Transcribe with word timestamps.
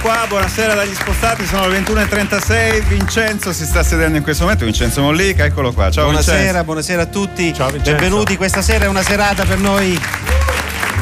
Qua, 0.00 0.26
buonasera 0.28 0.74
dagli 0.74 0.94
spostati, 0.94 1.44
sono 1.44 1.66
le 1.66 1.80
21.36, 1.80 2.86
Vincenzo 2.86 3.52
si 3.52 3.64
sta 3.64 3.82
sedendo 3.82 4.16
in 4.16 4.22
questo 4.22 4.44
momento, 4.44 4.64
Vincenzo 4.64 5.02
Mollica, 5.02 5.44
eccolo 5.44 5.72
qua, 5.72 5.90
ciao 5.90 6.04
buonasera, 6.04 6.36
Vincenzo. 6.36 6.64
Buonasera 6.64 7.02
a 7.02 7.06
tutti, 7.06 7.52
ciao, 7.52 7.70
benvenuti, 7.70 8.36
questa 8.36 8.62
sera 8.62 8.84
è 8.84 8.88
una 8.88 9.02
serata 9.02 9.44
per 9.44 9.58
noi 9.58 10.00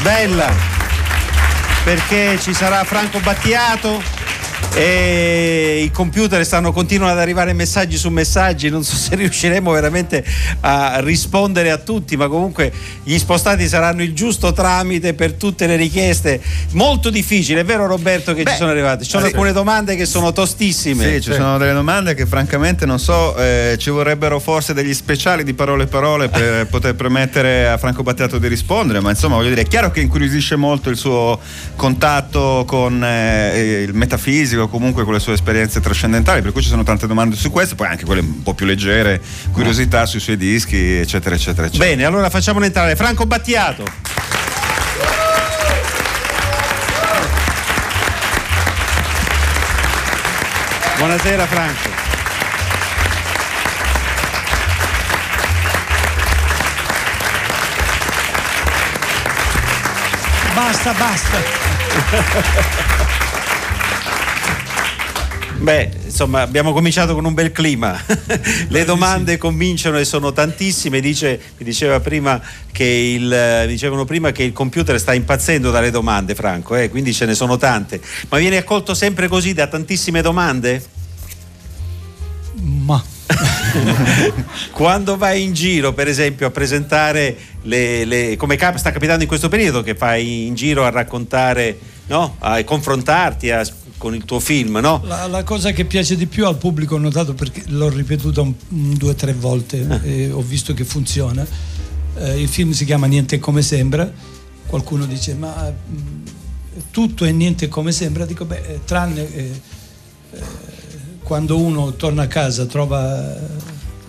bella, 0.01 0.51
perché 1.85 2.39
ci 2.41 2.55
sarà 2.55 2.85
Franco 2.85 3.19
Battiato, 3.21 4.03
e 4.79 5.81
i 5.83 5.91
computer 5.91 6.45
stanno 6.45 6.73
continuano 6.73 7.13
ad 7.13 7.19
arrivare 7.19 7.53
messaggi 7.53 7.97
su 7.97 8.11
messaggi 8.11 8.69
non 8.69 8.85
so 8.85 8.95
se 8.95 9.17
riusciremo 9.17 9.73
veramente 9.73 10.25
a 10.61 11.01
rispondere 11.01 11.73
a 11.73 11.79
tutti 11.79 12.17
ma 12.17 12.29
comunque 12.29 12.73
gli 13.03 13.19
spostati 13.19 13.67
saranno 13.67 14.03
il 14.05 14.15
giusto 14.15 14.53
tramite 14.53 15.15
per 15.15 15.33
tutte 15.33 15.67
le 15.67 15.75
richieste. 15.75 16.41
Molto 16.73 17.11
difficile 17.11 17.61
è 17.61 17.65
vero 17.65 17.87
Roberto 17.87 18.35
che 18.35 18.45
Beh, 18.45 18.51
ci 18.53 18.57
sono 18.57 18.71
arrivate? 18.71 19.03
Ci 19.03 19.11
sono 19.11 19.25
sì. 19.25 19.31
alcune 19.31 19.53
domande 19.53 19.97
che 19.97 20.07
sono 20.07 20.33
tostissime. 20.33 21.15
Sì 21.15 21.23
ci 21.23 21.33
sono 21.33 21.59
delle 21.59 21.73
domande 21.73 22.15
che 22.15 22.27
francamente 22.27 22.87
non 22.87 23.01
so 23.01 23.37
eh, 23.37 23.75
ci 23.79 23.91
vorrebbero 23.91 24.39
forse 24.39 24.75
degli 24.75 24.95
speciali 24.95 25.43
di 25.43 25.55
parole 25.55 25.87
parole 25.87 26.29
per 26.29 26.69
poter 26.71 26.95
permettere 26.95 27.69
a 27.69 27.77
Franco 27.79 28.05
Battiato 28.05 28.39
di 28.39 28.47
rispondere 28.47 29.01
ma 29.01 29.11
insomma 29.11 29.35
voglio 29.35 29.49
dire 29.49 29.63
è 29.63 29.67
chiaro 29.67 29.91
che 29.91 30.01
incuriosisce 30.01 30.55
molto 30.55 30.89
il 30.89 30.97
suo 30.97 31.41
contatto 31.75 32.65
con 32.67 33.03
eh, 33.03 33.83
il 33.87 33.95
metafisico 33.95 34.68
comunque 34.69 35.05
con 35.05 35.13
le 35.13 35.21
sue 35.21 35.35
esperienze 35.35 35.81
trascendentali, 35.81 36.43
per 36.43 36.53
cui 36.53 36.63
ci 36.63 36.69
sono 36.69 36.83
tante 36.83 37.07
domande 37.07 37.37
su 37.37 37.51
questo, 37.51 37.75
poi 37.75 37.89
anche 37.89 38.05
quelle 38.05 38.21
un 38.21 38.43
po' 38.43 38.55
più 38.55 38.67
leggere, 38.67 39.21
curiosità 39.53 40.07
sui 40.07 40.21
suoi 40.21 40.37
dischi, 40.37 40.97
eccetera, 40.97 41.35
eccetera, 41.35 41.67
eccetera. 41.67 41.89
Bene, 41.89 42.05
allora 42.05 42.31
facciamolo 42.31 42.65
entrare. 42.65 42.97
Franco 42.97 43.27
Battiato. 43.27 43.85
Buonasera 50.99 51.47
Franco. 51.47 51.89
Basta, 60.55 60.93
basta. 60.93 63.27
Beh, 65.61 65.91
insomma, 66.05 66.43
abbiamo 66.43 66.73
cominciato 66.73 67.15
con 67.15 67.25
un 67.25 67.35
bel 67.35 67.51
clima. 67.51 68.01
Le 68.69 68.85
domande 68.85 69.39
cominciano 69.39 69.99
e 69.99 70.05
sono 70.05 70.33
tantissime. 70.33 71.01
Dice, 71.01 71.41
mi 71.59 71.65
diceva 71.65 71.99
prima 71.99 72.41
che 72.71 72.85
il, 72.85 73.65
dicevano 73.67 74.05
prima 74.05 74.31
che 74.31 74.45
il 74.45 74.53
computer 74.53 74.99
sta 75.01 75.15
impazzendo 75.15 75.73
dalle 75.73 75.91
domande, 75.91 76.37
Franco, 76.37 76.77
eh? 76.77 76.89
quindi 76.89 77.13
ce 77.13 77.27
ne 77.27 77.35
sono 77.35 77.57
tante. 77.57 78.01
Ma 78.29 78.39
viene 78.39 78.57
accolto 78.57 78.95
sempre 78.95 79.27
così 79.27 79.53
da 79.53 79.67
tantissime 79.67 80.23
domande? 80.23 80.81
Ma. 82.63 83.03
Quando 84.71 85.17
vai 85.17 85.43
in 85.43 85.55
giro, 85.55 85.93
per 85.93 86.07
esempio, 86.07 86.47
a 86.47 86.51
presentare 86.51 87.37
le, 87.63 88.05
le, 88.05 88.37
come 88.37 88.55
cap- 88.55 88.77
sta 88.77 88.93
capitando 88.93 89.23
in 89.23 89.29
questo 89.29 89.49
periodo, 89.49 89.83
che 89.83 89.97
fai 89.97 90.47
in 90.47 90.55
giro 90.55 90.85
a 90.85 90.91
raccontare, 90.91 91.77
no? 92.07 92.37
a 92.39 92.63
confrontarti, 92.63 93.51
a 93.51 93.67
con 93.99 94.15
il 94.15 94.25
tuo 94.25 94.41
film, 94.41 94.79
no? 94.79 95.03
La, 95.05 95.27
la, 95.27 95.43
cosa 95.43 95.73
che 95.73 95.85
piace 95.85 96.17
di 96.17 96.27
più 96.27 96.47
al 96.47 96.57
pubblico, 96.57 96.95
ho 96.95 96.99
notato 96.99 97.35
perché 97.35 97.65
l'ho 97.67 97.91
ripetuto 97.91 98.43
un, 98.43 98.95
due 98.95 99.11
o 99.11 99.15
tre 99.15 99.35
volte 99.35 100.01
eh. 100.03 100.25
e 100.25 100.31
ho 100.31 100.41
visto 100.41 100.73
che 100.73 100.85
funziona. 100.85 101.47
Eh, 102.17 102.41
il 102.41 102.49
film 102.49 102.71
si 102.71 102.85
chiama 102.85 103.07
Niente 103.07 103.39
come 103.39 103.61
sembra. 103.61 104.11
Qualcuno 104.67 105.07
dice 105.07 105.35
ma 105.35 105.71
mm, 105.71 106.23
tutto 106.91 107.25
è 107.25 107.33
niente 107.33 107.69
come 107.69 107.93
sembra. 107.93 108.25
Dico 108.25 108.45
beh, 108.45 108.63
eh, 108.67 108.81
tranne 108.85 109.35
eh, 109.35 109.61
eh, 110.33 110.41
quando 111.23 111.59
uno 111.59 111.95
torna 111.95 112.23
a 112.23 112.29
casa 112.29 112.65
trova 112.65 113.37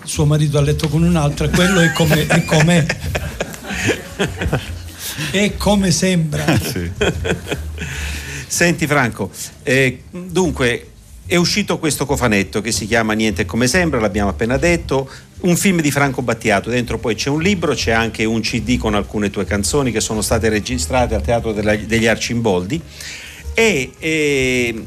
suo 0.04 0.24
marito 0.24 0.56
a 0.56 0.62
letto 0.62 0.88
con 0.88 1.02
un'altra, 1.02 1.48
quello 1.48 1.80
è 1.80 1.92
come 1.92 2.26
è. 2.26 2.44
Come, 2.44 2.86
è 5.32 5.56
come 5.56 5.90
sembra. 5.90 6.58
Sì. 6.58 6.90
Senti 8.50 8.88
Franco, 8.88 9.30
eh, 9.62 10.02
dunque 10.10 10.88
è 11.24 11.36
uscito 11.36 11.78
questo 11.78 12.04
cofanetto 12.04 12.60
che 12.60 12.72
si 12.72 12.84
chiama 12.88 13.12
Niente 13.12 13.44
come 13.44 13.68
sembra, 13.68 14.00
l'abbiamo 14.00 14.28
appena 14.28 14.56
detto, 14.56 15.08
un 15.42 15.56
film 15.56 15.80
di 15.80 15.92
Franco 15.92 16.20
Battiato, 16.20 16.68
dentro 16.68 16.98
poi 16.98 17.14
c'è 17.14 17.28
un 17.28 17.40
libro, 17.40 17.74
c'è 17.74 17.92
anche 17.92 18.24
un 18.24 18.40
CD 18.40 18.76
con 18.76 18.96
alcune 18.96 19.30
tue 19.30 19.44
canzoni 19.44 19.92
che 19.92 20.00
sono 20.00 20.20
state 20.20 20.48
registrate 20.48 21.14
al 21.14 21.22
Teatro 21.22 21.52
degli 21.52 22.08
Arcimboldi 22.08 22.82
e 23.54 23.92
eh, 23.96 24.84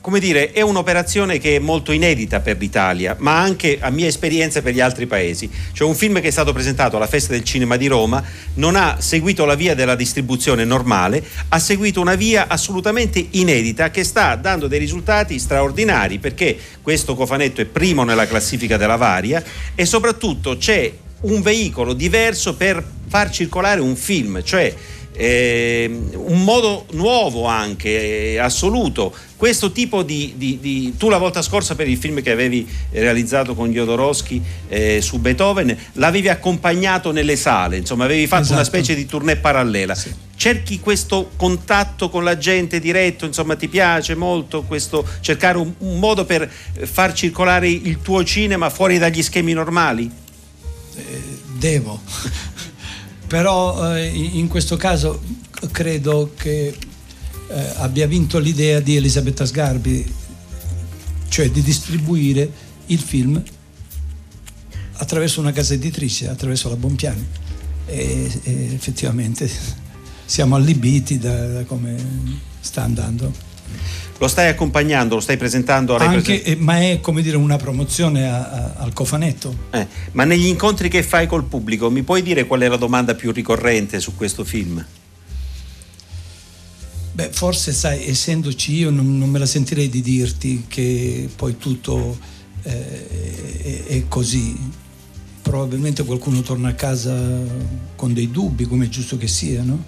come 0.00 0.18
dire, 0.18 0.52
è 0.52 0.62
un'operazione 0.62 1.38
che 1.38 1.56
è 1.56 1.58
molto 1.58 1.92
inedita 1.92 2.40
per 2.40 2.56
l'Italia, 2.58 3.16
ma 3.18 3.38
anche 3.38 3.78
a 3.80 3.90
mia 3.90 4.06
esperienza 4.06 4.62
per 4.62 4.72
gli 4.72 4.80
altri 4.80 5.06
paesi. 5.06 5.50
Cioè 5.72 5.86
un 5.86 5.94
film 5.94 6.20
che 6.20 6.28
è 6.28 6.30
stato 6.30 6.52
presentato 6.52 6.96
alla 6.96 7.06
Festa 7.06 7.32
del 7.32 7.44
Cinema 7.44 7.76
di 7.76 7.86
Roma 7.86 8.22
non 8.54 8.76
ha 8.76 8.96
seguito 8.98 9.44
la 9.44 9.54
via 9.54 9.74
della 9.74 9.94
distribuzione 9.94 10.64
normale, 10.64 11.22
ha 11.48 11.58
seguito 11.58 12.00
una 12.00 12.14
via 12.14 12.46
assolutamente 12.48 13.24
inedita 13.32 13.90
che 13.90 14.02
sta 14.04 14.36
dando 14.36 14.68
dei 14.68 14.78
risultati 14.78 15.38
straordinari 15.38 16.18
perché 16.18 16.56
questo 16.80 17.14
cofanetto 17.14 17.60
è 17.60 17.66
primo 17.66 18.02
nella 18.02 18.26
classifica 18.26 18.78
della 18.78 18.96
Varia 18.96 19.42
e 19.74 19.84
soprattutto 19.84 20.56
c'è 20.56 20.90
un 21.22 21.42
veicolo 21.42 21.92
diverso 21.92 22.54
per 22.54 22.82
far 23.06 23.30
circolare 23.30 23.80
un 23.80 23.96
film, 23.96 24.42
cioè 24.42 24.74
eh, 25.20 26.00
un 26.14 26.44
modo 26.44 26.86
nuovo 26.92 27.44
anche, 27.44 28.32
eh, 28.32 28.38
assoluto. 28.38 29.14
Questo 29.36 29.70
tipo 29.70 30.02
di, 30.02 30.32
di, 30.36 30.58
di, 30.60 30.94
Tu 30.96 31.10
la 31.10 31.18
volta 31.18 31.42
scorsa 31.42 31.74
per 31.74 31.86
il 31.88 31.98
film 31.98 32.22
che 32.22 32.30
avevi 32.30 32.66
realizzato 32.90 33.54
con 33.54 33.70
Jodorowsky 33.70 34.42
eh, 34.68 35.00
su 35.02 35.18
Beethoven, 35.18 35.76
l'avevi 35.94 36.28
accompagnato 36.28 37.10
nelle 37.12 37.36
sale, 37.36 37.76
insomma 37.76 38.04
avevi 38.04 38.26
fatto 38.26 38.42
esatto. 38.42 38.60
una 38.60 38.64
specie 38.64 38.94
di 38.94 39.04
tournée 39.04 39.36
parallela. 39.36 39.94
Sì. 39.94 40.10
Cerchi 40.36 40.80
questo 40.80 41.30
contatto 41.36 42.08
con 42.08 42.24
la 42.24 42.38
gente 42.38 42.80
diretto, 42.80 43.26
insomma 43.26 43.56
ti 43.56 43.68
piace 43.68 44.14
molto 44.14 44.62
questo, 44.62 45.06
cercare 45.20 45.58
un, 45.58 45.70
un 45.78 45.98
modo 45.98 46.24
per 46.24 46.50
far 46.50 47.12
circolare 47.12 47.68
il 47.68 47.98
tuo 48.00 48.24
cinema 48.24 48.70
fuori 48.70 48.96
dagli 48.96 49.22
schemi 49.22 49.52
normali? 49.52 50.10
Eh, 50.96 51.38
devo 51.58 52.00
però 53.30 53.94
eh, 53.94 54.08
in 54.08 54.48
questo 54.48 54.76
caso 54.76 55.22
credo 55.70 56.32
che 56.36 56.76
eh, 57.48 57.72
abbia 57.76 58.08
vinto 58.08 58.40
l'idea 58.40 58.80
di 58.80 58.96
Elisabetta 58.96 59.46
Sgarbi, 59.46 60.04
cioè 61.28 61.48
di 61.48 61.62
distribuire 61.62 62.50
il 62.86 62.98
film 62.98 63.40
attraverso 64.94 65.38
una 65.38 65.52
casa 65.52 65.74
editrice, 65.74 66.28
attraverso 66.28 66.68
la 66.70 66.74
Bonpiani. 66.74 67.24
E, 67.86 68.40
e 68.42 68.74
effettivamente 68.74 69.48
siamo 70.24 70.56
allibiti 70.56 71.20
da, 71.20 71.46
da 71.46 71.62
come 71.62 71.96
sta 72.58 72.82
andando 72.82 73.32
lo 74.20 74.28
stai 74.28 74.48
accompagnando, 74.48 75.14
lo 75.14 75.20
stai 75.22 75.38
presentando 75.38 75.96
a 75.96 76.06
Anche, 76.06 76.42
eh, 76.42 76.54
ma 76.54 76.78
è 76.78 77.00
come 77.00 77.22
dire 77.22 77.38
una 77.38 77.56
promozione 77.56 78.28
a, 78.28 78.50
a, 78.50 78.72
al 78.76 78.92
cofanetto. 78.92 79.56
Eh, 79.70 79.86
ma 80.12 80.24
negli 80.24 80.44
incontri 80.44 80.90
che 80.90 81.02
fai 81.02 81.26
col 81.26 81.44
pubblico, 81.44 81.90
mi 81.90 82.02
puoi 82.02 82.20
dire 82.20 82.44
qual 82.44 82.60
è 82.60 82.68
la 82.68 82.76
domanda 82.76 83.14
più 83.14 83.32
ricorrente 83.32 83.98
su 83.98 84.14
questo 84.14 84.44
film? 84.44 84.84
Beh, 87.12 87.30
forse 87.32 87.72
sai, 87.72 88.06
essendoci 88.06 88.74
io 88.74 88.90
non, 88.90 89.16
non 89.16 89.30
me 89.30 89.38
la 89.38 89.46
sentirei 89.46 89.88
di 89.88 90.02
dirti 90.02 90.66
che 90.68 91.30
poi 91.34 91.56
tutto 91.56 92.18
eh, 92.62 93.58
è, 93.62 93.84
è 93.86 94.04
così. 94.06 94.54
Probabilmente 95.40 96.04
qualcuno 96.04 96.42
torna 96.42 96.68
a 96.68 96.74
casa 96.74 97.18
con 97.96 98.12
dei 98.12 98.30
dubbi, 98.30 98.66
come 98.66 98.84
è 98.84 98.88
giusto 98.90 99.16
che 99.16 99.28
sia, 99.28 99.62
no? 99.62 99.82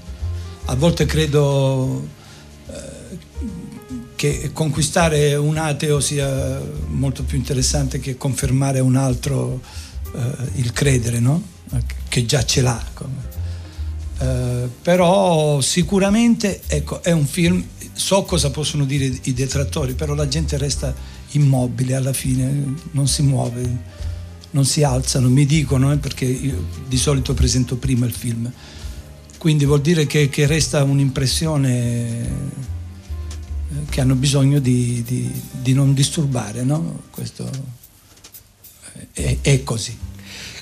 A 0.64 0.74
volte 0.74 1.04
credo 1.04 2.20
che 4.22 4.50
conquistare 4.52 5.34
un 5.34 5.56
ateo 5.56 5.98
sia 5.98 6.60
molto 6.90 7.24
più 7.24 7.36
interessante 7.36 7.98
che 7.98 8.16
confermare 8.16 8.78
un 8.78 8.94
altro 8.94 9.60
eh, 10.14 10.60
il 10.60 10.72
credere, 10.72 11.18
no? 11.18 11.42
che 12.08 12.24
già 12.24 12.44
ce 12.44 12.60
l'ha. 12.60 12.80
Eh, 14.20 14.68
però 14.80 15.60
sicuramente 15.60 16.60
ecco, 16.68 17.02
è 17.02 17.10
un 17.10 17.26
film 17.26 17.66
so 17.94 18.22
cosa 18.22 18.52
possono 18.52 18.84
dire 18.84 19.12
i 19.22 19.34
detrattori, 19.34 19.94
però 19.94 20.14
la 20.14 20.28
gente 20.28 20.56
resta 20.56 20.94
immobile 21.32 21.96
alla 21.96 22.12
fine, 22.12 22.76
non 22.92 23.08
si 23.08 23.22
muove, 23.22 23.76
non 24.52 24.64
si 24.64 24.84
alzano, 24.84 25.30
mi 25.30 25.46
dicono, 25.46 25.90
eh, 25.90 25.96
perché 25.96 26.26
io 26.26 26.64
di 26.86 26.96
solito 26.96 27.34
presento 27.34 27.74
prima 27.74 28.06
il 28.06 28.12
film. 28.12 28.48
Quindi 29.36 29.64
vuol 29.64 29.80
dire 29.80 30.06
che, 30.06 30.28
che 30.28 30.46
resta 30.46 30.84
un'impressione 30.84 32.70
che 33.88 34.00
hanno 34.00 34.14
bisogno 34.14 34.58
di, 34.58 35.02
di, 35.02 35.30
di 35.50 35.72
non 35.72 35.94
disturbare, 35.94 36.62
no? 36.62 37.02
Questo 37.10 37.48
è, 39.12 39.38
è 39.40 39.62
così. 39.62 39.96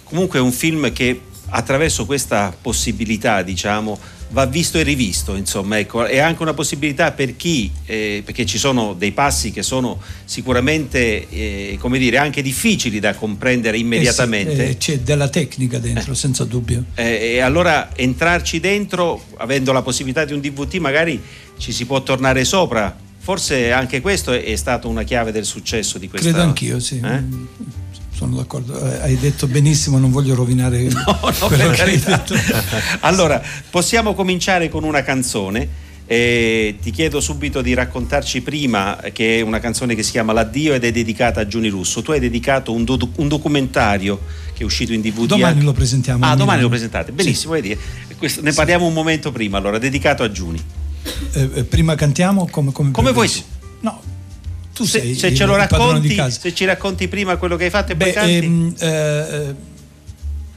Comunque 0.04 0.38
è 0.38 0.42
un 0.42 0.52
film 0.52 0.92
che 0.92 1.20
attraverso 1.50 2.06
questa 2.06 2.54
possibilità, 2.60 3.42
diciamo, 3.42 3.98
va 4.30 4.46
visto 4.46 4.78
e 4.78 4.82
rivisto, 4.82 5.34
insomma, 5.34 5.78
ecco, 5.78 6.04
è 6.04 6.18
anche 6.18 6.42
una 6.42 6.54
possibilità 6.54 7.12
per 7.12 7.36
chi, 7.36 7.70
eh, 7.86 8.22
perché 8.24 8.46
ci 8.46 8.58
sono 8.58 8.94
dei 8.94 9.12
passi 9.12 9.50
che 9.50 9.62
sono 9.62 10.00
sicuramente, 10.24 11.28
eh, 11.28 11.76
come 11.80 11.98
dire, 11.98 12.18
anche 12.18 12.42
difficili 12.42 13.00
da 13.00 13.14
comprendere 13.14 13.78
immediatamente. 13.78 14.52
Eh 14.52 14.56
sì, 14.56 14.70
eh, 14.70 14.76
c'è 14.76 14.98
della 15.00 15.28
tecnica 15.28 15.78
dentro, 15.78 16.14
senza 16.14 16.44
dubbio. 16.44 16.84
Eh, 16.94 17.34
e 17.34 17.40
allora 17.40 17.90
entrarci 17.96 18.60
dentro, 18.60 19.22
avendo 19.38 19.72
la 19.72 19.82
possibilità 19.82 20.24
di 20.24 20.32
un 20.32 20.40
DVT, 20.40 20.76
magari 20.76 21.20
ci 21.58 21.72
si 21.72 21.84
può 21.84 22.02
tornare 22.02 22.44
sopra. 22.44 22.96
Forse 23.22 23.70
anche 23.70 24.00
questo 24.00 24.32
è, 24.32 24.42
è 24.42 24.56
stata 24.56 24.88
una 24.88 25.02
chiave 25.02 25.32
del 25.32 25.44
successo 25.44 25.98
di 25.98 26.08
questa... 26.08 26.28
Credo 26.28 26.42
anch'io, 26.42 26.78
sì 26.80 27.00
eh? 27.04 27.22
Sono 28.20 28.36
d'accordo, 28.36 28.78
eh, 28.78 29.00
hai 29.00 29.16
detto 29.16 29.46
benissimo, 29.46 29.96
non 29.96 30.10
voglio 30.10 30.34
rovinare 30.34 30.82
no, 30.92 31.18
no, 31.22 31.46
hai 31.46 31.98
detto. 31.98 32.34
allora, 33.00 33.40
possiamo 33.70 34.14
cominciare 34.14 34.68
con 34.68 34.84
una 34.84 35.02
canzone. 35.02 35.88
Eh, 36.04 36.76
ti 36.82 36.90
chiedo 36.90 37.20
subito 37.20 37.62
di 37.62 37.72
raccontarci 37.72 38.42
prima 38.42 38.98
che 39.12 39.38
è 39.38 39.40
una 39.42 39.60
canzone 39.60 39.94
che 39.94 40.02
si 40.02 40.10
chiama 40.10 40.32
L'addio 40.32 40.74
ed 40.74 40.84
è 40.84 40.90
dedicata 40.90 41.40
a 41.40 41.46
Giuni 41.46 41.68
Russo. 41.68 42.02
Tu 42.02 42.10
hai 42.10 42.20
dedicato 42.20 42.72
un, 42.72 42.84
do- 42.84 43.10
un 43.16 43.28
documentario 43.28 44.20
che 44.52 44.62
è 44.62 44.64
uscito 44.64 44.92
in 44.92 45.00
DVD. 45.00 45.26
Domani 45.26 45.52
anche... 45.52 45.64
lo 45.64 45.72
presentiamo. 45.72 46.26
Ah, 46.26 46.34
domani 46.34 46.60
lo 46.60 46.68
presentate. 46.68 47.12
Benissimo, 47.12 47.54
sì. 47.54 47.78
Questo, 48.18 48.42
ne 48.42 48.52
parliamo 48.52 48.82
sì. 48.82 48.88
un 48.88 48.94
momento 48.94 49.32
prima, 49.32 49.56
allora, 49.56 49.78
dedicato 49.78 50.22
a 50.24 50.30
Giuni. 50.30 50.62
Eh, 51.32 51.50
eh 51.54 51.64
prima 51.64 51.94
cantiamo 51.94 52.46
come, 52.50 52.72
come, 52.72 52.90
come 52.90 53.12
vuoi. 53.12 53.30
No, 53.80 54.02
tu 54.80 54.86
se, 54.86 55.00
sei 55.00 55.14
se 55.14 55.34
ce 55.34 55.44
lo 55.44 55.56
racconti, 55.56 56.16
se 56.30 56.54
ci 56.54 56.64
racconti 56.64 57.06
prima 57.06 57.36
quello 57.36 57.56
che 57.56 57.64
hai 57.64 57.70
fatto 57.70 57.92
e 57.92 57.96
Beh, 57.96 58.12
poi. 58.12 58.36
Ehm, 58.36 58.74
eh, 58.78 59.54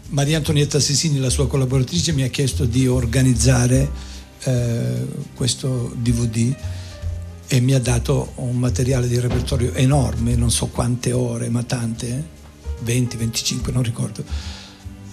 Maria 0.09 0.37
Antonietta 0.37 0.79
Sesini, 0.79 1.19
la 1.19 1.29
sua 1.29 1.45
collaboratrice, 1.47 2.13
mi 2.13 2.23
ha 2.23 2.27
chiesto 2.27 2.63
di 2.63 2.87
organizzare 2.87 3.89
eh, 4.43 5.05
questo 5.35 5.91
DVD 5.97 6.55
e 7.47 7.59
mi 7.59 7.73
ha 7.73 7.79
dato 7.79 8.31
un 8.35 8.55
materiale 8.55 9.09
di 9.09 9.19
repertorio 9.19 9.73
enorme, 9.73 10.35
non 10.35 10.51
so 10.51 10.67
quante 10.67 11.11
ore, 11.11 11.49
ma 11.49 11.63
tante, 11.63 12.23
20, 12.79 13.17
25, 13.17 13.73
non 13.73 13.83
ricordo. 13.83 14.23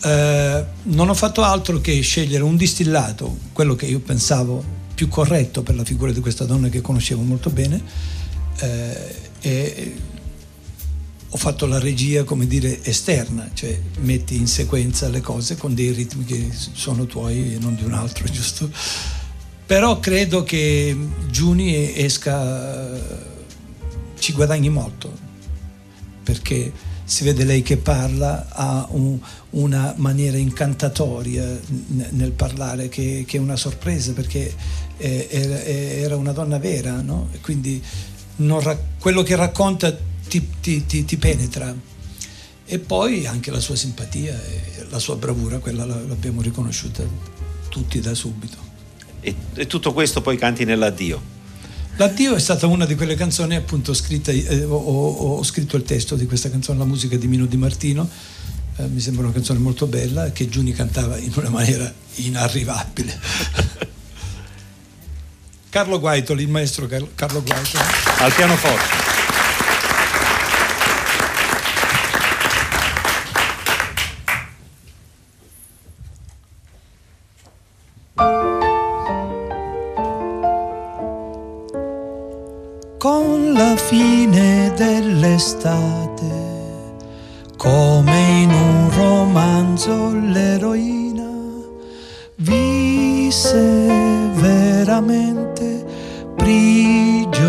Eh, 0.03 0.65
non 0.83 1.09
ho 1.09 1.15
fatto 1.15 1.43
altro 1.43 1.81
che 1.81 1.99
scegliere 2.01 2.45
un 2.45 2.57
distillato, 2.57 3.39
quello 3.53 3.75
che 3.75 3.87
io 3.87 3.99
pensavo 3.99 4.63
più 4.95 5.09
corretto 5.09 5.63
per 5.63 5.75
la 5.75 5.85
figura 5.85 6.13
di 6.13 6.21
questa 6.21 6.45
donna 6.45 6.69
che 6.69 6.81
conoscevo 6.81 7.23
molto 7.23 7.51
bene, 7.51 7.83
eh, 8.61 9.15
e 9.41 9.95
ho 11.33 11.37
fatto 11.37 11.67
la 11.67 11.79
regia, 11.79 12.25
come 12.25 12.47
dire, 12.47 12.83
esterna, 12.83 13.51
cioè 13.53 13.79
metti 14.01 14.37
in 14.37 14.49
sequenza 14.49 15.09
le 15.09 15.21
cose 15.21 15.57
con 15.57 15.75
dei 15.75 15.93
ritmi 15.93 16.25
che 16.25 16.49
sono 16.53 17.07
tuoi 17.07 17.55
e 17.55 17.59
non 17.59 17.77
di 17.77 17.85
un 17.85 17.93
altro, 17.93 18.27
giusto? 18.29 18.71
Però 19.65 20.01
credo 20.01 20.43
che 20.43 20.97
Giuni 21.31 21.97
esca, 21.97 22.91
ci 24.19 24.33
guadagni 24.33 24.69
molto, 24.69 25.17
perché 26.25 26.73
si 27.05 27.23
vede 27.23 27.45
lei 27.45 27.63
che 27.63 27.77
parla, 27.77 28.49
ha 28.51 28.89
un, 28.91 29.17
una 29.51 29.95
maniera 29.97 30.37
incantatoria 30.37 31.61
nel 32.11 32.33
parlare 32.33 32.89
che, 32.89 33.25
che, 33.27 33.37
è 33.37 33.41
una 33.41 33.57
sorpresa, 33.57 34.13
perché 34.13 34.53
era, 34.97 35.63
era 35.63 36.17
una 36.17 36.33
donna 36.33 36.59
vera, 36.59 37.01
no? 37.01 37.29
Quindi 37.41 37.81
ra- 38.47 38.79
quello 38.99 39.23
che 39.23 39.37
racconta 39.37 39.97
ti, 40.29 40.49
ti, 40.61 40.87
ti, 40.87 41.05
ti, 41.05 41.17
penetra. 41.17 41.75
E 42.65 42.79
poi 42.79 43.27
anche 43.27 43.51
la 43.51 43.61
sua 43.61 43.75
simpatia 43.75 44.33
e 44.33 44.87
la 44.89 44.99
sua 44.99 45.17
bravura, 45.17 45.59
quella 45.59 45.85
l'abbiamo 45.85 46.41
riconosciuta 46.41 47.03
tutti 47.69 48.01
da 48.01 48.15
subito. 48.15 48.57
E, 49.21 49.35
e 49.55 49.67
tutto 49.67 49.93
questo 49.93 50.21
poi 50.21 50.37
canti 50.37 50.65
nell'addio? 50.65 51.39
L'addio 51.97 52.35
è 52.35 52.39
stata 52.39 52.67
una 52.67 52.87
di 52.87 52.95
quelle 52.95 53.15
canzoni 53.15 53.57
appunto 53.57 53.93
scritte, 53.93 54.33
eh, 54.33 54.65
ho, 54.65 54.75
ho, 54.75 55.43
scritto 55.43 55.77
il 55.77 55.83
testo 55.83 56.15
di 56.17 56.27
questa 56.27 56.49
canzone, 56.49 56.79
la 56.79 56.87
musica 56.87 57.17
di 57.17 57.27
Mino 57.27 57.45
Di 57.45 57.59
Martino, 57.59 58.09
eh, 58.77 58.87
mi 58.87 59.01
sembra 59.01 59.25
una 59.25 59.33
canzone 59.33 59.59
molto 59.59 59.87
bella 59.87 60.31
che 60.31 60.49
Giuni 60.49 60.73
cantava 60.73 61.19
in 61.19 61.33
una 61.35 61.51
maniera 61.51 61.93
inarrivabile. 62.15 63.19
Carlo 65.71 66.01
Guaitoli, 66.01 66.43
il 66.43 66.49
maestro 66.49 66.89
Carlo 67.15 67.43
Guaitoli. 67.45 67.85
Al 68.19 68.33
pianoforte. 68.35 69.09
Con 82.99 83.53
la 83.53 83.77
fine 83.77 84.73
dell'estate, 84.77 86.25
come 87.57 88.19
in 88.43 88.51
un 88.51 88.91
romanzo 88.93 90.13
l'eroina 90.13 91.31
visse 92.35 93.87
veramente 94.35 95.40
prigioniera 96.37 97.49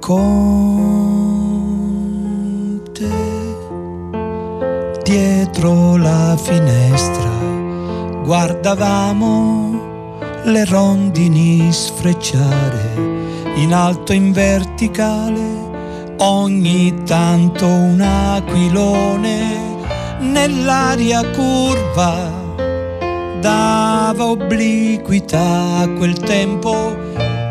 con 0.00 0.82
te. 2.92 3.10
Dietro 5.02 5.96
la 5.96 6.36
finestra 6.36 7.30
guardavamo 8.24 9.82
le 10.44 10.64
rondini 10.64 11.72
sfrecciare 11.72 12.92
in 13.56 13.72
alto 13.72 14.12
in 14.12 14.32
verticale 14.32 15.64
ogni 16.18 17.02
tanto 17.04 17.66
un 17.66 18.00
aquilone 18.00 19.62
nell'aria 20.20 21.22
curva 21.30 22.33
dava 23.44 24.24
obliquità 24.24 25.80
a 25.80 25.88
quel 25.88 26.16
tempo 26.18 26.96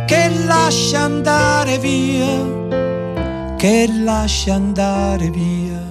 che 0.07 0.31
lascia 0.43 1.01
andare 1.01 1.77
via, 1.77 3.55
che 3.57 3.87
lascia 4.03 4.55
andare 4.55 5.29
via 5.29 5.81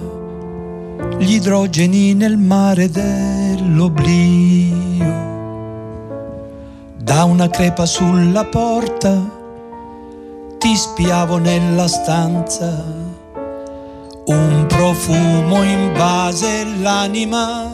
gli 1.19 1.35
idrogeni 1.35 2.13
nel 2.15 2.35
mare 2.35 2.89
dell'oblio. 2.89 4.01
Da 6.97 7.23
una 7.23 7.47
crepa 7.47 7.85
sulla 7.85 8.43
porta 8.43 9.21
ti 10.57 10.75
spiavo 10.75 11.37
nella 11.37 11.87
stanza, 11.87 12.83
un 14.25 14.65
profumo 14.67 15.63
invase 15.63 16.65
l'anima 16.81 17.72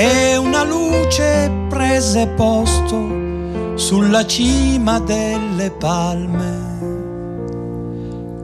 e 0.00 0.36
una 0.38 0.64
luce 0.64 1.52
prese 1.68 2.26
posto 2.28 3.74
sulla 3.74 4.24
cima 4.24 4.98
delle 4.98 5.70
palme. 5.72 6.68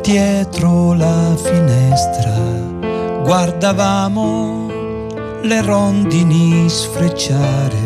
dietro 0.00 0.94
la 0.94 1.36
finestra 1.36 2.32
guardavamo 3.22 4.68
le 5.42 5.60
rondini 5.60 6.66
sfrecciare 6.70 7.76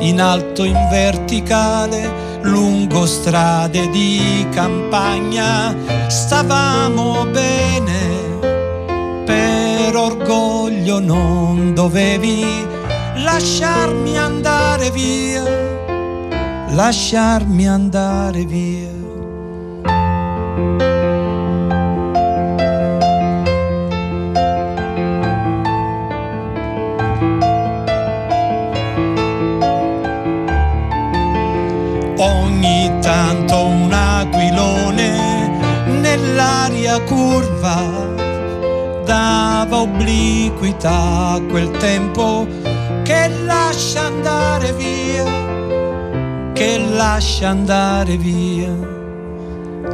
in 0.00 0.22
alto 0.22 0.64
in 0.64 0.88
verticale 0.90 2.33
lungo 2.44 3.06
strade 3.06 3.88
di 3.90 4.46
campagna 4.50 5.74
stavamo 6.08 7.26
bene, 7.26 8.42
per 9.24 9.96
orgoglio 9.96 11.00
non 11.00 11.74
dovevi 11.74 12.66
lasciarmi 13.16 14.16
andare 14.18 14.90
via, 14.90 15.42
lasciarmi 16.70 17.68
andare 17.68 18.44
via. 18.44 18.93
tanto 33.04 33.66
un 33.66 33.92
aquilone 33.92 35.10
nell'aria 36.00 36.98
curva 37.02 37.76
dava 39.04 39.82
obliquità 39.82 41.32
a 41.32 41.42
quel 41.42 41.70
tempo 41.72 42.46
che 43.02 43.28
lascia 43.44 44.06
andare 44.06 44.72
via, 44.72 45.24
che 46.54 46.78
lascia 46.78 47.50
andare 47.50 48.16
via 48.16 48.72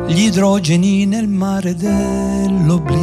gli 0.06 0.26
idrogeni 0.26 1.04
nel 1.04 1.26
mare 1.26 1.74
dell'oblio. 1.74 2.98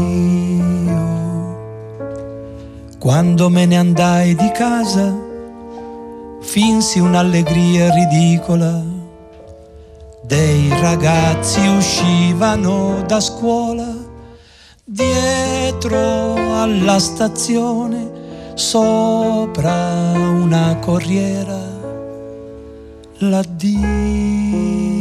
Quando 2.98 3.50
me 3.50 3.66
ne 3.66 3.78
andai 3.78 4.36
di 4.36 4.50
casa, 4.54 5.14
finsi 6.40 7.00
un'allegria 7.00 7.94
ridicola 7.94 8.97
dei 10.28 10.68
ragazzi 10.82 11.66
uscivano 11.66 13.02
da 13.08 13.22
scuola 13.22 13.88
dietro 14.84 16.36
alla 16.62 17.00
stazione 17.00 18.52
sopra 18.56 20.12
una 20.18 20.80
corriera 20.82 21.58
l'addio. 23.20 24.97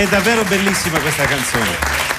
È 0.00 0.06
davvero 0.06 0.42
bellissima 0.44 0.98
questa 0.98 1.26
canzone. 1.26 2.09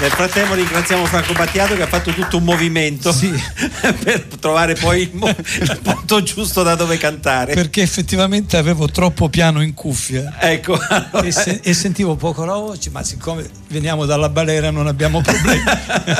Nel 0.00 0.10
frattempo 0.10 0.54
ringraziamo 0.54 1.04
Franco 1.04 1.34
Battiato 1.34 1.74
che 1.76 1.82
ha 1.82 1.86
fatto 1.86 2.10
tutto 2.12 2.38
un 2.38 2.44
movimento 2.44 3.12
Sì. 3.12 3.30
per 4.02 4.24
trovare 4.40 4.72
poi 4.74 5.02
il, 5.02 5.10
mo- 5.12 5.28
il 5.60 5.78
punto 5.82 6.22
giusto 6.22 6.62
da 6.62 6.74
dove 6.74 6.96
cantare. 6.96 7.52
Perché 7.52 7.82
effettivamente 7.82 8.56
avevo 8.56 8.88
troppo 8.88 9.28
piano 9.28 9.60
in 9.62 9.74
cuffia. 9.74 10.36
Ecco, 10.38 10.78
allora- 10.88 11.20
E, 11.26 11.30
se- 11.30 11.60
e 11.62 11.74
sentivo 11.74 12.16
poco 12.16 12.46
la 12.46 12.54
voce, 12.54 12.88
ma 12.88 13.02
siccome 13.02 13.46
veniamo 13.68 14.06
dalla 14.06 14.30
balera 14.30 14.70
non 14.70 14.86
abbiamo 14.86 15.20
problemi. 15.20 15.60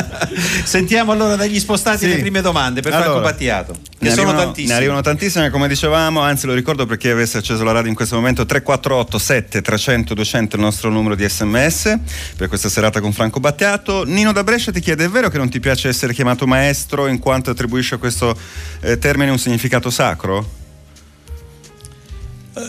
sentiamo 0.65 1.13
allora 1.13 1.37
dagli 1.37 1.59
spostati 1.59 2.01
Sì. 2.01 2.09
le 2.09 2.19
prime 2.19 2.43
domande 2.43 2.83
per 2.83 2.93
Franco 2.93 3.11
Allora, 3.13 3.31
Battiato, 3.31 3.73
che 3.73 3.79
Ne 4.01 4.11
sono 4.11 4.23
arrivano, 4.29 4.39
tantissime. 4.45 4.69
ne 4.73 4.79
arrivano 4.79 5.01
tantissime, 5.01 5.49
come 5.51 5.69
dicevamo, 5.69 6.21
anzi 6.21 6.45
lo 6.47 6.53
ricordo 6.53 6.85
per 6.85 6.99
chi 6.99 7.09
avesse 7.09 7.39
acceso 7.39 7.65
la 7.65 7.73
radio 7.73 7.89
in 7.89 7.97
questo 7.97 8.15
momento, 8.17 8.45
348 8.45 9.19
7 9.19 9.63
300 9.63 10.13
200 10.13 10.57
è 10.57 10.59
il 10.59 10.65
nostro 10.67 10.91
numero 10.91 11.15
di 11.15 11.27
sms 11.27 11.99
per 12.37 12.49
questa 12.49 12.69
serata 12.69 13.01
con 13.01 13.13
Franco 13.15 13.41
Battiato. 13.41 13.69
Nino 14.05 14.33
da 14.33 14.43
Brescia 14.43 14.73
ti 14.73 14.81
chiede, 14.81 15.05
è 15.05 15.09
vero 15.09 15.29
che 15.29 15.39
non 15.39 15.49
ti 15.49 15.61
piace 15.61 15.89
essere 15.89 16.13
chiamato 16.13 16.47
maestro 16.47 17.07
in 17.07 17.19
quanto 17.19 17.51
attribuisce 17.51 17.97
a 17.97 17.99
questo 17.99 18.37
eh, 18.81 18.99
termine 18.99 19.31
un 19.31 19.39
significato 19.39 19.91
sacro? 19.91 20.59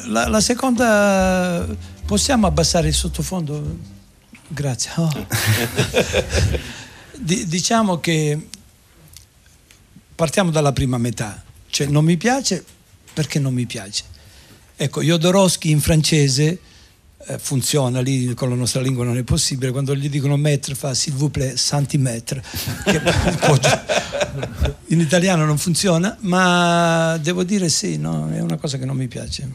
La, 0.08 0.28
la 0.28 0.42
seconda, 0.42 1.68
possiamo 2.06 2.48
abbassare 2.48 2.88
il 2.88 2.94
sottofondo? 2.94 3.78
Grazie. 4.48 4.92
Oh. 4.96 5.28
Di- 7.18 7.48
diciamo 7.48 8.00
che 8.00 8.48
partiamo 10.16 10.52
dalla 10.52 10.72
prima 10.72 10.98
metà, 10.98 11.44
cioè 11.70 11.88
non 11.88 12.04
mi 12.04 12.18
piace 12.18 12.64
perché 13.14 13.40
non 13.40 13.54
mi 13.54 13.66
piace. 13.66 14.04
Ecco, 14.76 15.02
Jodorowsky 15.02 15.70
in 15.70 15.82
francese 15.82 16.46
eh, 16.48 16.60
funziona, 17.40 18.02
lì 18.02 18.34
con 18.34 18.50
la 18.50 18.56
nostra 18.56 18.82
lingua 18.82 19.06
non 19.06 19.18
è 19.18 19.24
possibile, 19.24 19.72
quando 19.72 19.96
gli 19.96 20.10
dicono 20.10 20.36
maître 20.38 20.76
fa 20.76 20.94
s'il 20.94 21.14
vous 21.14 21.30
plaît 21.30 21.56
centimetre, 21.56 22.44
in 24.88 25.00
italiano 25.00 25.46
non 25.46 25.58
funziona, 25.58 26.18
ma 26.22 27.18
devo 27.22 27.44
dire 27.44 27.70
sì, 27.70 27.98
no, 27.98 28.30
è 28.32 28.40
una 28.40 28.58
cosa 28.58 28.78
che 28.78 28.86
non 28.86 28.96
mi 28.96 29.08
piace. 29.08 29.50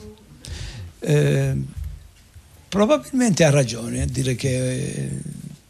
Eh, 1.00 1.54
probabilmente 2.68 3.44
ha 3.44 3.50
ragione 3.50 4.02
a 4.02 4.06
dire 4.06 4.34
che 4.34 4.76
eh, 4.78 5.10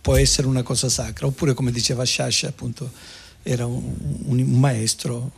può 0.01 0.17
essere 0.17 0.47
una 0.47 0.63
cosa 0.63 0.89
sacra, 0.89 1.27
oppure 1.27 1.55
come 1.55 1.71
diceva 1.71 2.05
Sciascia, 2.05 2.49
appunto, 2.49 2.91
era 3.43 3.67
un, 3.67 3.83
un- 4.25 4.39
un 4.41 4.59
maestro 4.59 5.33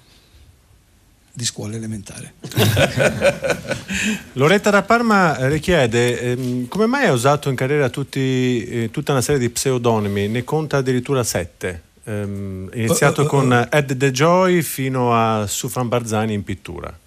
di 1.38 1.44
scuola 1.44 1.76
elementare. 1.76 2.34
Loretta 4.34 4.70
da 4.70 4.82
Parma 4.82 5.38
eh, 5.38 5.48
le 5.48 5.60
chiede 5.60 6.20
ehm, 6.20 6.66
come 6.66 6.86
mai 6.86 7.06
ha 7.06 7.12
usato 7.12 7.48
in 7.48 7.54
carriera 7.54 7.88
tutti, 7.90 8.64
eh, 8.64 8.90
tutta 8.90 9.12
una 9.12 9.20
serie 9.20 9.40
di 9.40 9.48
pseudonimi, 9.48 10.26
ne 10.26 10.42
conta 10.42 10.78
addirittura 10.78 11.22
sette. 11.22 11.82
Ehm, 12.02 12.68
iniziato 12.74 13.20
Oh, 13.20 13.24
oh, 13.24 13.26
oh, 13.26 13.30
con. 13.30 13.68
Ed 13.70 13.92
De 13.92 14.10
Joy 14.10 14.62
fino 14.62 15.14
a 15.14 15.46
Sufran 15.46 15.86
Barzani 15.86 16.32
in 16.32 16.42
pittura. 16.42 16.98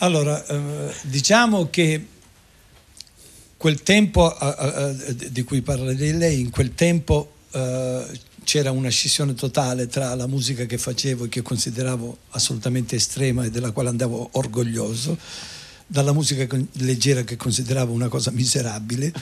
Allora, 0.00 0.44
diciamo 1.02 1.70
che 1.70 2.06
quel 3.56 3.82
tempo 3.82 4.32
di 5.28 5.42
cui 5.42 5.60
parla 5.60 5.92
di 5.92 6.16
lei, 6.16 6.40
in 6.40 6.50
quel 6.50 6.74
tempo 6.74 7.32
c'era 8.48 8.70
una 8.70 8.88
scissione 8.88 9.34
totale 9.34 9.88
tra 9.88 10.14
la 10.14 10.26
musica 10.26 10.64
che 10.64 10.78
facevo 10.78 11.26
e 11.26 11.28
che 11.28 11.42
consideravo 11.42 12.16
assolutamente 12.30 12.96
estrema 12.96 13.44
e 13.44 13.50
della 13.50 13.72
quale 13.72 13.90
andavo 13.90 14.30
orgoglioso, 14.32 15.18
dalla 15.86 16.14
musica 16.14 16.46
leggera 16.78 17.24
che 17.24 17.36
consideravo 17.36 17.92
una 17.92 18.08
cosa 18.08 18.30
miserabile. 18.30 19.12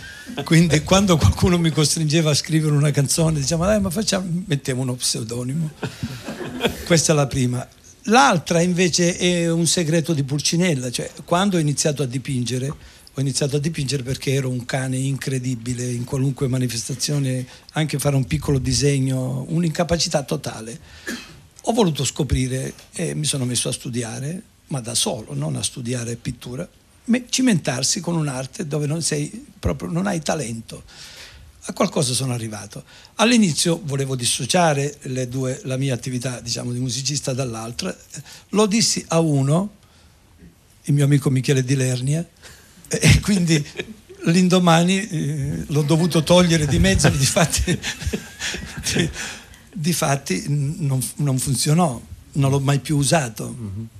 Quindi 0.44 0.80
quando 0.86 1.16
qualcuno 1.16 1.58
mi 1.58 1.70
costringeva 1.70 2.30
a 2.30 2.34
scrivere 2.34 2.76
una 2.76 2.92
canzone, 2.92 3.40
diciamo, 3.40 3.64
dai, 3.64 3.80
ma 3.80 3.90
facciamo, 3.90 4.44
mettevo 4.46 4.82
uno 4.82 4.94
pseudonimo. 4.94 5.70
Questa 6.86 7.12
è 7.12 7.16
la 7.16 7.26
prima. 7.26 7.68
L'altra 8.04 8.60
invece 8.60 9.16
è 9.16 9.50
un 9.50 9.66
segreto 9.66 10.12
di 10.12 10.22
Pulcinella, 10.22 10.88
cioè 10.92 11.10
quando 11.24 11.56
ho 11.56 11.58
iniziato 11.58 12.04
a 12.04 12.06
dipingere, 12.06 12.72
ho 13.18 13.20
iniziato 13.22 13.56
a 13.56 13.58
dipingere 13.58 14.02
perché 14.02 14.34
ero 14.34 14.50
un 14.50 14.66
cane 14.66 14.98
incredibile 14.98 15.90
in 15.90 16.04
qualunque 16.04 16.48
manifestazione, 16.48 17.46
anche 17.72 17.98
fare 17.98 18.14
un 18.14 18.26
piccolo 18.26 18.58
disegno, 18.58 19.46
un'incapacità 19.48 20.22
totale. 20.22 20.78
Ho 21.62 21.72
voluto 21.72 22.04
scoprire 22.04 22.74
e 22.92 23.14
mi 23.14 23.24
sono 23.24 23.46
messo 23.46 23.70
a 23.70 23.72
studiare, 23.72 24.42
ma 24.66 24.80
da 24.80 24.94
solo, 24.94 25.32
non 25.32 25.56
a 25.56 25.62
studiare 25.62 26.16
pittura, 26.16 26.68
me- 27.04 27.24
cimentarsi 27.30 28.00
con 28.00 28.16
un'arte 28.16 28.66
dove 28.66 28.86
non 28.86 29.00
sei 29.00 29.46
proprio, 29.58 29.90
non 29.90 30.06
hai 30.06 30.20
talento 30.20 30.84
a 31.68 31.72
qualcosa 31.72 32.12
sono 32.12 32.34
arrivato. 32.34 32.84
All'inizio 33.16 33.80
volevo 33.82 34.14
dissociare 34.14 34.98
le 35.04 35.26
due, 35.26 35.60
la 35.64 35.76
mia 35.76 35.94
attività 35.94 36.40
diciamo, 36.40 36.70
di 36.70 36.78
musicista 36.78 37.32
dall'altra, 37.32 37.96
lo 38.50 38.66
dissi 38.66 39.04
a 39.08 39.18
uno, 39.20 39.74
il 40.84 40.94
mio 40.94 41.04
amico 41.04 41.30
Michele 41.30 41.64
Di 41.64 41.74
Lernia, 41.74 42.24
e 42.88 43.20
quindi 43.20 43.64
l'indomani 44.24 45.08
eh, 45.08 45.64
l'ho 45.68 45.82
dovuto 45.82 46.22
togliere 46.22 46.66
di 46.66 46.78
mezzo, 46.78 47.08
di 47.08 47.26
fatti, 47.26 47.78
di, 48.94 49.10
di 49.72 49.92
fatti 49.92 50.44
non, 50.48 51.00
non 51.16 51.38
funzionò, 51.38 52.00
non 52.32 52.50
l'ho 52.50 52.60
mai 52.60 52.78
più 52.80 52.96
usato. 52.96 53.94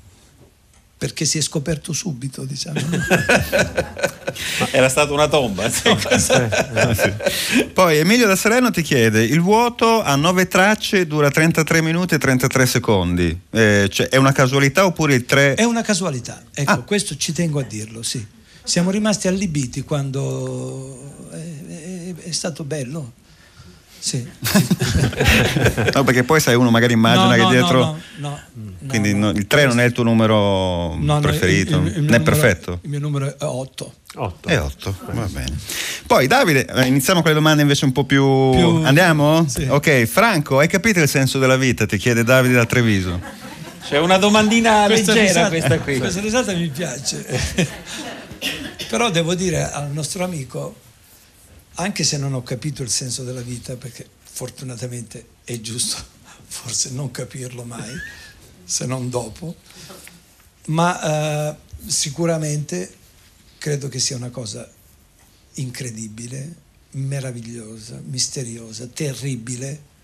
Perché 0.99 1.27
si 1.27 1.37
è 1.37 1.43
scoperto 1.43 1.93
subito, 1.93 2.45
diciamo. 2.45 2.81
Era 4.71 4.89
stata 4.89 5.13
una 5.13 5.29
tomba. 5.29 5.67
insomma. 5.67 5.99
Poi 7.73 7.99
Emilio 7.99 8.27
da 8.27 8.35
Salerno 8.35 8.71
ti 8.71 8.81
chiede, 8.81 9.23
il 9.23 9.43
vuoto 9.43 10.03
ha 10.03 10.17
nove 10.17 10.49
tracce, 10.49 11.07
dura 11.07 11.31
33 11.31 11.83
minuti 11.83 12.15
e 12.15 12.19
33 12.19 12.65
secondi. 12.67 13.39
Eh, 13.51 13.89
cioè, 13.91 14.09
è 14.09 14.17
una 14.17 14.33
casualità 14.33 14.87
oppure 14.87 15.15
il 15.15 15.27
3... 15.27 15.55
È 15.55 15.65
una 15.65 15.83
casualità, 15.83 16.43
ecco, 16.55 16.71
Ah. 16.71 16.79
questo 16.79 17.15
ci 17.17 17.33
tengo 17.33 17.61
a 17.61 17.63
dirlo, 17.65 18.03
sì. 18.03 18.27
Siamo 18.67 18.91
rimasti 18.91 19.29
allibiti 19.29 19.83
quando 19.85 20.99
è, 21.31 21.37
è- 21.37 22.15
è 22.29 22.31
stato 22.33 22.65
bello. 22.65 23.13
Sì. 23.99 24.27
No, 25.95 26.05
perché 26.05 26.25
poi 26.25 26.41
sai 26.41 26.55
uno 26.55 26.71
magari 26.71 26.93
immagina 26.93 27.29
No, 27.29 27.33
che 27.35 27.41
no, 27.43 27.49
dietro... 27.51 27.79
no, 27.79 27.99
no, 28.19 28.41
no, 28.53 28.73
Quindi 28.89 29.11
il 29.11 29.47
3 29.47 29.67
non 29.67 29.81
è 29.81 29.85
il 29.85 29.93
tuo 29.93 30.03
numero 30.05 30.97
preferito, 31.21 31.79
il- 31.79 31.87
il- 31.87 31.93
il 31.97 32.03
mio 32.03 32.11
né 32.11 32.19
numero- 32.19 32.23
perfetto. 32.23 32.79
Il 32.83 32.91
mio 32.91 32.99
numero 32.99 33.27
è 33.27 33.35
8. 33.39 33.93
Otto. 34.17 34.49
È 34.49 34.59
8, 34.59 34.97
va 35.13 35.27
bene. 35.31 35.57
Poi 36.07 36.27
Davide, 36.27 36.67
eh, 36.67 36.87
iniziamo 36.87 37.21
con 37.21 37.31
le 37.31 37.37
domande 37.37 37.63
invece 37.63 37.85
un 37.85 37.93
po' 37.93 38.05
più... 38.05 38.23
Più- 38.53 38.83
Andiamo? 38.85 39.47
Sì. 39.49 39.67
Ok, 39.69 40.05
Franco, 40.05 40.59
hai 40.59 40.69
capito 40.69 41.01
il 41.01 41.09
senso 41.09 41.39
della 41.39 41.57
vita? 41.57 41.87
Ti 41.87 41.97
chiede 41.97 42.23
Davide 42.25 42.55
da 42.55 42.67
Treviso. 42.67 43.21
C'è 43.89 43.99
una 43.99 44.19
domandina 44.19 44.87
leggera 44.89 45.21
risata- 45.21 45.49
questa 45.49 45.79
qui. 45.79 45.99
Questa 45.99 46.21
risata 46.21 46.53
mi 46.53 46.69
piace. 46.69 47.25
Però 48.89 49.11
devo 49.11 49.35
dire 49.35 49.71
al 49.71 49.91
nostro 49.91 50.25
amico, 50.25 50.77
anche 51.75 52.05
se 52.05 52.17
non 52.19 52.35
ho 52.35 52.43
capito 52.43 52.83
il 52.83 52.91
senso 52.91 53.25
della 53.25 53.41
vita, 53.41 53.77
perché 53.77 54.07
fortunatamente 54.23 55.27
è 55.45 55.61
giusto 55.61 55.97
forse 56.47 56.91
non 56.91 57.11
capirlo 57.11 57.65
mai, 57.65 57.93
se 58.65 58.87
non 58.87 59.11
dopo, 59.11 59.55
ma 60.67 61.51
eh, 61.51 61.57
sicuramente 61.87 62.95
credo 63.59 63.89
che 63.89 63.99
sia 63.99 64.17
una 64.17 64.31
cosa 64.31 64.69
incredibile, 65.55 66.55
meravigliosa, 66.93 68.01
misteriosa, 68.05 68.87
terribile, 68.87 69.95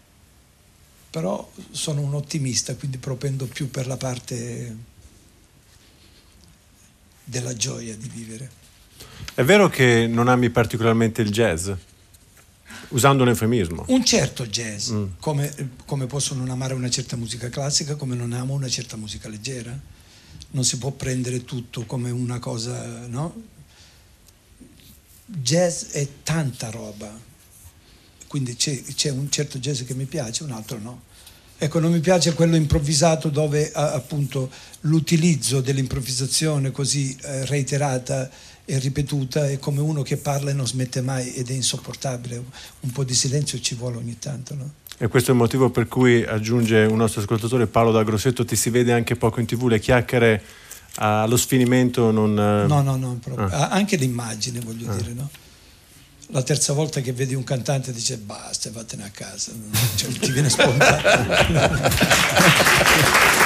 però 1.11 1.51
sono 1.71 2.01
un 2.01 2.15
ottimista, 2.15 2.75
quindi 2.75 2.99
propendo 2.99 3.47
più 3.47 3.71
per 3.71 3.87
la 3.87 3.97
parte 3.97 4.91
della 7.25 7.55
gioia 7.55 7.97
di 7.97 8.09
vivere. 8.09 8.51
È 9.35 9.43
vero 9.43 9.69
che 9.69 10.07
non 10.07 10.29
ami 10.29 10.51
particolarmente 10.51 11.23
il 11.23 11.31
jazz? 11.31 11.71
Usando 12.89 13.23
un 13.23 13.31
eufemismo. 13.31 13.85
Un 13.89 14.05
certo 14.05 14.47
jazz, 14.47 14.91
mm. 14.91 15.05
come, 15.19 15.71
come 15.87 16.07
posso 16.07 16.35
non 16.35 16.51
amare 16.51 16.75
una 16.75 16.91
certa 16.91 17.17
musica 17.17 17.49
classica, 17.49 17.95
come 17.95 18.15
non 18.15 18.33
amo 18.33 18.53
una 18.53 18.69
certa 18.69 18.97
musica 18.97 19.29
leggera. 19.29 19.79
Non 20.51 20.65
si 20.65 20.77
può 20.77 20.91
prendere 20.91 21.45
tutto 21.45 21.85
come 21.87 22.11
una 22.11 22.39
cosa, 22.39 23.07
no? 23.07 23.51
Jazz 25.25 25.93
è 25.93 26.07
tanta 26.23 26.69
roba, 26.69 27.19
quindi 28.27 28.55
c'è, 28.55 28.83
c'è 28.83 29.11
un 29.11 29.31
certo 29.31 29.59
jazz 29.59 29.83
che 29.83 29.95
mi 29.95 30.05
piace, 30.05 30.43
un 30.43 30.51
altro 30.51 30.79
no. 30.79 31.03
Ecco, 31.63 31.79
non 31.79 31.93
mi 31.93 32.01
piace 32.01 32.35
quello 32.35 32.57
improvvisato 32.57 33.29
dove 33.29 33.71
appunto 33.73 34.51
l'utilizzo 34.81 35.61
dell'improvvisazione 35.61 36.73
così 36.73 37.17
eh, 37.23 37.47
reiterata 37.47 38.29
e 38.65 38.81
ripetuta 38.81 39.49
è 39.49 39.61
come 39.61 39.81
uno 39.81 40.03
che 40.03 40.17
parla 40.17 40.51
e 40.51 40.55
non 40.55 40.67
smette 40.67 41.03
mai 41.03 41.33
ed 41.35 41.51
è 41.51 41.53
insopportabile. 41.53 42.43
Un 42.81 42.91
po' 42.91 43.05
di 43.05 43.15
silenzio 43.15 43.61
ci 43.61 43.77
vuole 43.77 43.99
ogni 43.99 44.19
tanto, 44.19 44.57
no? 44.57 44.73
E 44.99 45.07
questo 45.07 45.31
è 45.31 45.35
il 45.35 45.39
motivo 45.39 45.71
per 45.71 45.87
cui 45.87 46.25
aggiunge 46.25 46.79
un 46.85 46.97
nostro 46.97 47.21
ascoltatore 47.21 47.69
Paolo 47.69 47.93
da 47.93 48.03
Grosseto, 48.03 48.45
ti 48.45 48.57
si 48.57 48.69
vede 48.71 48.93
anche 48.93 49.15
poco 49.15 49.39
in 49.39 49.47
tv, 49.47 49.69
le 49.69 49.79
chiacchiere 49.79 50.43
allo 50.97 51.37
sfinimento 51.37 52.11
non... 52.11 52.37
Eh, 52.37 52.67
no, 52.67 52.83
no, 52.83 52.97
no, 52.97 53.21
ah. 53.37 53.69
anche 53.69 53.95
l'immagine 53.95 54.59
voglio 54.59 54.91
ah. 54.91 54.97
dire, 54.97 55.13
no? 55.13 55.31
La 56.33 56.43
terza 56.43 56.73
volta 56.73 57.01
che 57.01 57.13
vedi 57.13 57.35
un 57.35 57.45
cantante 57.45 57.93
dice 57.93 58.17
basta 58.17 58.71
vattene 58.73 59.05
a 59.05 59.11
casa 59.11 59.53
cioè, 59.97 60.11
ti 60.13 60.31
viene 60.33 60.49
spontaneo 60.49 61.91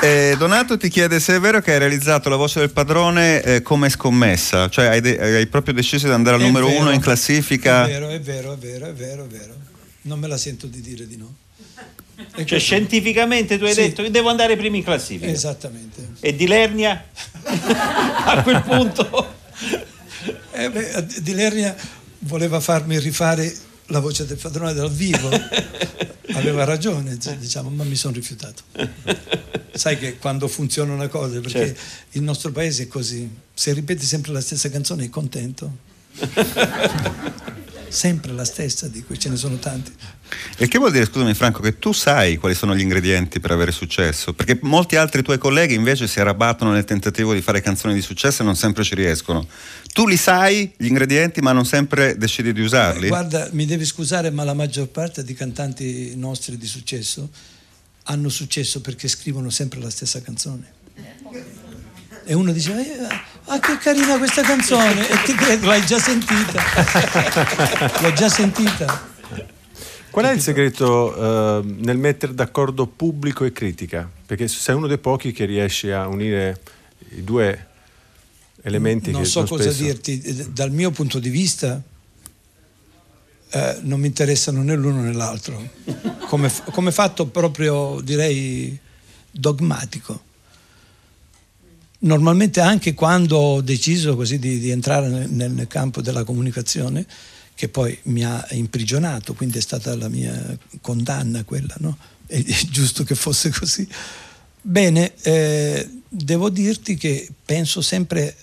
Eh, 0.00 0.36
Donato 0.38 0.76
ti 0.76 0.88
chiede 0.88 1.18
se 1.18 1.34
è 1.34 1.40
vero 1.40 1.60
che 1.60 1.72
hai 1.72 1.78
realizzato 1.80 2.28
la 2.28 2.36
voce 2.36 2.60
del 2.60 2.70
padrone 2.70 3.42
eh, 3.42 3.62
come 3.62 3.90
scommessa, 3.90 4.68
cioè 4.68 4.86
hai, 4.86 5.00
de- 5.00 5.18
hai, 5.18 5.46
proprio 5.48 5.74
deciso 5.74 6.06
di 6.06 6.12
andare 6.12 6.36
al 6.36 6.42
è 6.42 6.46
numero 6.46 6.68
vero, 6.68 6.82
uno 6.82 6.92
in 6.92 7.00
classifica. 7.00 7.84
È 7.84 7.88
vero, 7.88 8.08
è 8.08 8.20
vero, 8.20 8.52
è 8.52 8.56
vero, 8.56 8.86
è 8.86 8.92
vero, 8.92 9.24
è 9.24 9.26
vero. 9.26 9.54
Non 10.02 10.20
me 10.20 10.28
la 10.28 10.36
sento 10.36 10.68
di 10.68 10.80
dire 10.80 11.04
di 11.08 11.16
no. 11.16 11.34
Cioè 12.44 12.58
scientificamente 12.58 13.58
tu 13.58 13.64
hai 13.64 13.74
sì. 13.74 13.82
detto 13.82 14.02
che 14.02 14.10
devo 14.10 14.28
andare 14.28 14.56
prima 14.56 14.76
in 14.76 14.82
classifica. 14.82 15.30
Esattamente. 15.30 16.14
E 16.20 16.34
di 16.34 16.46
Lernia? 16.46 17.04
a 17.44 18.42
quel 18.42 18.62
punto? 18.62 19.36
Eh 20.52 20.70
beh, 20.70 21.06
di 21.20 21.34
Lernia 21.34 21.76
voleva 22.20 22.58
farmi 22.58 22.98
rifare 22.98 23.54
la 23.86 24.00
voce 24.00 24.26
del 24.26 24.36
padrone 24.36 24.72
dal 24.74 24.90
vivo. 24.90 25.28
Aveva 26.32 26.64
ragione, 26.64 27.16
diciamo, 27.38 27.70
ma 27.70 27.84
mi 27.84 27.94
sono 27.94 28.14
rifiutato. 28.14 28.62
Sai 29.72 29.96
che 29.96 30.18
quando 30.18 30.48
funziona 30.48 30.92
una 30.92 31.08
cosa, 31.08 31.40
perché 31.40 31.66
certo. 31.66 31.80
il 32.12 32.22
nostro 32.22 32.50
paese 32.50 32.84
è 32.84 32.88
così, 32.88 33.30
se 33.54 33.72
ripeti 33.72 34.04
sempre 34.04 34.32
la 34.32 34.40
stessa 34.40 34.68
canzone 34.70 35.04
è 35.04 35.08
contento 35.08 35.86
sempre 37.88 38.32
la 38.32 38.44
stessa, 38.44 38.88
di 38.88 39.02
cui 39.02 39.18
ce 39.18 39.28
ne 39.28 39.36
sono 39.36 39.56
tanti. 39.56 39.92
E 40.56 40.68
che 40.68 40.78
vuol 40.78 40.92
dire, 40.92 41.04
scusami 41.04 41.34
Franco, 41.34 41.60
che 41.60 41.78
tu 41.78 41.92
sai 41.92 42.36
quali 42.36 42.54
sono 42.54 42.74
gli 42.74 42.80
ingredienti 42.80 43.40
per 43.40 43.50
avere 43.50 43.72
successo? 43.72 44.32
Perché 44.34 44.58
molti 44.62 44.96
altri 44.96 45.22
tuoi 45.22 45.38
colleghi 45.38 45.74
invece 45.74 46.06
si 46.06 46.20
arrabattono 46.20 46.72
nel 46.72 46.84
tentativo 46.84 47.32
di 47.32 47.40
fare 47.40 47.60
canzoni 47.60 47.94
di 47.94 48.02
successo 48.02 48.42
e 48.42 48.44
non 48.44 48.56
sempre 48.56 48.84
ci 48.84 48.94
riescono. 48.94 49.46
Tu 49.92 50.06
li 50.06 50.16
sai, 50.16 50.72
gli 50.76 50.86
ingredienti, 50.86 51.40
ma 51.40 51.52
non 51.52 51.64
sempre 51.64 52.16
decidi 52.16 52.52
di 52.52 52.60
usarli? 52.60 53.08
Guarda, 53.08 53.48
mi 53.52 53.66
devi 53.66 53.84
scusare, 53.84 54.30
ma 54.30 54.44
la 54.44 54.54
maggior 54.54 54.88
parte 54.88 55.24
di 55.24 55.34
cantanti 55.34 56.14
nostri 56.16 56.56
di 56.56 56.66
successo 56.66 57.28
hanno 58.04 58.28
successo 58.28 58.80
perché 58.80 59.08
scrivono 59.08 59.50
sempre 59.50 59.80
la 59.80 59.90
stessa 59.90 60.20
canzone. 60.22 60.76
E 62.30 62.34
uno 62.34 62.52
dice, 62.52 62.72
eh, 62.72 63.08
ah 63.46 63.58
che 63.58 63.78
carina 63.78 64.18
questa 64.18 64.42
canzone, 64.42 65.08
e 65.08 65.22
ti 65.24 65.32
credo, 65.32 65.66
l'hai 65.66 65.80
già 65.86 65.98
sentita. 65.98 66.62
L'ho 68.02 68.12
già 68.12 68.28
sentita. 68.28 69.06
Qual 70.10 70.26
è 70.26 70.32
il 70.32 70.42
segreto 70.42 71.14
uh, 71.16 71.64
nel 71.64 71.96
mettere 71.96 72.34
d'accordo 72.34 72.86
pubblico 72.86 73.46
e 73.46 73.52
critica? 73.52 74.06
Perché 74.26 74.46
sei 74.46 74.74
uno 74.74 74.86
dei 74.86 74.98
pochi 74.98 75.32
che 75.32 75.46
riesce 75.46 75.94
a 75.94 76.06
unire 76.06 76.60
i 77.12 77.24
due 77.24 77.66
elementi 78.60 79.10
non 79.10 79.24
so 79.24 79.44
cosa 79.44 79.70
spesso... 79.70 79.82
dirti, 79.84 80.52
dal 80.52 80.70
mio 80.70 80.90
punto 80.90 81.18
di 81.18 81.30
vista 81.30 81.80
eh, 83.50 83.78
non 83.80 84.00
mi 84.00 84.06
interessano 84.06 84.62
né 84.62 84.76
l'uno 84.76 85.00
né 85.00 85.14
l'altro, 85.14 85.66
come, 86.26 86.52
come 86.72 86.92
fatto 86.92 87.24
proprio 87.24 88.00
direi 88.02 88.78
dogmatico 89.30 90.26
normalmente 92.00 92.60
anche 92.60 92.94
quando 92.94 93.36
ho 93.36 93.60
deciso 93.60 94.14
così 94.14 94.38
di, 94.38 94.58
di 94.58 94.70
entrare 94.70 95.08
nel, 95.08 95.50
nel, 95.50 95.66
campo 95.66 96.00
della 96.00 96.24
comunicazione, 96.24 97.06
che 97.54 97.68
poi 97.68 97.98
mi 98.04 98.24
ha 98.24 98.46
imprigionato, 98.50 99.34
quindi 99.34 99.58
è 99.58 99.60
stata 99.60 99.96
la 99.96 100.08
mia 100.08 100.56
condanna 100.80 101.42
quella, 101.44 101.74
no? 101.78 101.96
È, 102.26 102.36
è 102.38 102.64
giusto 102.70 103.02
che 103.02 103.14
fosse 103.14 103.50
così. 103.50 103.86
Bene, 104.60 105.14
eh, 105.22 105.88
devo 106.08 106.50
dirti 106.50 106.96
che 106.96 107.28
penso 107.44 107.80
sempre 107.80 108.36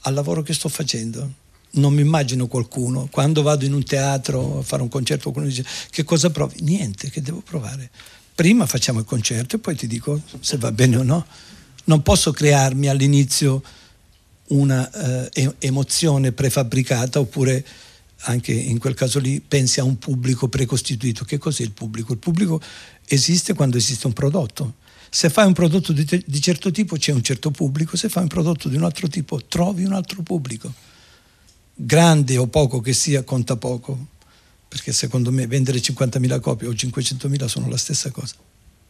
al 0.00 0.14
lavoro 0.14 0.42
che 0.42 0.54
sto 0.54 0.68
facendo. 0.68 1.46
Non 1.70 1.92
mi 1.92 2.00
immagino 2.00 2.46
qualcuno, 2.46 3.08
quando 3.10 3.42
vado 3.42 3.64
in 3.64 3.74
un 3.74 3.84
teatro 3.84 4.58
a 4.58 4.62
fare 4.62 4.82
un 4.82 4.88
concerto, 4.88 5.30
qualcuno 5.30 5.46
dice 5.46 5.64
che 5.90 6.02
cosa 6.02 6.30
provi? 6.30 6.62
Niente, 6.62 7.10
che 7.10 7.20
devo 7.20 7.42
provare. 7.42 7.90
Prima 8.34 8.66
facciamo 8.66 9.00
il 9.00 9.04
concerto 9.04 9.56
e 9.56 9.58
poi 9.58 9.76
ti 9.76 9.86
dico 9.86 10.20
se 10.40 10.56
va 10.56 10.72
bene 10.72 10.96
o 10.96 11.02
no 11.02 11.26
non 11.88 12.02
posso 12.02 12.32
crearmi 12.32 12.88
all'inizio 12.88 13.62
una 14.48 15.30
eh, 15.32 15.54
emozione 15.58 16.32
prefabbricata 16.32 17.18
oppure 17.18 17.64
anche 18.22 18.52
in 18.52 18.78
quel 18.78 18.94
caso 18.94 19.18
lì 19.18 19.40
pensi 19.40 19.80
a 19.80 19.84
un 19.84 19.98
pubblico 19.98 20.48
precostituito. 20.48 21.24
Che 21.24 21.38
cos'è 21.38 21.62
il 21.62 21.72
pubblico? 21.72 22.12
Il 22.12 22.18
pubblico 22.18 22.60
esiste 23.06 23.54
quando 23.54 23.76
esiste 23.76 24.06
un 24.06 24.12
prodotto. 24.12 24.76
Se 25.10 25.30
fai 25.30 25.46
un 25.46 25.54
prodotto 25.54 25.92
di, 25.92 26.04
te- 26.04 26.22
di 26.26 26.40
certo 26.40 26.70
tipo 26.70 26.96
c'è 26.96 27.12
un 27.12 27.22
certo 27.22 27.50
pubblico, 27.50 27.96
se 27.96 28.08
fai 28.08 28.22
un 28.22 28.28
prodotto 28.28 28.68
di 28.68 28.76
un 28.76 28.84
altro 28.84 29.08
tipo 29.08 29.42
trovi 29.46 29.84
un 29.84 29.92
altro 29.92 30.22
pubblico. 30.22 30.72
Grande 31.74 32.36
o 32.36 32.48
poco 32.48 32.80
che 32.80 32.92
sia 32.92 33.22
conta 33.22 33.56
poco, 33.56 34.08
perché 34.66 34.92
secondo 34.92 35.30
me 35.30 35.46
vendere 35.46 35.78
50.000 35.78 36.40
copie 36.40 36.68
o 36.68 36.72
500.000 36.72 37.46
sono 37.46 37.68
la 37.68 37.78
stessa 37.78 38.10
cosa. 38.10 38.34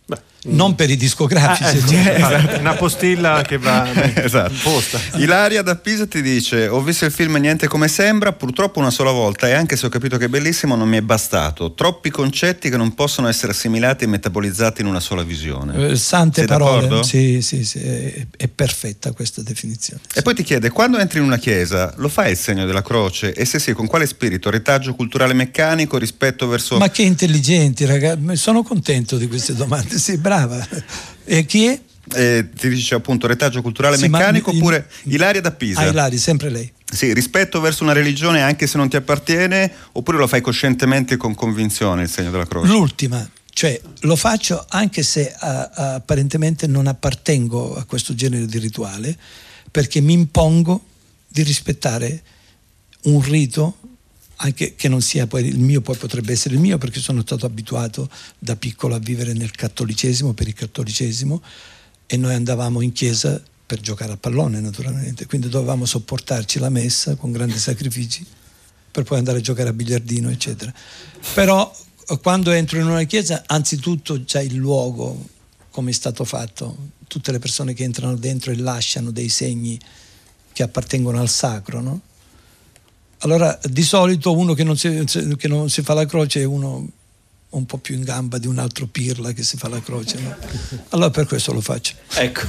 Beh, 0.08 0.18
non 0.44 0.74
per 0.74 0.88
i 0.88 0.96
discografici, 0.96 1.94
ah, 1.94 1.98
eh, 2.00 2.14
esatto. 2.14 2.60
una 2.60 2.74
postilla 2.74 3.42
che 3.42 3.58
va 3.58 3.92
esatto. 4.14 4.54
posta. 4.62 4.98
Ilaria 5.16 5.60
da 5.60 5.76
Pisa 5.76 6.06
ti 6.06 6.22
dice: 6.22 6.68
Ho 6.68 6.80
visto 6.80 7.04
il 7.04 7.10
film 7.10 7.36
Niente 7.36 7.68
come 7.68 7.88
sembra, 7.88 8.32
purtroppo 8.32 8.78
una 8.78 8.90
sola 8.90 9.10
volta, 9.10 9.48
e 9.48 9.52
anche 9.52 9.76
se 9.76 9.84
ho 9.84 9.88
capito 9.90 10.16
che 10.16 10.24
è 10.24 10.28
bellissimo, 10.28 10.76
non 10.76 10.88
mi 10.88 10.96
è 10.96 11.02
bastato. 11.02 11.74
Troppi 11.74 12.08
concetti 12.10 12.70
che 12.70 12.78
non 12.78 12.94
possono 12.94 13.28
essere 13.28 13.52
assimilati 13.52 14.04
e 14.04 14.06
metabolizzati 14.06 14.80
in 14.80 14.86
una 14.86 15.00
sola 15.00 15.22
visione. 15.22 15.90
Eh, 15.90 15.96
sante 15.96 16.40
Sei 16.40 16.46
parole, 16.46 16.82
d'accordo? 16.82 17.02
sì, 17.02 17.42
sì, 17.42 17.64
sì, 17.64 17.80
è, 17.80 18.26
è 18.34 18.48
perfetta 18.48 19.12
questa 19.12 19.42
definizione. 19.42 20.00
E 20.08 20.18
sì. 20.18 20.22
poi 20.22 20.34
ti 20.34 20.42
chiede: 20.42 20.70
quando 20.70 20.98
entri 20.98 21.18
in 21.18 21.24
una 21.24 21.38
chiesa, 21.38 21.92
lo 21.96 22.08
fai 22.08 22.30
il 22.30 22.38
segno 22.38 22.64
della 22.64 22.82
croce? 22.82 23.34
E 23.34 23.44
se 23.44 23.58
sì, 23.58 23.72
con 23.72 23.86
quale 23.86 24.06
spirito? 24.06 24.48
Retaggio 24.48 24.94
culturale 24.94 25.34
meccanico 25.34 25.98
rispetto 25.98 26.48
verso. 26.48 26.78
Ma 26.78 26.88
che 26.88 27.02
intelligenti, 27.02 27.84
ragazzi, 27.84 28.36
sono 28.36 28.62
contento 28.62 29.18
di 29.18 29.26
queste 29.26 29.54
domande 29.54 29.97
sì, 29.98 30.16
brava. 30.16 30.66
E 31.24 31.44
chi 31.44 31.66
è? 31.66 31.80
Eh, 32.14 32.48
ti 32.56 32.68
dice 32.70 32.94
appunto 32.94 33.26
retaggio 33.26 33.60
culturale 33.60 33.98
sì, 33.98 34.08
meccanico 34.08 34.50
in, 34.50 34.56
oppure 34.56 34.88
Ilaria 35.04 35.42
da 35.42 35.50
Pisa? 35.50 35.80
Ah, 35.80 35.88
Ilaria, 35.88 36.18
sempre 36.18 36.48
lei. 36.48 36.72
Sì, 36.90 37.12
rispetto 37.12 37.60
verso 37.60 37.82
una 37.82 37.92
religione 37.92 38.40
anche 38.40 38.66
se 38.66 38.78
non 38.78 38.88
ti 38.88 38.96
appartiene 38.96 39.70
oppure 39.92 40.16
lo 40.16 40.26
fai 40.26 40.40
coscientemente 40.40 41.18
con 41.18 41.34
convinzione 41.34 42.04
il 42.04 42.08
segno 42.08 42.30
della 42.30 42.46
croce? 42.46 42.70
L'ultima, 42.70 43.28
cioè 43.52 43.78
lo 44.00 44.16
faccio 44.16 44.64
anche 44.68 45.02
se 45.02 45.30
a, 45.36 45.70
a, 45.74 45.94
apparentemente 45.94 46.66
non 46.66 46.86
appartengo 46.86 47.76
a 47.76 47.84
questo 47.84 48.14
genere 48.14 48.46
di 48.46 48.58
rituale 48.58 49.14
perché 49.70 50.00
mi 50.00 50.14
impongo 50.14 50.82
di 51.28 51.42
rispettare 51.42 52.22
un 53.02 53.20
rito 53.20 53.77
anche 54.40 54.74
che 54.74 54.88
non 54.88 55.00
sia 55.00 55.26
poi 55.26 55.46
il 55.46 55.58
mio, 55.58 55.80
poi 55.80 55.96
potrebbe 55.96 56.32
essere 56.32 56.54
il 56.54 56.60
mio 56.60 56.78
perché 56.78 57.00
sono 57.00 57.22
stato 57.22 57.46
abituato 57.46 58.08
da 58.38 58.56
piccolo 58.56 58.94
a 58.94 58.98
vivere 58.98 59.32
nel 59.32 59.50
cattolicesimo, 59.50 60.32
per 60.32 60.48
il 60.48 60.54
cattolicesimo 60.54 61.42
e 62.06 62.16
noi 62.16 62.34
andavamo 62.34 62.80
in 62.80 62.92
chiesa 62.92 63.40
per 63.66 63.80
giocare 63.80 64.12
a 64.12 64.16
pallone 64.16 64.60
naturalmente, 64.60 65.26
quindi 65.26 65.48
dovevamo 65.48 65.84
sopportarci 65.84 66.58
la 66.58 66.70
messa 66.70 67.16
con 67.16 67.32
grandi 67.32 67.58
sacrifici 67.58 68.24
per 68.90 69.04
poi 69.04 69.18
andare 69.18 69.38
a 69.38 69.42
giocare 69.42 69.68
a 69.68 69.72
biliardino 69.72 70.30
eccetera. 70.30 70.72
Però 71.34 71.70
quando 72.22 72.50
entro 72.52 72.78
in 72.78 72.86
una 72.86 73.04
chiesa, 73.04 73.42
anzitutto 73.46 74.24
c'è 74.24 74.40
il 74.40 74.54
luogo, 74.54 75.26
come 75.70 75.90
è 75.90 75.94
stato 75.94 76.24
fatto. 76.24 76.90
Tutte 77.06 77.32
le 77.32 77.38
persone 77.38 77.74
che 77.74 77.84
entrano 77.84 78.16
dentro 78.16 78.50
e 78.50 78.56
lasciano 78.56 79.10
dei 79.10 79.28
segni 79.28 79.78
che 80.52 80.62
appartengono 80.62 81.20
al 81.20 81.28
sacro, 81.28 81.80
no? 81.80 82.00
Allora, 83.18 83.58
di 83.64 83.82
solito 83.82 84.36
uno 84.36 84.54
che 84.54 84.64
non, 84.64 84.76
si, 84.76 85.04
che 85.36 85.48
non 85.48 85.68
si 85.70 85.82
fa 85.82 85.94
la 85.94 86.06
croce 86.06 86.40
è 86.40 86.44
uno 86.44 86.88
un 87.50 87.64
po' 87.66 87.78
più 87.78 87.94
in 87.94 88.02
gamba 88.04 88.36
di 88.38 88.46
un 88.46 88.58
altro 88.58 88.86
pirla 88.86 89.32
che 89.32 89.42
si 89.42 89.56
fa 89.56 89.68
la 89.68 89.80
croce. 89.80 90.18
No? 90.20 90.36
Allora 90.90 91.10
per 91.10 91.26
questo 91.26 91.52
lo 91.52 91.60
faccio. 91.60 91.94
Ecco. 92.14 92.42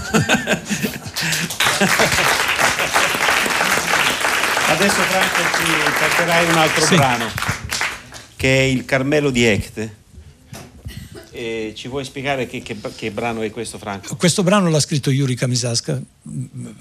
Adesso 4.70 5.02
Franco 5.02 5.42
ci 5.58 6.00
canterai 6.00 6.46
un 6.50 6.58
altro 6.58 6.86
Sì. 6.86 6.96
brano 6.96 7.26
che 8.36 8.58
è 8.60 8.62
il 8.62 8.86
Carmelo 8.86 9.32
di 9.32 9.44
Ecte. 9.44 9.98
E 11.32 11.74
ci 11.76 11.88
vuoi 11.88 12.04
spiegare 12.06 12.48
che, 12.48 12.62
che- 12.62 12.78
che 12.96 13.12
brano 13.12 13.42
è 13.42 13.50
questo 13.52 13.78
Franco? 13.78 14.16
Questo 14.16 14.44
brano 14.44 14.70
l'ha 14.70 14.80
scritto 14.80 15.10
Yuri 15.10 15.36
Kamisaska, 15.36 16.00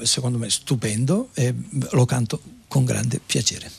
secondo 0.02 0.38
me 0.38 0.50
stupendo, 0.50 1.28
e 1.34 1.54
lo 1.92 2.04
canto 2.04 2.40
con 2.68 2.84
grande 2.84 3.20
piacere. 3.24 3.70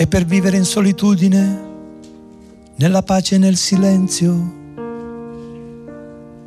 E 0.00 0.06
per 0.06 0.24
vivere 0.24 0.56
in 0.56 0.64
solitudine, 0.64 1.66
nella 2.76 3.02
pace 3.02 3.34
e 3.34 3.38
nel 3.38 3.56
silenzio, 3.56 4.54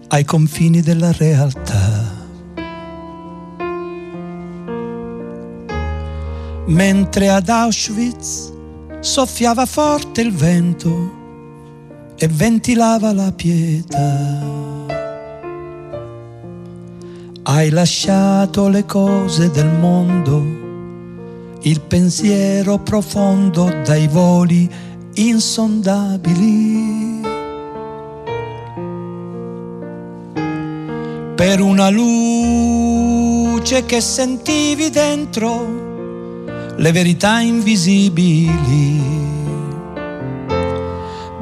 ai 0.08 0.24
confini 0.24 0.80
della 0.80 1.12
realtà. 1.12 1.91
Mentre 6.68 7.30
ad 7.30 7.50
Auschwitz 7.50 8.52
soffiava 9.00 9.66
forte 9.66 10.22
il 10.22 10.34
vento 10.34 11.20
e 12.16 12.28
ventilava 12.28 13.12
la 13.14 13.32
pietà. 13.32 14.40
Hai 17.44 17.70
lasciato 17.70 18.68
le 18.68 18.86
cose 18.86 19.50
del 19.50 19.68
mondo 19.68 20.60
il 21.64 21.80
pensiero 21.82 22.80
profondo 22.80 23.72
dai 23.84 24.08
voli 24.08 24.68
insondabili. 25.14 26.90
Per 31.36 31.62
una 31.62 31.90
luce 31.90 33.86
che 33.86 34.02
sentivi 34.02 34.90
dentro 34.90 35.91
le 36.82 36.92
verità 36.92 37.40
invisibili. 37.42 39.00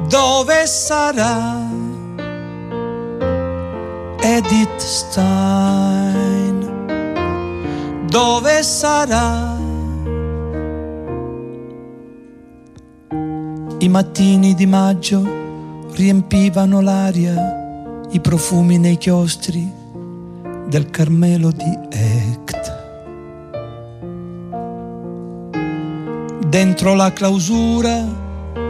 Dove 0.10 0.66
sarà 0.66 1.66
Edith 4.20 4.78
Stein? 4.78 6.58
Dove 8.10 8.64
sarà? 8.64 9.58
I 13.78 13.88
mattini 13.88 14.54
di 14.56 14.66
maggio 14.66 15.88
riempivano 15.94 16.82
l'aria, 16.82 18.02
i 18.12 18.20
profumi 18.20 18.78
nei 18.78 18.98
chiostri 18.98 19.72
del 20.68 20.90
Carmelo 20.90 21.50
di 21.52 21.80
Ect. 21.90 22.19
Dentro 26.50 26.96
la 26.96 27.14
clausura 27.14 28.04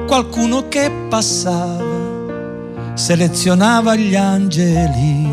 qualcuno 0.06 0.68
che 0.68 0.92
passava, 1.08 2.94
selezionava 2.94 3.96
gli 3.96 4.16
angeli 4.16 5.28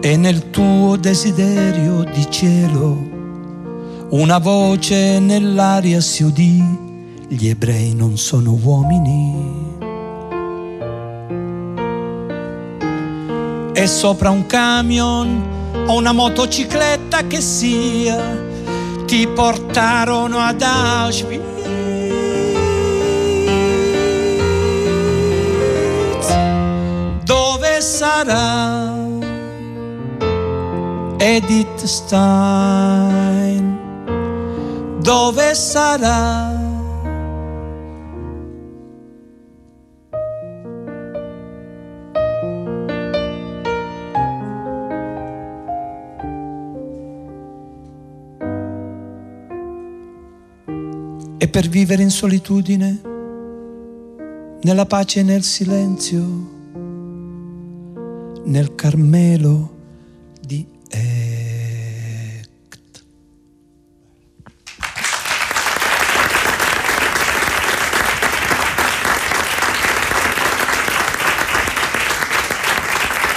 e 0.00 0.16
nel 0.16 0.50
tuo 0.50 0.96
desiderio 0.96 2.02
di 2.02 2.28
cielo 2.28 3.10
una 4.10 4.38
voce 4.38 5.20
nell'aria 5.20 6.00
si 6.00 6.24
udì, 6.24 6.60
gli 7.28 7.46
ebrei 7.46 7.94
non 7.94 8.18
sono 8.18 8.58
uomini. 8.60 9.70
E 13.72 13.86
sopra 13.86 14.30
un 14.30 14.44
camion 14.46 15.62
o 15.86 15.96
una 15.96 16.12
motocicletta 16.12 17.28
che 17.28 17.40
sia, 17.40 18.50
ti 19.12 19.28
portarono 19.28 20.38
ad 20.38 20.62
Auschwitz. 20.62 21.42
Dove 27.22 27.80
sarà 27.82 28.94
Edith 31.18 31.84
Stein? 31.84 33.78
dove 35.02 35.54
sarà? 35.54 36.61
Per 51.52 51.68
vivere 51.68 52.02
in 52.02 52.08
solitudine, 52.08 53.00
nella 54.62 54.86
pace 54.86 55.20
e 55.20 55.22
nel 55.22 55.42
silenzio, 55.42 56.22
nel 58.46 58.74
Carmelo 58.74 59.76
di 60.40 60.66
Ect. 60.88 62.48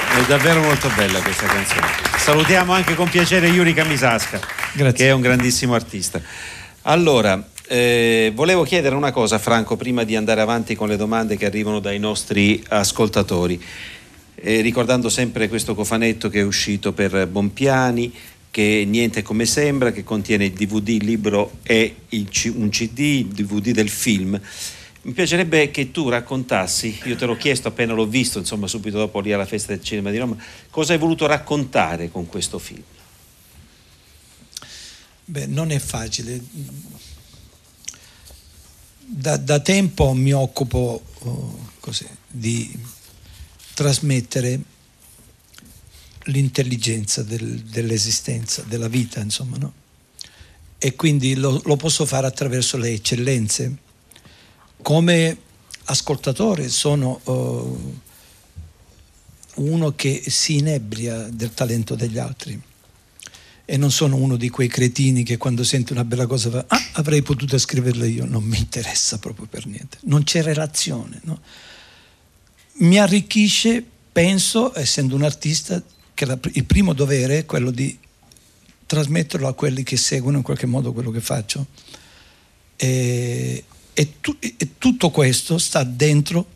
È 0.07 0.25
davvero 0.25 0.61
molto 0.61 0.89
bella 0.95 1.21
questa 1.21 1.47
canzone. 1.47 1.87
Salutiamo 2.15 2.71
anche 2.71 2.95
con 2.95 3.09
piacere 3.09 3.47
Yuri 3.49 3.73
Kamisaska, 3.73 4.39
Grazie. 4.71 4.93
che 4.93 5.09
è 5.09 5.11
un 5.11 5.19
grandissimo 5.19 5.75
artista. 5.75 6.21
Allora, 6.83 7.45
eh, 7.67 8.31
volevo 8.35 8.63
chiedere 8.63 8.95
una 8.95 9.11
cosa, 9.11 9.39
Franco, 9.39 9.75
prima 9.75 10.03
di 10.03 10.15
andare 10.15 10.41
avanti 10.41 10.75
con 10.75 10.87
le 10.87 10.97
domande 10.97 11.37
che 11.37 11.45
arrivano 11.45 11.79
dai 11.79 11.99
nostri 11.99 12.63
ascoltatori. 12.67 13.61
Eh, 14.35 14.61
ricordando 14.61 15.09
sempre 15.09 15.47
questo 15.47 15.73
cofanetto 15.73 16.29
che 16.29 16.41
è 16.41 16.43
uscito 16.43 16.93
per 16.93 17.27
Bompiani, 17.27 18.13
che 18.51 18.85
niente 18.87 19.21
come 19.21 19.45
sembra, 19.45 19.91
che 19.91 20.03
contiene 20.03 20.45
il 20.45 20.53
DVD, 20.53 20.89
il 20.89 21.05
libro 21.05 21.57
e 21.63 21.95
il 22.09 22.29
C- 22.29 22.53
un 22.55 22.69
CD, 22.69 22.99
il 22.99 23.27
DVD 23.27 23.71
del 23.71 23.89
film. 23.89 24.39
Mi 25.01 25.11
piacerebbe 25.11 25.71
che 25.71 25.91
tu 25.91 26.09
raccontassi, 26.09 26.99
io 27.03 27.15
te 27.15 27.25
l'ho 27.25 27.37
chiesto 27.37 27.67
appena 27.67 27.93
l'ho 27.93 28.07
visto, 28.07 28.39
insomma 28.39 28.67
subito 28.67 28.97
dopo 28.97 29.19
lì 29.19 29.33
alla 29.33 29.45
festa 29.45 29.73
del 29.73 29.83
cinema 29.83 30.09
di 30.09 30.17
Roma, 30.17 30.35
cosa 30.69 30.93
hai 30.93 30.99
voluto 30.99 31.25
raccontare 31.25 32.09
con 32.09 32.27
questo 32.27 32.57
film? 32.57 32.81
Beh, 35.25 35.47
non 35.47 35.71
è 35.71 35.79
facile. 35.79 36.39
Da, 39.07 39.37
da 39.37 39.59
tempo 39.59 40.13
mi 40.13 40.33
occupo 40.33 41.01
oh, 41.19 41.69
così, 41.79 42.07
di 42.27 42.75
trasmettere 43.75 44.59
l'intelligenza 46.23 47.21
del- 47.21 47.61
dell'esistenza, 47.61 48.63
della 48.63 48.87
vita, 48.87 49.19
insomma, 49.19 49.57
no? 49.57 49.73
E 50.79 50.95
quindi 50.95 51.35
lo, 51.35 51.61
lo 51.63 51.75
posso 51.75 52.05
fare 52.05 52.25
attraverso 52.25 52.77
le 52.77 52.89
eccellenze. 52.89 53.77
Come 54.81 55.37
ascoltatore 55.85 56.67
sono 56.69 57.19
oh, 57.23 57.93
uno 59.55 59.95
che 59.95 60.23
si 60.27 60.57
inebria 60.57 61.27
del 61.29 61.53
talento 61.53 61.93
degli 61.93 62.17
altri 62.17 62.59
e 63.65 63.77
non 63.77 63.91
sono 63.91 64.15
uno 64.15 64.37
di 64.37 64.49
quei 64.49 64.67
cretini 64.67 65.23
che 65.23 65.37
quando 65.37 65.63
sente 65.63 65.91
una 65.91 66.05
bella 66.05 66.27
cosa 66.27 66.49
fa 66.49 66.65
ah 66.67 66.81
avrei 66.93 67.21
potuto 67.21 67.57
scriverla 67.57 68.05
io 68.05 68.25
non 68.25 68.43
mi 68.43 68.57
interessa 68.57 69.17
proprio 69.17 69.47
per 69.47 69.65
niente 69.65 69.97
non 70.03 70.23
c'è 70.23 70.43
relazione 70.43 71.19
no? 71.23 71.41
mi 72.77 72.99
arricchisce 72.99 73.83
penso 74.11 74.77
essendo 74.77 75.15
un 75.15 75.23
artista 75.23 75.81
che 76.13 76.25
la- 76.25 76.39
il 76.53 76.65
primo 76.65 76.93
dovere 76.93 77.39
è 77.39 77.45
quello 77.45 77.71
di 77.71 77.97
trasmetterlo 78.85 79.47
a 79.47 79.53
quelli 79.53 79.83
che 79.83 79.97
seguono 79.97 80.37
in 80.37 80.43
qualche 80.43 80.65
modo 80.65 80.93
quello 80.93 81.11
che 81.11 81.21
faccio. 81.21 81.65
E, 82.75 83.63
e, 83.93 84.13
tu, 84.21 84.35
e 84.39 84.69
tutto 84.77 85.09
questo 85.09 85.57
sta 85.57 85.83
dentro 85.83 86.53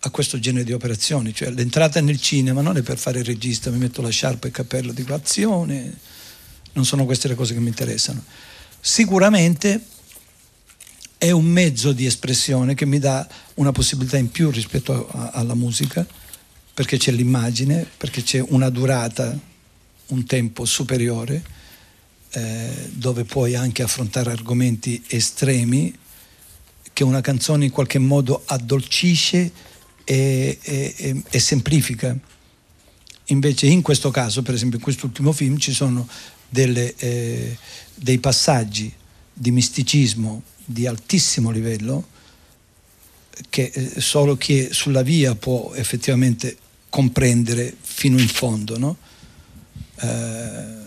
a 0.00 0.10
questo 0.10 0.38
genere 0.38 0.64
di 0.64 0.72
operazioni, 0.72 1.32
cioè 1.32 1.50
l'entrata 1.50 2.00
nel 2.02 2.20
cinema 2.20 2.60
non 2.60 2.76
è 2.76 2.82
per 2.82 2.98
fare 2.98 3.20
il 3.20 3.24
regista, 3.24 3.70
mi 3.70 3.78
metto 3.78 4.02
la 4.02 4.10
sciarpa 4.10 4.46
e 4.46 4.48
il 4.48 4.54
cappello, 4.54 4.92
dico 4.92 5.14
azione, 5.14 5.96
non 6.74 6.84
sono 6.84 7.04
queste 7.04 7.28
le 7.28 7.34
cose 7.34 7.54
che 7.54 7.60
mi 7.60 7.68
interessano. 7.68 8.22
Sicuramente 8.80 9.82
è 11.16 11.30
un 11.30 11.46
mezzo 11.46 11.92
di 11.92 12.04
espressione 12.04 12.74
che 12.74 12.84
mi 12.84 12.98
dà 12.98 13.26
una 13.54 13.72
possibilità 13.72 14.18
in 14.18 14.30
più 14.30 14.50
rispetto 14.50 15.08
a, 15.08 15.30
alla 15.30 15.54
musica, 15.54 16.06
perché 16.74 16.98
c'è 16.98 17.12
l'immagine, 17.12 17.86
perché 17.96 18.22
c'è 18.22 18.44
una 18.48 18.68
durata, 18.68 19.36
un 20.08 20.26
tempo 20.26 20.64
superiore, 20.64 21.42
eh, 22.30 22.90
dove 22.92 23.24
puoi 23.24 23.54
anche 23.54 23.82
affrontare 23.82 24.32
argomenti 24.32 25.02
estremi 25.06 25.96
che 26.92 27.04
una 27.04 27.20
canzone 27.20 27.64
in 27.64 27.70
qualche 27.70 27.98
modo 27.98 28.42
addolcisce 28.44 29.50
e, 30.04 30.58
e, 30.60 31.22
e, 31.28 31.38
semplifica. 31.38 32.16
Invece 33.28 33.66
in 33.66 33.82
questo 33.82 34.10
caso, 34.10 34.42
per 34.42 34.54
esempio 34.54 34.78
in 34.78 34.84
quest'ultimo 34.84 35.32
film, 35.32 35.58
ci 35.58 35.72
sono 35.72 36.06
delle, 36.48 36.94
eh, 36.96 37.56
dei 37.94 38.18
passaggi 38.18 38.92
di 39.32 39.50
misticismo 39.50 40.42
di 40.64 40.86
altissimo 40.86 41.50
livello 41.50 42.12
che 43.50 43.70
eh, 43.72 44.00
solo 44.00 44.36
chi 44.36 44.60
è 44.60 44.72
sulla 44.72 45.02
via 45.02 45.34
può 45.34 45.72
effettivamente 45.74 46.56
comprendere 46.88 47.74
fino 47.80 48.18
in 48.18 48.28
fondo. 48.28 48.78
No? 48.78 48.96
Eh, 50.00 50.82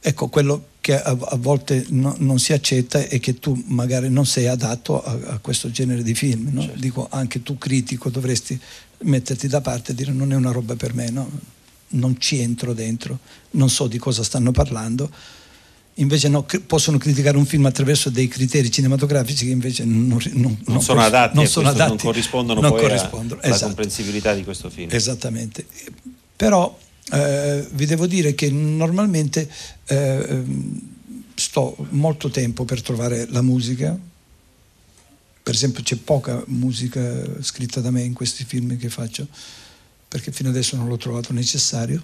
ecco, 0.00 0.28
quello 0.28 0.66
che 0.80 1.00
a, 1.00 1.10
a 1.10 1.36
volte 1.36 1.86
no, 1.88 2.14
non 2.18 2.38
si 2.38 2.52
accetta 2.52 2.98
è 3.06 3.18
che 3.18 3.38
tu 3.38 3.62
magari 3.68 4.10
non 4.10 4.26
sei 4.26 4.46
adatto 4.46 5.02
a, 5.02 5.34
a 5.34 5.38
questo 5.38 5.70
genere 5.70 6.02
di 6.02 6.14
film. 6.14 6.50
No? 6.52 6.62
Certo. 6.62 6.78
Dico, 6.78 7.06
anche 7.10 7.42
tu 7.42 7.56
critico 7.56 8.10
dovresti 8.10 8.58
metterti 8.98 9.48
da 9.48 9.60
parte 9.60 9.92
e 9.92 9.94
dire 9.94 10.12
non 10.12 10.32
è 10.32 10.36
una 10.36 10.50
roba 10.50 10.76
per 10.76 10.94
me, 10.94 11.10
no? 11.10 11.56
Non 11.90 12.18
ci 12.18 12.38
entro 12.40 12.74
dentro, 12.74 13.18
non 13.52 13.70
so 13.70 13.86
di 13.86 13.98
cosa 13.98 14.22
stanno 14.22 14.50
parlando. 14.50 15.10
Invece 15.94 16.28
no, 16.28 16.46
possono 16.66 16.96
criticare 16.96 17.36
un 17.36 17.44
film 17.44 17.66
attraverso 17.66 18.08
dei 18.08 18.28
criteri 18.28 18.70
cinematografici 18.70 19.46
che 19.46 19.50
invece 19.50 19.84
non, 19.84 20.20
non, 20.32 20.56
non 20.66 20.80
sono 20.80 21.00
adatti, 21.00 21.34
non, 21.34 21.46
sono 21.46 21.68
adatti, 21.68 21.88
non 21.88 21.96
corrispondono 21.96 22.60
non 22.60 22.70
poi 22.70 22.82
corrispondono. 22.82 23.40
alla 23.40 23.50
esatto. 23.50 23.66
comprensibilità 23.66 24.32
di 24.32 24.44
questo 24.44 24.70
film. 24.70 24.90
Esattamente. 24.92 25.66
Però 26.36 26.78
eh, 27.10 27.66
vi 27.72 27.86
devo 27.86 28.06
dire 28.06 28.34
che 28.34 28.50
normalmente 28.50 29.50
eh, 29.86 30.44
sto 31.34 31.76
molto 31.90 32.28
tempo 32.30 32.64
per 32.64 32.82
trovare 32.82 33.26
la 33.30 33.42
musica. 33.42 33.98
Per 35.42 35.54
esempio 35.54 35.82
c'è 35.82 35.96
poca 35.96 36.42
musica 36.46 37.42
scritta 37.42 37.80
da 37.80 37.90
me 37.90 38.02
in 38.02 38.12
questi 38.12 38.44
film 38.44 38.76
che 38.76 38.90
faccio, 38.90 39.26
perché 40.08 40.32
fino 40.32 40.48
adesso 40.48 40.76
non 40.76 40.88
l'ho 40.88 40.96
trovato 40.96 41.32
necessario. 41.32 42.02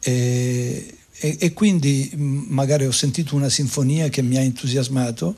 E, 0.00 0.96
e, 1.12 1.36
e 1.40 1.52
quindi 1.52 2.10
magari 2.14 2.86
ho 2.86 2.92
sentito 2.92 3.34
una 3.34 3.48
sinfonia 3.48 4.08
che 4.08 4.22
mi 4.22 4.36
ha 4.36 4.40
entusiasmato, 4.40 5.36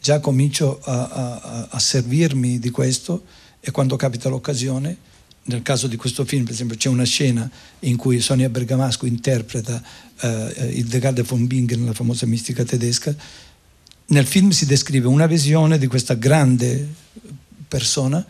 già 0.00 0.20
comincio 0.20 0.80
a, 0.82 1.08
a, 1.08 1.68
a 1.70 1.78
servirmi 1.78 2.58
di 2.58 2.70
questo 2.70 3.24
e 3.60 3.70
quando 3.70 3.96
capita 3.96 4.28
l'occasione 4.28 5.10
nel 5.44 5.62
caso 5.62 5.88
di 5.88 5.96
questo 5.96 6.24
film, 6.24 6.44
per 6.44 6.52
esempio, 6.52 6.76
c'è 6.76 6.88
una 6.88 7.04
scena 7.04 7.50
in 7.80 7.96
cui 7.96 8.20
Sonia 8.20 8.48
Bergamasco 8.48 9.06
interpreta 9.06 9.82
eh, 10.20 10.70
il 10.74 10.84
Degarde 10.84 11.22
von 11.22 11.46
Bingen, 11.48 11.84
la 11.84 11.92
famosa 11.92 12.26
mistica 12.26 12.62
tedesca. 12.64 13.14
Nel 14.06 14.26
film 14.26 14.50
si 14.50 14.66
descrive 14.66 15.08
una 15.08 15.26
visione 15.26 15.78
di 15.78 15.88
questa 15.88 16.14
grande 16.14 16.86
persona 17.66 18.24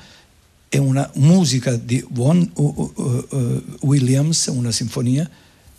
e 0.74 0.78
una 0.78 1.10
musica 1.16 1.76
di 1.76 2.02
Von 2.08 2.50
uh, 2.54 2.92
uh, 2.96 3.26
uh, 3.28 3.62
Williams, 3.82 4.46
una 4.46 4.72
sinfonia, 4.72 5.28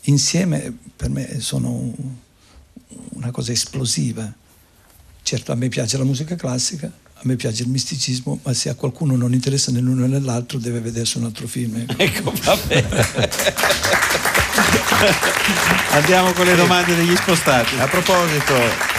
insieme 0.01 0.71
per 0.95 1.09
me 1.09 1.39
sono 1.39 1.91
una 3.13 3.31
cosa 3.31 3.51
esplosiva. 3.51 4.31
Certo, 5.23 5.51
a 5.51 5.55
me 5.55 5.69
piace 5.69 5.97
la 5.97 6.03
musica 6.03 6.35
classica, 6.35 6.91
a 7.23 7.27
me 7.27 7.37
piace 7.37 7.63
il 7.63 7.69
misticismo, 7.69 8.39
ma 8.43 8.53
se 8.53 8.69
a 8.69 8.75
qualcuno 8.75 9.15
non 9.15 9.33
interessa 9.33 9.71
né 9.71 9.79
l'uno 9.79 10.05
né 10.05 10.19
l'altro 10.19 10.59
deve 10.59 10.81
vedersi 10.81 11.17
un 11.17 11.23
altro 11.23 11.47
film. 11.47 11.77
Ecco, 11.77 11.95
ecco 12.03 12.33
va 12.43 12.57
bene. 12.67 12.89
Andiamo 15.91 16.33
con 16.33 16.45
le 16.45 16.55
domande 16.55 16.95
degli 16.95 17.15
spostati. 17.15 17.79
A 17.79 17.87
proposito, 17.87 18.53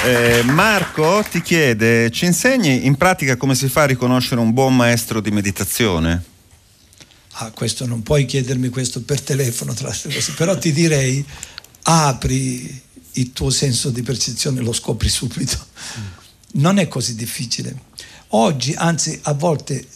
eh, 0.04 0.42
Marco 0.44 1.22
ti 1.30 1.42
chiede, 1.42 2.10
ci 2.10 2.24
insegni 2.24 2.86
in 2.86 2.96
pratica 2.96 3.36
come 3.36 3.54
si 3.54 3.68
fa 3.68 3.82
a 3.82 3.86
riconoscere 3.86 4.40
un 4.40 4.52
buon 4.52 4.74
maestro 4.74 5.20
di 5.20 5.30
meditazione? 5.30 6.24
Ah, 7.38 7.50
questo 7.50 7.84
non 7.84 8.02
puoi 8.02 8.24
chiedermi 8.24 8.70
questo 8.70 9.02
per 9.02 9.20
telefono, 9.20 9.74
tra 9.74 9.90
le 9.90 10.14
cose, 10.14 10.32
però 10.32 10.56
ti 10.56 10.72
direi, 10.72 11.22
apri 11.82 12.82
il 13.12 13.32
tuo 13.32 13.50
senso 13.50 13.90
di 13.90 14.02
percezione, 14.02 14.60
lo 14.60 14.72
scopri 14.72 15.10
subito. 15.10 15.58
Non 16.56 16.78
è 16.78 16.88
così 16.88 17.16
difficile 17.16 17.76
Oggi, 18.36 18.74
anzi, 18.74 19.16
a 19.22 19.32
volte 19.32 19.86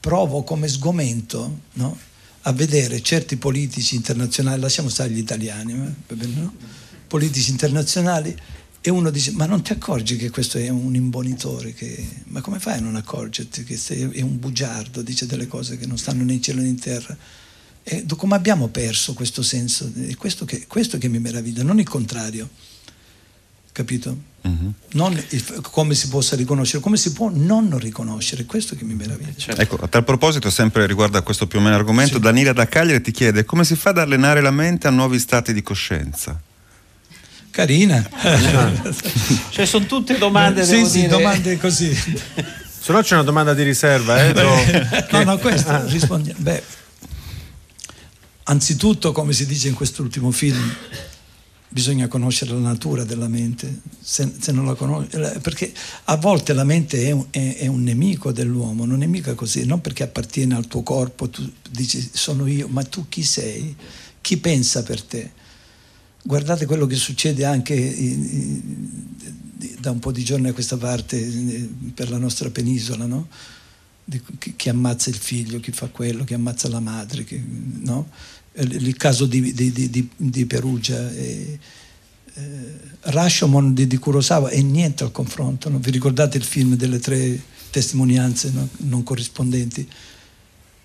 provo 0.00 0.44
come 0.44 0.66
sgomento 0.66 1.60
no? 1.74 1.98
a 2.42 2.52
vedere 2.52 3.02
certi 3.02 3.36
politici 3.36 3.96
internazionali, 3.96 4.62
lasciamo 4.62 4.88
stare 4.88 5.10
gli 5.10 5.18
italiani, 5.18 5.72
eh? 5.72 6.14
no? 6.14 6.54
politici 7.06 7.50
internazionali, 7.50 8.34
e 8.80 8.88
uno 8.88 9.10
dice: 9.10 9.32
Ma 9.32 9.44
non 9.44 9.62
ti 9.62 9.72
accorgi 9.72 10.16
che 10.16 10.30
questo 10.30 10.56
è 10.56 10.70
un 10.70 10.94
imbonitore? 10.94 11.74
Che... 11.74 12.22
Ma 12.28 12.40
come 12.40 12.60
fai 12.60 12.78
a 12.78 12.80
non 12.80 12.96
accorgerti 12.96 13.62
che 13.62 13.78
è 14.10 14.22
un 14.22 14.38
bugiardo, 14.38 15.02
dice 15.02 15.26
delle 15.26 15.46
cose 15.46 15.76
che 15.76 15.84
non 15.84 15.98
stanno 15.98 16.24
né 16.24 16.32
in 16.32 16.42
cielo 16.42 16.62
né 16.62 16.68
in 16.68 16.80
terra? 16.80 17.14
E 17.82 18.06
come 18.16 18.36
abbiamo 18.36 18.68
perso 18.68 19.12
questo 19.12 19.42
senso? 19.42 19.92
È 19.94 20.14
questo 20.16 20.46
che, 20.46 20.66
questo 20.66 20.96
che 20.96 21.08
mi 21.08 21.18
meraviglia, 21.18 21.62
non 21.62 21.78
il 21.78 21.88
contrario 21.88 22.48
capito? 23.72 24.30
Uh-huh. 24.44 24.72
Non 24.92 25.24
il, 25.28 25.60
come 25.70 25.94
si 25.94 26.08
possa 26.08 26.34
riconoscere, 26.34 26.82
come 26.82 26.96
si 26.96 27.12
può 27.12 27.30
non 27.32 27.78
riconoscere, 27.78 28.44
questo 28.44 28.74
che 28.74 28.84
mi 28.84 28.94
meraviglia. 28.94 29.32
Certo. 29.36 29.60
Ecco, 29.60 29.76
a 29.76 29.88
tal 29.88 30.04
proposito, 30.04 30.50
sempre 30.50 30.86
riguardo 30.86 31.16
a 31.18 31.22
questo 31.22 31.46
più 31.46 31.58
o 31.58 31.62
meno 31.62 31.76
argomento, 31.76 32.14
sì. 32.14 32.20
Daniela 32.20 32.52
da 32.52 32.66
Cagliari 32.66 33.00
ti 33.00 33.12
chiede 33.12 33.44
come 33.44 33.64
si 33.64 33.76
fa 33.76 33.90
ad 33.90 33.98
allenare 33.98 34.40
la 34.40 34.50
mente 34.50 34.88
a 34.88 34.90
nuovi 34.90 35.18
stati 35.18 35.52
di 35.52 35.62
coscienza? 35.62 36.40
Carina. 37.50 38.08
cioè 39.50 39.66
sono 39.66 39.84
tutte 39.86 40.16
domande, 40.18 40.64
sì, 40.64 40.86
sì, 40.86 41.02
dire. 41.02 41.08
domande 41.08 41.58
così. 41.58 41.94
Se 41.94 42.90
no 42.92 43.00
c'è 43.02 43.14
una 43.14 43.22
domanda 43.22 43.54
di 43.54 43.62
riserva, 43.62 44.24
eh? 44.24 44.32
Beh, 44.32 45.06
no, 45.10 45.22
no, 45.22 45.38
questo 45.38 45.84
rispondiamo. 45.86 46.40
Beh, 46.40 46.62
anzitutto, 48.44 49.12
come 49.12 49.32
si 49.32 49.46
dice 49.46 49.68
in 49.68 49.74
quest'ultimo 49.74 50.30
film, 50.30 50.74
bisogna 51.72 52.06
conoscere 52.06 52.52
la 52.52 52.58
natura 52.58 53.02
della 53.04 53.28
mente, 53.28 53.80
se, 54.00 54.30
se 54.38 54.52
conosce, 54.52 55.40
perché 55.40 55.72
a 56.04 56.16
volte 56.16 56.52
la 56.52 56.64
mente 56.64 57.06
è 57.06 57.10
un, 57.12 57.26
è, 57.30 57.56
è 57.60 57.66
un, 57.66 57.82
nemico 57.82 58.30
dell'uomo, 58.30 58.84
non 58.84 59.02
è 59.02 59.06
mica 59.06 59.34
così, 59.34 59.64
non 59.64 59.80
perché 59.80 60.02
appartiene 60.02 60.54
al 60.54 60.66
tuo 60.66 60.82
corpo, 60.82 61.30
tu 61.30 61.50
dici 61.70 62.10
sono 62.12 62.46
io, 62.46 62.68
ma 62.68 62.82
tu 62.84 63.08
chi 63.08 63.22
sei? 63.22 63.74
Chi 64.20 64.36
pensa 64.36 64.82
per 64.82 65.02
te? 65.02 65.30
Guardate 66.22 66.66
quello 66.66 66.86
che 66.86 66.94
succede 66.94 67.44
anche 67.44 67.74
da 69.78 69.90
un 69.90 69.98
po' 69.98 70.12
di 70.12 70.22
giorni 70.22 70.48
a 70.48 70.52
questa 70.52 70.76
parte 70.76 71.18
per 71.94 72.10
la 72.10 72.18
nostra 72.18 72.50
penisola, 72.50 73.06
no? 73.06 73.28
chi 74.56 74.68
ammazza 74.68 75.10
il 75.10 75.16
figlio, 75.16 75.60
chi 75.60 75.72
fa 75.72 75.86
quello, 75.86 76.24
chi 76.24 76.34
ammazza 76.34 76.68
la 76.68 76.80
madre, 76.80 77.24
chi, 77.24 77.42
no? 77.80 78.10
Il 78.54 78.96
caso 78.96 79.26
di, 79.26 79.52
di, 79.52 79.72
di, 79.72 80.08
di 80.16 80.46
Perugia. 80.46 81.10
E, 81.12 81.58
eh, 82.34 82.90
Rashomon 83.00 83.74
di, 83.74 83.98
Kurosawa 83.98 84.50
è 84.50 84.60
niente 84.60 85.04
al 85.04 85.12
confronto. 85.12 85.68
No? 85.68 85.78
Vi 85.78 85.90
ricordate 85.90 86.36
il 86.36 86.44
film 86.44 86.76
delle 86.76 86.98
tre 86.98 87.40
testimonianze 87.70 88.50
no? 88.50 88.68
non 88.78 89.02
corrispondenti? 89.02 89.88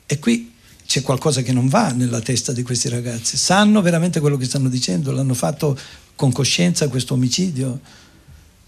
E 0.06 0.20
qui 0.20 0.54
c'è 0.86 1.02
qualcosa 1.02 1.42
che 1.42 1.52
non 1.52 1.68
va 1.68 1.92
nella 1.92 2.22
testa 2.22 2.54
di 2.54 2.64
questi 2.64 2.90
ragazzi. 2.90 3.38
Sanno 3.38 3.82
veramente 3.82 4.20
quello 4.20 4.38
che 4.38 4.46
stanno 4.46 4.70
dicendo, 4.70 5.12
l'hanno 5.12 5.34
fatto 5.34 5.78
con 6.16 6.32
coscienza 6.32 6.88
questo 6.88 7.14
omicidio, 7.14 7.80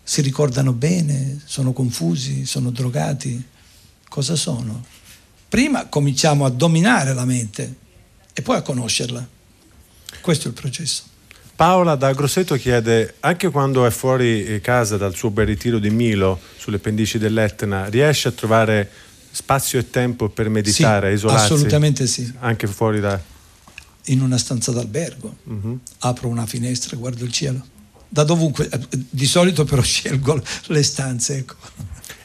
si 0.03 0.21
ricordano 0.21 0.73
bene, 0.73 1.39
sono 1.45 1.71
confusi, 1.71 2.45
sono 2.45 2.71
drogati. 2.71 3.41
Cosa 4.07 4.35
sono? 4.35 4.83
Prima 5.47 5.87
cominciamo 5.87 6.45
a 6.45 6.49
dominare 6.49 7.13
la 7.13 7.25
mente 7.25 7.87
e 8.39 8.41
poi 8.41 8.55
a 8.55 8.61
conoscerla. 8.61 9.27
Questo 10.21 10.47
è 10.47 10.51
il 10.51 10.53
processo. 10.55 11.03
Paola 11.55 11.95
da 11.95 12.13
Grosseto 12.13 12.55
chiede, 12.55 13.15
anche 13.19 13.49
quando 13.49 13.85
è 13.85 13.89
fuori 13.89 14.59
casa 14.63 14.95
dal 14.95 15.13
suo 15.13 15.29
bel 15.29 15.45
ritiro 15.45 15.77
di 15.77 15.89
Milo 15.89 16.39
sulle 16.57 16.79
pendici 16.79 17.17
dell'Etna, 17.17 17.87
riesce 17.87 18.29
a 18.29 18.31
trovare 18.31 18.89
spazio 19.29 19.77
e 19.77 19.89
tempo 19.89 20.29
per 20.29 20.47
meditare, 20.47 21.09
sì, 21.09 21.15
isolarsi? 21.15 21.53
Assolutamente 21.53 22.07
sì. 22.07 22.31
Anche 22.39 22.67
fuori 22.67 23.01
da... 23.01 23.19
in 24.05 24.21
una 24.21 24.37
stanza 24.37 24.71
d'albergo, 24.71 25.35
apro 25.99 26.29
una 26.29 26.45
finestra, 26.45 26.95
guardo 26.95 27.25
il 27.25 27.31
cielo. 27.33 27.61
Da 28.07 28.23
dovunque, 28.23 28.69
eh, 28.69 28.79
di 29.09 29.25
solito 29.25 29.65
però 29.65 29.81
scelgo 29.83 30.41
le 30.67 30.83
stanze. 30.83 31.35
Ecco. 31.39 31.55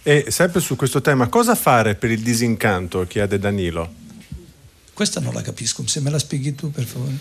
E 0.05 0.27
sempre 0.29 0.61
su 0.61 0.77
questo 0.77 1.01
tema, 1.01 1.27
cosa 1.27 1.57
fare 1.57 1.97
per 1.97 2.13
il 2.13 2.21
disincanto? 2.21 3.05
chiede 3.09 3.41
Danilo. 3.41 4.03
Questa 4.95 5.19
non 5.19 5.35
la 5.35 5.43
capisco, 5.43 5.85
se 5.89 5.99
me 6.01 6.09
la 6.09 6.21
spieghi 6.21 6.55
tu 6.55 6.71
per 6.71 6.85
favore. 6.85 7.19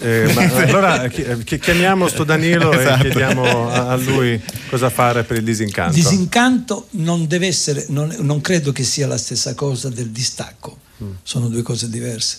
Eh, 0.00 0.30
ma 0.34 0.42
allora 0.62 1.06
chi- 1.06 1.22
eh, 1.22 1.44
chi- 1.44 1.58
chiamiamo 1.60 2.08
sto 2.08 2.24
Danilo 2.24 2.72
Esatto. 2.72 2.98
e 2.98 3.10
chiediamo 3.10 3.70
a 3.70 3.94
lui 3.94 4.40
cosa 4.68 4.90
fare 4.90 5.22
per 5.22 5.36
il 5.36 5.44
disincanto. 5.44 5.94
Disincanto 5.94 6.88
non 6.90 7.28
deve 7.28 7.46
essere, 7.46 7.86
non, 7.90 8.12
non 8.18 8.40
credo 8.40 8.72
che 8.72 8.82
sia 8.82 9.06
la 9.06 9.18
stessa 9.18 9.54
cosa 9.54 9.88
del 9.88 10.10
distacco, 10.10 10.78
sono 11.22 11.46
due 11.48 11.62
cose 11.62 11.88
diverse. 11.88 12.38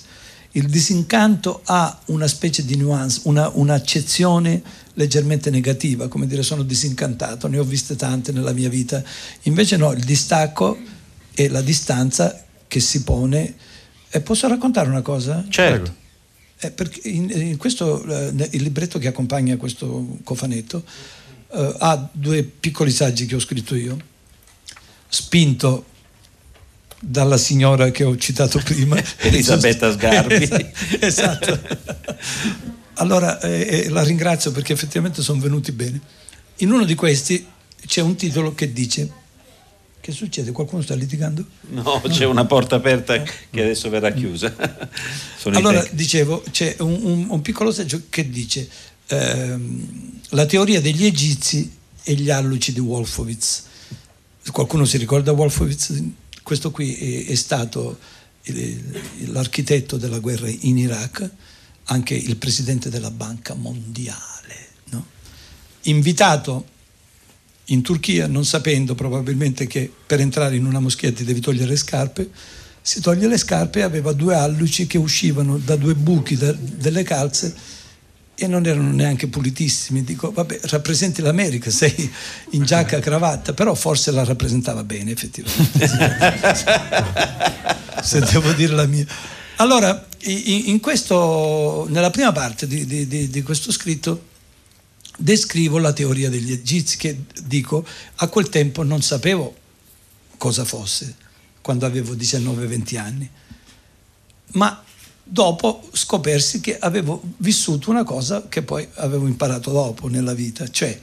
Il 0.52 0.68
disincanto 0.68 1.62
ha 1.66 2.02
una 2.08 2.28
specie 2.28 2.66
di 2.66 2.76
nuance, 2.76 3.22
una, 3.24 3.50
un'accezione 3.54 4.62
leggermente 4.96 5.50
negativa, 5.50 6.08
come 6.10 6.28
dire 6.28 6.44
sono 6.44 6.64
disincantato, 6.64 7.48
ne 7.48 7.58
ho 7.60 7.64
viste 7.64 7.96
tante 7.96 8.34
nella 8.34 8.52
mia 8.52 8.68
vita. 8.68 9.02
Invece 9.44 9.78
no, 9.78 9.94
il 9.94 10.04
distacco 10.04 10.78
è 11.34 11.48
la 11.48 11.62
distanza 11.62 12.44
che 12.68 12.80
si 12.82 13.04
pone. 13.04 13.54
E 14.18 14.22
posso 14.22 14.48
raccontare 14.48 14.90
una 14.90 15.04
cosa? 15.04 15.46
Certo. 15.48 15.94
Eh, 16.60 16.74
in, 17.04 17.30
in 17.30 17.58
questo, 17.58 18.04
eh, 18.04 18.50
il 18.52 18.64
libretto 18.64 18.98
che 18.98 19.08
accompagna 19.08 19.56
questo 19.58 20.18
cofanetto 20.24 20.84
eh, 21.54 21.76
ha 21.78 22.10
due 22.12 22.42
piccoli 22.42 22.90
saggi 22.90 23.28
che 23.28 23.36
ho 23.36 23.40
scritto 23.40 23.76
io, 23.76 23.96
spinto 25.08 25.86
dalla 27.00 27.38
signora 27.38 27.92
che 27.92 28.06
ho 28.06 28.18
citato 28.18 28.60
prima. 28.64 29.00
Elisabetta 29.22 29.92
Sgarbi. 29.92 30.50
esatto. 31.00 31.60
Allora 32.96 33.40
eh, 33.42 33.84
eh, 33.86 33.90
la 33.90 34.02
ringrazio 34.02 34.52
perché 34.52 34.74
effettivamente 34.74 35.22
sono 35.22 35.40
venuti 35.40 35.72
bene. 35.72 36.02
In 36.58 36.72
uno 36.72 36.86
di 36.86 36.96
questi 36.96 37.46
c'è 37.86 38.02
un 38.02 38.16
titolo 38.16 38.56
che 38.56 38.74
dice... 38.74 39.26
Che 40.08 40.14
succede? 40.14 40.54
Qualcuno 40.54 40.82
sta 40.82 40.96
litigando? 40.96 41.46
No, 41.72 42.02
c'è 42.08 42.24
una 42.24 42.46
porta 42.46 42.78
aperta 42.78 43.22
che 43.22 43.62
adesso 43.62 43.90
verrà 43.90 44.10
chiusa. 44.14 44.56
Allora, 45.52 45.86
dicevo, 45.92 46.44
c'è 46.50 46.78
un, 46.80 46.98
un- 47.04 47.28
un 47.30 47.42
piccolo 47.42 47.74
saggio 47.74 48.04
che 48.08 48.30
dice 48.30 48.70
ehm, 49.08 50.22
la 50.30 50.46
teoria 50.46 50.80
degli 50.80 51.06
egizi 51.06 51.70
e 52.04 52.14
gli 52.14 52.30
alluci 52.30 52.72
di 52.72 52.80
Wolfowitz. 52.80 53.64
Qualcuno 54.50 54.86
si 54.86 54.96
ricorda 54.98 55.34
Wolfowitz? 55.34 56.02
Questo 56.42 56.72
qui 56.72 56.96
è, 56.96 57.26
è 57.28 57.36
stato 57.36 58.00
l'architetto 59.26 59.98
della 59.98 60.20
guerra 60.20 60.48
in 60.48 60.78
Iraq, 60.78 61.30
anche 61.86 62.14
il 62.14 62.38
presidente 62.38 62.90
della 62.90 63.12
Banca 63.12 63.56
Mondiale, 63.56 64.68
no? 64.86 65.06
invitato 65.82 66.66
in 67.70 67.82
Turchia, 67.82 68.28
non 68.28 68.46
sapendo 68.46 68.96
probabilmente 68.96 69.68
che 69.68 69.92
per 70.06 70.20
entrare 70.20 70.56
in 70.56 70.66
una 70.66 70.80
moschea 70.80 71.12
ti 71.12 71.24
devi 71.24 71.40
togliere 71.42 71.70
le 71.70 71.76
scarpe, 71.76 72.30
si 72.82 73.02
toglie 73.02 73.28
le 73.28 73.38
scarpe 73.38 73.80
e 73.80 73.84
aveva 73.84 74.14
due 74.14 74.36
alluci 74.36 74.88
che 74.88 74.98
uscivano 74.98 75.58
da 75.58 75.76
due 75.76 75.94
buchi 75.94 76.38
da- 76.38 76.56
delle 76.58 77.04
calze 77.04 77.54
e 78.40 78.48
non 78.48 78.66
erano 78.66 78.92
neanche 78.94 79.28
pulitissimi. 79.28 80.04
Dico, 80.06 80.32
vabbè, 80.32 80.60
rappresenti 80.64 81.22
l'America, 81.22 81.70
sei 81.70 82.10
in 82.52 82.64
giacca 82.64 82.96
e 82.98 83.02
cravatta, 83.02 83.54
però 83.54 83.74
forse 83.74 84.12
la 84.12 84.24
rappresentava 84.24 84.84
bene 84.86 85.12
effettivamente. 85.12 85.90
Se 88.02 88.20
devo 88.22 88.52
dire 88.54 88.74
la 88.74 88.86
mia. 88.86 89.06
Allora, 89.58 90.06
in 90.26 90.80
questo, 90.80 91.88
nella 91.90 92.12
prima 92.12 92.32
parte 92.32 92.68
di- 92.68 92.86
di- 92.86 93.08
di- 93.08 93.30
di 93.30 93.42
questo 93.42 93.72
scritto 93.72 94.22
descrivo 95.18 95.80
la 95.80 95.92
teoria 95.92 96.30
degli 96.30 96.52
egizi 96.52 96.96
che 96.96 97.24
dico 97.44 97.86
a 98.16 98.28
quel 98.28 98.50
tempo 98.50 98.84
non 98.84 99.02
sapevo 99.02 99.56
cosa 100.38 100.64
fosse 100.64 101.16
quando 101.62 101.86
avevo 101.86 102.14
19-20 102.14 102.98
anni. 102.98 103.30
Ma 104.54 104.82
dopo 105.24 105.90
scopersi 105.92 106.62
che 106.62 106.78
avevo 106.80 107.22
vissuto 107.38 107.90
una 107.90 108.04
cosa 108.04 108.48
che 108.48 108.62
poi 108.62 108.88
avevo 108.96 109.28
imparato 109.28 109.72
dopo 109.72 110.08
nella 110.08 110.34
vita 110.34 110.70
cioè 110.70 110.98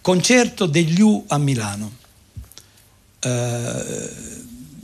concerto 0.00 0.66
degli 0.66 1.00
U 1.00 1.24
a 1.28 1.38
Milano. 1.38 1.92
Eh, 3.20 4.34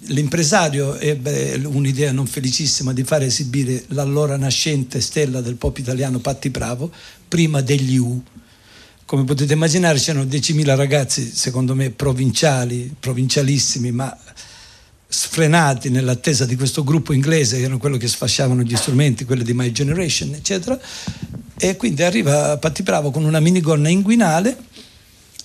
l'impresario 0.06 0.96
ebbe 0.96 1.54
un'idea 1.64 2.12
non 2.12 2.26
felicissima 2.26 2.92
di 2.92 3.04
fare 3.04 3.26
esibire 3.26 3.85
l'allora 3.88 4.37
nascente 4.37 5.00
stella 5.00 5.40
del 5.40 5.54
pop 5.54 5.78
italiano 5.78 6.18
Patti 6.18 6.50
Bravo 6.50 6.92
prima 7.33 7.62
degli 7.62 7.97
U. 7.97 8.23
Come 9.07 9.25
potete 9.25 9.55
immaginare 9.55 9.99
c'erano 9.99 10.27
10.000 10.27 10.77
ragazzi, 10.77 11.35
secondo 11.35 11.75
me, 11.75 11.88
provinciali, 11.88 12.95
provincialissimi, 13.01 13.90
ma 13.90 14.14
sfrenati 15.09 15.88
nell'attesa 15.88 16.45
di 16.45 16.57
questo 16.57 16.85
gruppo 16.85 17.14
inglese, 17.14 17.57
che 17.57 17.62
erano 17.62 17.79
quello 17.79 17.97
che 17.97 18.07
sfasciavano 18.07 18.61
gli 18.61 18.77
strumenti, 18.77 19.25
quelli 19.25 19.45
di 19.45 19.55
My 19.55 19.73
Generation, 19.73 20.35
eccetera. 20.35 20.79
E 21.57 21.77
quindi 21.77 22.03
arriva 22.03 22.59
Patti 22.59 22.83
Bravo 22.83 23.11
con 23.11 23.25
una 23.25 23.40
minigonna 23.40 23.88
inguinale. 23.88 24.55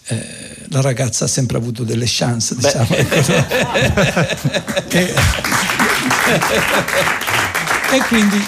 Eh, 0.07 0.65
la 0.67 0.81
ragazza 0.81 1.23
ha 1.23 1.29
sempre 1.29 1.55
avuto 1.55 1.85
delle 1.85 2.05
chance, 2.05 2.53
diciamo. 2.53 2.95
e, 4.89 5.13
e 7.91 7.99
quindi 8.09 8.45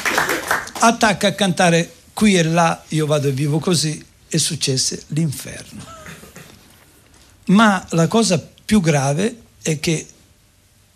attacca 0.80 1.28
a 1.28 1.32
cantare 1.32 1.94
qui 2.20 2.36
e 2.36 2.44
là, 2.44 2.84
io 2.90 3.06
vado 3.06 3.30
e 3.30 3.32
vivo 3.32 3.60
così, 3.60 4.06
e 4.28 4.38
successe 4.38 5.04
l'inferno. 5.08 5.82
Ma 7.46 7.88
la 7.92 8.08
cosa 8.08 8.46
più 8.66 8.82
grave 8.82 9.44
è 9.62 9.80
che 9.80 10.06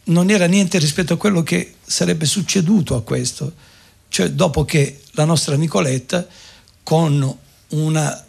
non 0.05 0.29
era 0.29 0.47
niente 0.47 0.77
rispetto 0.79 1.13
a 1.13 1.17
quello 1.17 1.41
che 1.41 1.75
sarebbe 1.81 2.25
succeduto 2.25 2.97
a 2.97 3.03
questo. 3.03 3.53
Cioè, 4.09 4.31
dopo 4.31 4.65
che 4.65 4.99
la 5.12 5.23
nostra 5.23 5.55
Nicoletta, 5.55 6.27
con 6.83 7.38
una 7.69 8.25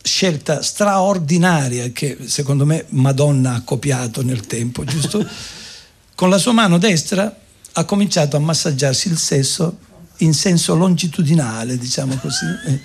scelta 0.00 0.62
straordinaria 0.62 1.90
che 1.90 2.16
secondo 2.26 2.64
me 2.64 2.84
Madonna 2.90 3.54
ha 3.54 3.62
copiato 3.62 4.22
nel 4.22 4.46
tempo, 4.46 4.84
giusto? 4.84 5.26
Con 6.14 6.30
la 6.30 6.38
sua 6.38 6.52
mano 6.52 6.78
destra 6.78 7.36
ha 7.72 7.84
cominciato 7.84 8.36
a 8.36 8.40
massaggiarsi 8.40 9.08
il 9.08 9.18
sesso 9.18 9.88
in 10.20 10.34
senso 10.34 10.74
longitudinale, 10.74 11.76
diciamo 11.78 12.16
così, 12.16 12.46
eh, 12.66 12.80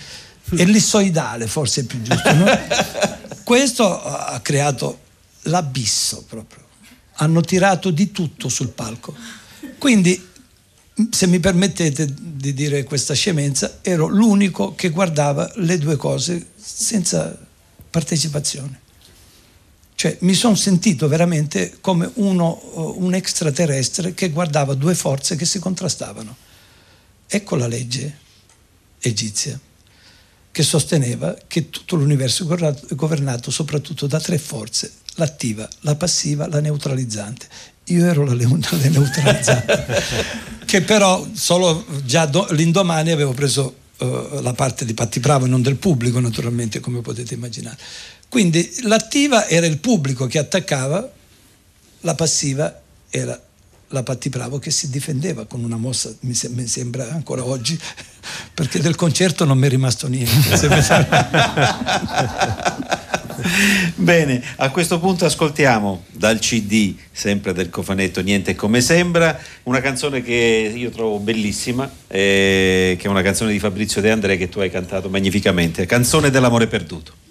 ellissoidale 0.62 1.48
forse 1.48 1.82
è 1.82 1.84
più 1.86 2.02
giusto. 2.02 2.34
no? 2.34 2.46
Questo 3.44 4.04
ha 4.04 4.40
creato 4.42 5.00
l'abisso 5.44 6.24
proprio. 6.28 6.64
Hanno 7.18 7.42
tirato 7.42 7.92
di 7.92 8.12
tutto 8.12 8.50
sul 8.50 8.70
palco. 8.70 9.16
Quindi, 9.78 10.30
se 11.10 11.28
mi 11.28 11.40
permettete 11.40 12.12
di 12.14 12.54
dire 12.54 12.84
questa 12.84 13.14
scemenza, 13.14 13.80
ero 13.82 14.08
l'unico 14.08 14.74
che 14.76 14.90
guardava 14.90 15.50
le 15.56 15.78
due 15.78 15.96
cose 15.96 16.48
senza 16.56 17.38
partecipazione. 17.90 18.82
Cioè, 19.96 20.18
mi 20.22 20.34
sono 20.34 20.56
sentito 20.56 21.08
veramente 21.08 21.78
come 21.80 22.10
uno, 22.16 22.94
un 22.98 23.14
extraterrestre 23.14 24.14
che 24.14 24.30
guardava 24.30 24.74
due 24.74 24.94
forze 24.94 25.36
che 25.36 25.46
si 25.46 25.60
contrastavano. 25.60 26.36
Ecco 27.28 27.56
la 27.56 27.68
legge 27.68 28.18
egizia 29.00 29.60
che 30.52 30.64
sosteneva 30.64 31.36
che 31.48 31.70
tutto 31.70 31.98
l'universo 31.98 32.44
è 32.44 32.96
governato- 32.96 33.52
soprattutto 33.52 34.08
da 34.08 34.22
tre 34.22 34.38
forze, 34.38 34.90
l'attiva, 35.16 35.68
la 35.82 35.96
passiva, 35.96 36.48
la 36.48 36.62
neutralizzante. 36.62 37.46
Io 37.86 38.06
ero 38.06 38.24
la, 38.24 38.34
la 38.34 38.90
neutralizzante, 38.90 39.86
che 40.66 40.82
però 40.82 41.28
solo 41.34 41.86
già 42.06 42.26
do- 42.26 42.48
l'indomani 42.52 43.12
avevo 43.12 43.34
preso 43.34 43.76
eh, 43.98 44.40
la 44.42 44.54
parte 44.54 44.86
di 44.86 44.94
Patti 44.94 45.20
Bravo 45.20 45.44
e 45.44 45.50
non 45.50 45.62
del 45.62 45.76
pubblico 45.76 46.22
naturalmente, 46.22 46.80
come 46.80 47.02
potete 47.02 47.34
immaginare. 47.34 47.78
Quindi 48.30 48.78
l'attiva 48.84 49.48
era 49.48 49.66
il 49.66 49.80
pubblico 49.80 50.26
che 50.26 50.40
attaccava, 50.40 51.12
la 52.00 52.16
passiva 52.16 52.82
era 53.10 53.42
la 53.96 54.04
Patti 54.04 54.30
Bravo 54.30 54.60
che 54.60 54.72
si 54.72 54.90
difendeva 54.90 55.46
con 55.46 55.64
una 55.64 55.78
mossa, 55.78 56.14
mi, 56.22 56.34
se- 56.34 56.50
mi 56.50 56.68
sembra 56.68 57.10
ancora 57.12 57.46
oggi, 57.46 57.80
perché 58.54 58.80
del 58.80 58.96
concerto 58.96 59.46
non 59.46 59.58
mi 59.58 59.68
è 59.68 59.70
rimasto 59.70 60.08
niente. 60.08 60.34
Bene, 63.96 64.42
a 64.58 64.70
questo 64.70 65.00
punto 65.00 65.26
ascoltiamo 65.26 66.06
dal 66.12 66.40
CD, 66.40 66.96
sempre 67.12 67.54
del 67.54 67.70
cofanetto 67.70 68.22
Niente 68.22 68.56
come 68.56 68.82
sembra, 68.82 69.38
una 69.64 69.82
canzone 69.82 70.22
che 70.22 70.74
io 70.76 70.90
trovo 70.90 71.20
bellissima, 71.20 71.90
eh, 72.08 72.96
che 73.00 73.08
è 73.08 73.10
una 73.10 73.22
canzone 73.22 73.52
di 73.52 73.60
Fabrizio 73.60 74.02
De 74.02 74.12
André 74.12 74.38
che 74.38 74.50
tu 74.50 74.60
hai 74.60 74.70
cantato 74.70 75.10
magnificamente, 75.10 75.86
Canzone 75.86 76.30
dell'amore 76.30 76.68
perduto. 76.68 77.24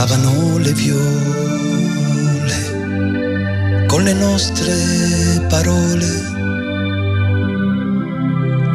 Cantavano 0.00 0.56
le 0.56 0.72
viole 0.72 1.04
con 3.86 4.02
le 4.02 4.14
nostre 4.14 5.44
parole. 5.46 6.08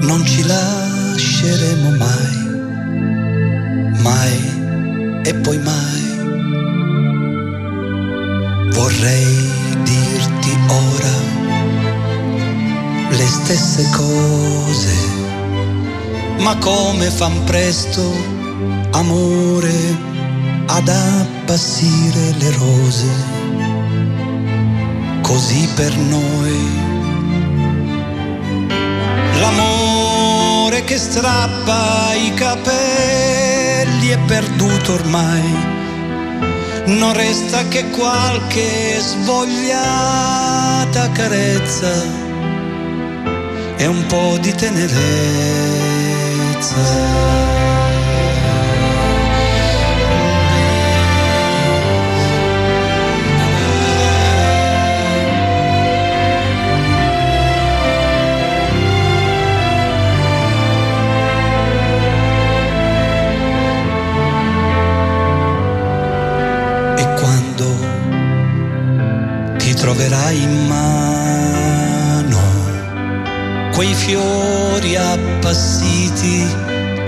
Non 0.01 0.23
ci 0.23 0.45
lasceremo 0.45 1.89
mai, 1.97 2.35
mai 4.03 5.21
e 5.23 5.33
poi 5.33 5.57
mai. 5.57 6.03
Vorrei 8.69 9.51
dirti 9.83 10.51
ora 10.67 11.15
le 13.09 13.27
stesse 13.27 13.89
cose, 13.95 14.93
ma 16.41 16.55
come 16.57 17.09
fan 17.09 17.43
presto, 17.45 18.13
amore, 18.91 20.13
ad 20.67 20.87
appassire 20.87 22.33
le 22.37 22.51
rose, 22.51 23.07
così 25.21 25.67
per 25.75 25.95
noi. 25.97 26.83
L'amore 29.39 30.83
che 30.83 30.97
strappa 30.97 32.13
i 32.13 32.33
capelli 32.33 34.07
è 34.09 34.17
perduto 34.25 34.93
ormai 34.93 35.73
non 36.85 37.13
resta 37.13 37.67
che 37.67 37.89
qualche 37.89 38.99
svogliata 38.99 39.99
carezza 41.11 41.91
e 43.77 43.87
un 43.87 44.05
po' 44.05 44.37
di 44.39 44.53
tenerezza. 44.53 44.93
Troverai 70.05 70.41
in 70.41 70.67
mano 70.67 72.39
quei 73.73 73.93
fiori 73.93 74.95
appassiti 74.95 76.45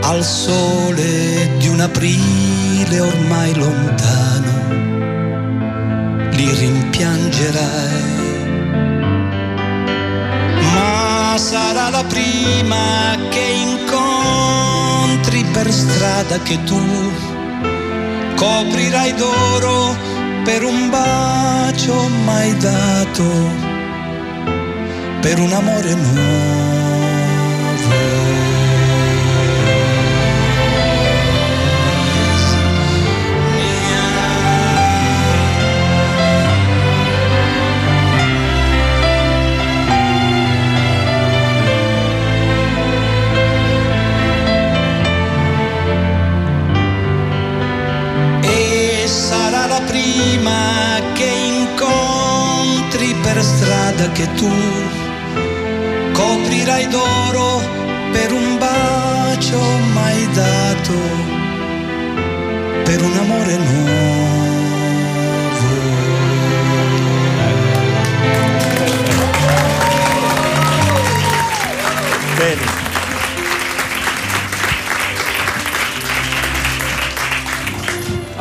al 0.01 0.23
sole 0.23 1.51
di 1.57 1.67
un 1.67 1.79
aprile 1.79 2.99
ormai 2.99 3.53
lontano, 3.55 4.51
li 6.31 6.53
rimpiangerai. 6.53 8.15
Ma 10.73 11.37
sarà 11.37 11.89
la 11.89 12.03
prima 12.03 13.15
che 13.29 13.45
incontri 13.69 15.45
per 15.53 15.71
strada 15.71 16.39
che 16.39 16.63
tu 16.63 16.81
coprirai 18.35 19.13
d'oro 19.13 20.06
per 20.47 20.63
un 20.63 20.89
bacio 20.89 22.07
mai 22.23 22.55
dato, 22.55 23.29
per 25.19 25.39
un 25.39 25.51
amore 25.51 25.89
e 25.89 25.95
prima 50.17 50.99
che 51.13 51.25
incontri 51.25 53.13
per 53.21 53.43
strada 53.43 54.11
che 54.11 54.27
tu 54.33 54.51
coprirai 56.11 56.87
d'oro 56.87 57.61
per 58.11 58.31
un 58.31 58.57
bacio 58.57 59.59
mai 59.93 60.27
dato, 60.33 60.97
per 62.83 63.01
un 63.03 63.17
amore 63.17 63.57
nuovo. 63.57 64.26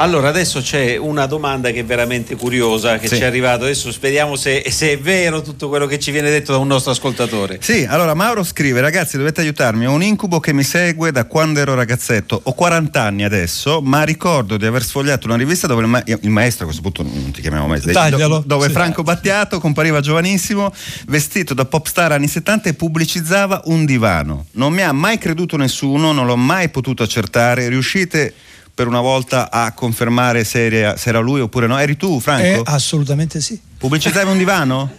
Allora, 0.07 0.29
adesso 0.29 0.61
c'è 0.61 0.97
una 0.97 1.27
domanda 1.27 1.73
che 1.73 1.81
è 1.81 1.85
veramente 1.85 2.37
curiosa, 2.37 2.97
che 2.97 3.09
Sì. 3.09 3.17
ci 3.17 3.23
è 3.23 3.25
arrivata. 3.25 3.65
Adesso 3.65 3.91
speriamo 3.91 4.37
se, 4.37 4.65
se 4.71 4.93
è 4.93 4.99
vero 5.01 5.43
tutto 5.43 5.69
quello 5.69 5.87
che 5.87 5.99
ci 5.99 6.13
viene 6.13 6.31
detto 6.31 6.53
da 6.53 6.59
un 6.59 6.69
nostro 6.69 6.93
ascoltatore. 6.93 7.59
Sì, 7.61 7.85
allora 7.85 8.15
Mauro 8.15 8.45
scrive, 8.45 8.81
ragazzi 8.81 9.17
dovete 9.17 9.41
aiutarmi, 9.41 9.85
ho 9.85 9.91
un 9.91 10.05
incubo 10.05 10.39
che 10.39 10.53
mi 10.53 10.63
segue 10.63 11.11
da 11.11 11.25
quando 11.25 11.59
ero 11.59 11.75
ragazzetto, 11.75 12.41
ho 12.41 12.53
40 12.53 13.03
anni 13.03 13.25
adesso, 13.25 13.81
ma 13.83 14.05
ricordo 14.05 14.57
di 14.57 14.65
aver 14.65 14.85
sfogliato 14.85 15.27
una 15.27 15.37
rivista 15.37 15.67
dove 15.67 15.83
il, 15.83 15.89
ma- 15.89 16.03
il 16.07 16.31
maestro, 16.31 16.63
a 16.63 16.67
questo 16.67 16.83
punto 16.89 17.03
non 17.03 17.33
ti 17.33 17.41
chiamiamo 17.41 17.67
maestro, 17.67 17.91
Taglialo. 17.91 18.39
do- 18.39 18.45
dove 18.47 18.69
Sì. 18.69 18.73
Franco 18.75 19.03
Battiato 19.03 19.59
compariva 19.59 19.99
giovanissimo, 20.01 20.73
vestito 21.09 21.53
da 21.53 21.65
pop 21.65 21.85
star 21.87 22.13
anni 22.13 22.29
70 22.29 22.69
e 22.69 22.75
pubblicizzava 22.75 23.63
un 23.65 23.85
divano. 23.85 24.47
Non 24.53 24.73
mi 24.73 24.83
ha 24.83 24.93
mai 24.93 25.19
creduto 25.19 25.57
nessuno, 25.57 26.13
non 26.13 26.27
l'ho 26.27 26.37
mai 26.37 26.69
potuto 26.69 27.03
accertare, 27.03 27.69
riuscite 27.69 28.33
per 28.77 28.87
una 28.87 29.01
volta 29.01 29.51
a 29.51 29.73
confermare 29.73 30.45
se 30.45 30.67
era, 30.67 30.99
se 30.99 31.09
era 31.09 31.19
lui 31.19 31.41
oppure 31.41 31.67
no? 31.67 31.79
Eri 31.79 31.97
tu 31.97 32.17
Eh, 32.19 32.21
Franco? 32.21 32.63
assolutamente 32.67 33.41
sì. 33.41 33.59
Pubblicizzavi 33.79 34.31
un 34.31 34.37
divano? 34.37 34.93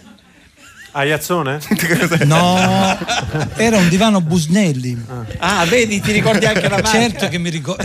Aiazzone? 0.90 1.60
No, 2.26 2.98
era 3.54 3.76
un 3.76 3.88
divano 3.88 4.20
Busnelli. 4.20 5.00
Ah, 5.38 5.64
vedi, 5.66 6.00
ti 6.00 6.10
ricordi 6.10 6.44
anche 6.44 6.62
la 6.62 6.70
marca? 6.70 6.90
Certo 6.90 7.28
che 7.28 7.38
mi 7.38 7.50
ricordo, 7.50 7.84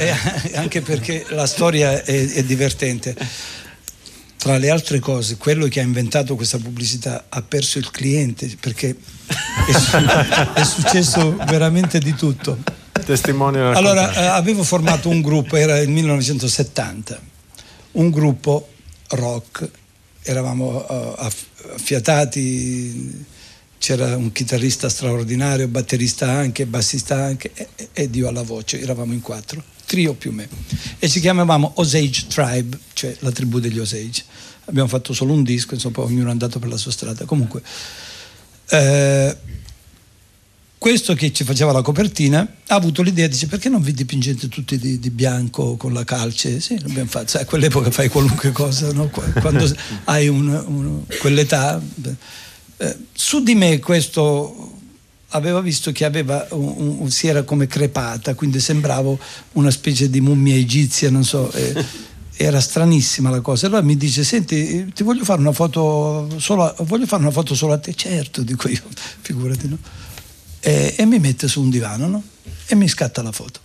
anche 0.56 0.82
perché 0.82 1.26
la 1.30 1.46
storia 1.46 2.02
è, 2.04 2.28
è 2.32 2.44
divertente. 2.44 3.16
Tra 4.38 4.58
le 4.58 4.72
altre 4.72 4.98
cose, 4.98 5.38
quello 5.38 5.68
che 5.68 5.80
ha 5.80 5.84
inventato 5.84 6.36
questa 6.36 6.58
pubblicità 6.58 7.26
ha 7.30 7.42
perso 7.44 7.78
il 7.78 7.92
cliente 7.92 8.50
perché 8.60 8.96
è, 9.68 9.72
su- 9.72 10.52
è 10.56 10.64
successo 10.64 11.36
veramente 11.46 12.00
di 12.00 12.16
tutto. 12.16 12.58
Testimonio 13.06 13.72
Allora, 13.72 14.14
eh, 14.14 14.26
avevo 14.26 14.64
formato 14.64 15.10
un 15.10 15.22
gruppo, 15.22 15.56
era 15.56 15.78
il 15.80 15.90
1970, 15.90 17.20
un 17.94 18.10
gruppo 18.10 18.70
rock, 19.10 19.70
eravamo 20.22 20.86
aff- 20.86 21.46
affiatati, 21.74 23.26
c'era 23.78 24.16
un 24.16 24.32
chitarrista 24.32 24.88
straordinario, 24.88 25.68
batterista 25.68 26.30
anche, 26.32 26.66
bassista 26.66 27.22
anche 27.22 27.52
e, 27.54 27.68
e- 27.76 27.90
ed 27.92 28.16
io 28.16 28.30
alla 28.30 28.44
voce, 28.44 28.80
eravamo 28.80 29.12
in 29.12 29.20
quattro, 29.20 29.62
trio 29.86 30.14
più 30.14 30.32
me. 30.32 30.48
E 31.00 31.10
ci 31.10 31.20
chiamavamo 31.20 31.74
Osage 31.76 32.28
Tribe, 32.28 32.78
cioè 32.94 33.14
la 33.20 33.32
tribù 33.32 33.60
degli 33.60 33.80
Osage. 33.80 34.24
Abbiamo 34.66 34.88
fatto 34.88 35.14
solo 35.14 35.34
un 35.34 35.44
disco, 35.44 35.74
insomma, 35.74 35.96
poi 35.96 36.06
ognuno 36.06 36.30
è 36.30 36.32
andato 36.32 36.60
per 36.60 36.70
la 36.70 36.78
sua 36.78 36.92
strada. 36.92 37.26
Comunque, 37.26 37.62
eh, 38.70 39.38
questo 40.84 41.14
che 41.14 41.32
ci 41.32 41.46
faceva 41.46 41.72
la 41.72 41.82
copertina 41.82 42.42
ha 42.68 42.76
avuto 42.76 43.02
l'idea, 43.04 43.28
dice 43.28 43.48
perché 43.48 43.70
non 43.70 43.82
vi 43.82 43.94
dipingete 43.94 44.50
tutti 44.50 44.78
di, 44.78 45.00
di 45.00 45.10
bianco 45.12 45.78
con 45.78 45.94
la 45.94 46.04
calce? 46.04 46.60
Sì, 46.60 46.78
l'abbiamo 46.78 47.08
fatto, 47.10 47.30
sai, 47.30 47.44
a 47.44 47.46
quell'epoca 47.46 47.90
fai 47.90 48.10
qualunque 48.10 48.52
cosa, 48.52 48.92
no? 48.92 49.08
Qu- 49.08 49.40
quando 49.40 49.66
hai 50.04 50.28
un- 50.28 50.50
un- 50.50 51.04
quell'età. 51.22 51.82
Eh, 52.76 52.98
su 53.14 53.42
di 53.44 53.56
me 53.56 53.80
questo 53.80 54.72
aveva 55.30 55.62
visto 55.62 55.94
che 55.94 56.04
aveva 56.04 56.46
un- 56.52 56.98
un- 57.00 57.10
si 57.10 57.28
era 57.28 57.44
come 57.44 57.66
crepata, 57.66 58.36
quindi 58.36 58.60
sembravo 58.60 59.18
una 59.54 59.72
specie 59.72 60.10
di 60.10 60.20
mummia 60.20 60.56
egizia, 60.56 61.10
non 61.10 61.24
so. 61.24 61.50
eh, 61.54 61.82
era 62.36 62.60
stranissima 62.60 63.30
la 63.30 63.40
cosa. 63.40 63.68
Allora 63.68 63.84
mi 63.84 63.96
dice: 63.96 64.26
Senti, 64.26 64.92
ti 64.94 65.04
voglio 65.04 65.24
fare 65.24 65.40
una 65.40 65.54
foto 65.54 66.28
solo 66.40 66.64
a, 66.66 66.76
voglio 66.84 67.06
fare 67.06 67.22
una 67.22 67.32
foto 67.32 67.56
solo 67.56 67.72
a 67.72 67.78
te. 67.78 67.94
Certo, 67.96 68.42
dico 68.42 68.68
io, 68.68 68.82
figurati, 69.22 69.70
no? 69.70 69.78
E, 70.66 70.96
e 70.98 71.06
mi 71.06 71.20
mette 71.20 71.50
su 71.50 71.62
un 71.62 71.70
divano, 71.70 72.08
no? 72.08 72.24
E 72.68 72.76
mi 72.76 72.88
scatta 72.88 73.22
la 73.22 73.34
foto. 73.34 73.60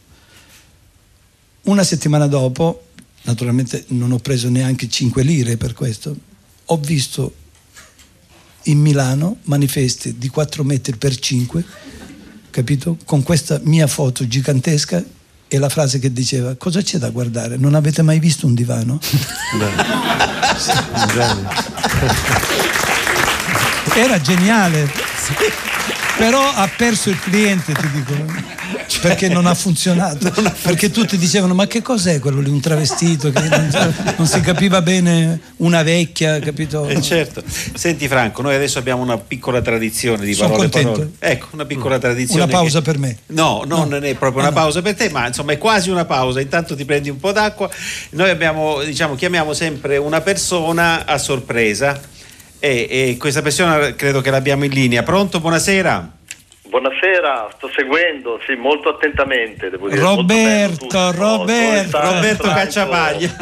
Una 1.63 1.85
settimana 1.85 2.27
dopo, 2.27 2.87
naturalmente 3.23 3.85
non 3.89 4.11
ho 4.11 4.19
preso 4.19 4.49
neanche 4.49 4.89
5 4.89 5.23
lire 5.23 5.57
per 5.57 5.75
questo, 5.75 6.17
ho 6.65 6.77
visto 6.79 7.35
in 8.65 8.81
Milano 8.81 9.37
manifesti 9.45 10.19
di 10.19 10.29
4 10.29 10.65
metri 10.65 10.97
per 10.97 11.17
5, 11.17 11.65
capito? 12.51 12.99
Con 13.05 13.23
questa 13.23 13.61
mia 13.63 13.87
foto 13.87 14.27
gigantesca 14.27 15.05
e 15.47 15.59
la 15.59 15.69
frase 15.69 16.01
che 16.01 16.13
diceva 16.13 16.57
cosa 16.57 16.83
c'è 16.83 16.99
da 16.99 17.11
guardare? 17.11 17.57
Non 17.57 17.75
avete 17.75 18.03
mai 18.03 18.19
visto 18.19 18.47
un 18.47 18.55
divano? 18.55 18.99
Era 23.95 24.21
geniale. 24.21 25.78
Però 26.19 26.43
ha 26.43 26.69
perso 26.77 27.11
il 27.11 27.21
cliente, 27.21 27.73
ti 27.73 27.89
dico, 27.93 28.13
perché 29.01 29.29
non 29.29 29.47
ha 29.47 29.55
funzionato. 29.55 30.31
Perché 30.63 30.91
tutti 30.91 31.17
dicevano: 31.17 31.55
Ma 31.55 31.69
che 31.69 31.81
cos'è 31.81 32.19
quello 32.19 32.41
lì? 32.41 32.51
Un 32.51 32.61
travestito 32.61 33.31
che 33.31 33.41
non, 33.49 33.95
non 34.17 34.27
si 34.27 34.41
capiva 34.41 34.83
bene, 34.83 35.39
una 35.59 35.85
vecchia, 35.85 36.41
capito? 36.41 36.89
Eh, 36.89 37.01
certo. 37.01 37.41
Senti 37.75 38.09
Franco, 38.09 38.43
noi 38.43 38.57
adesso 38.57 38.81
abbiamo 38.81 39.01
una 39.03 39.17
piccola 39.17 39.63
tradizione 39.63 40.25
di 40.25 40.35
Sono 40.35 40.49
parole 40.51 40.69
contento. 40.69 40.93
parole. 40.99 41.11
Ecco, 41.21 41.47
una 41.53 41.65
piccola 41.67 41.99
tradizione. 42.01 42.43
Una 42.43 42.53
pausa 42.53 42.79
che- 42.81 42.85
per 42.85 42.99
me. 42.99 43.17
No, 43.27 43.63
no, 43.65 43.85
non 43.85 44.05
è 44.05 44.15
proprio 44.17 44.41
una 44.41 44.49
Ah, 44.51 44.55
no. 44.55 44.61
pausa 44.61 44.83
per 44.83 44.95
te, 44.97 45.11
ma 45.11 45.29
insomma 45.29 45.53
è 45.53 45.59
quasi 45.59 45.89
una 45.91 46.05
pausa. 46.05 46.41
Intanto 46.41 46.75
ti 46.75 46.85
prendi 46.85 47.11
un 47.11 47.19
po' 47.19 47.31
d'acqua. 47.31 47.71
Noi 48.11 48.29
abbiamo, 48.29 48.83
diciamo, 48.83 49.15
chiamiamo 49.15 49.53
sempre 49.55 49.97
una 49.99 50.21
persona 50.21 51.07
a 51.07 51.17
sorpresa. 51.17 52.17
E, 52.61 52.87
e 53.11 53.17
questa 53.19 53.43
persona 53.43 53.95
credo 53.95 54.21
che 54.21 54.31
l'abbiamo 54.31 54.65
in 54.65 54.71
linea. 54.73 55.03
Pronto? 55.03 55.41
Buonasera. 55.41 56.13
Buonasera, 56.69 57.49
sto 57.57 57.71
seguendo, 57.75 58.39
sì, 58.47 58.55
molto 58.55 58.91
attentamente, 58.91 59.71
devo 59.71 59.89
dire. 59.89 60.01
bello 60.03 60.77
tutto. 60.77 61.13
Roberto, 61.13 61.13
Roberto. 61.13 61.55
Come 61.57 61.87
stai, 61.89 62.13
Roberto 62.15 62.43
Franco? 62.43 62.59
Cacciapaglia. 62.61 63.37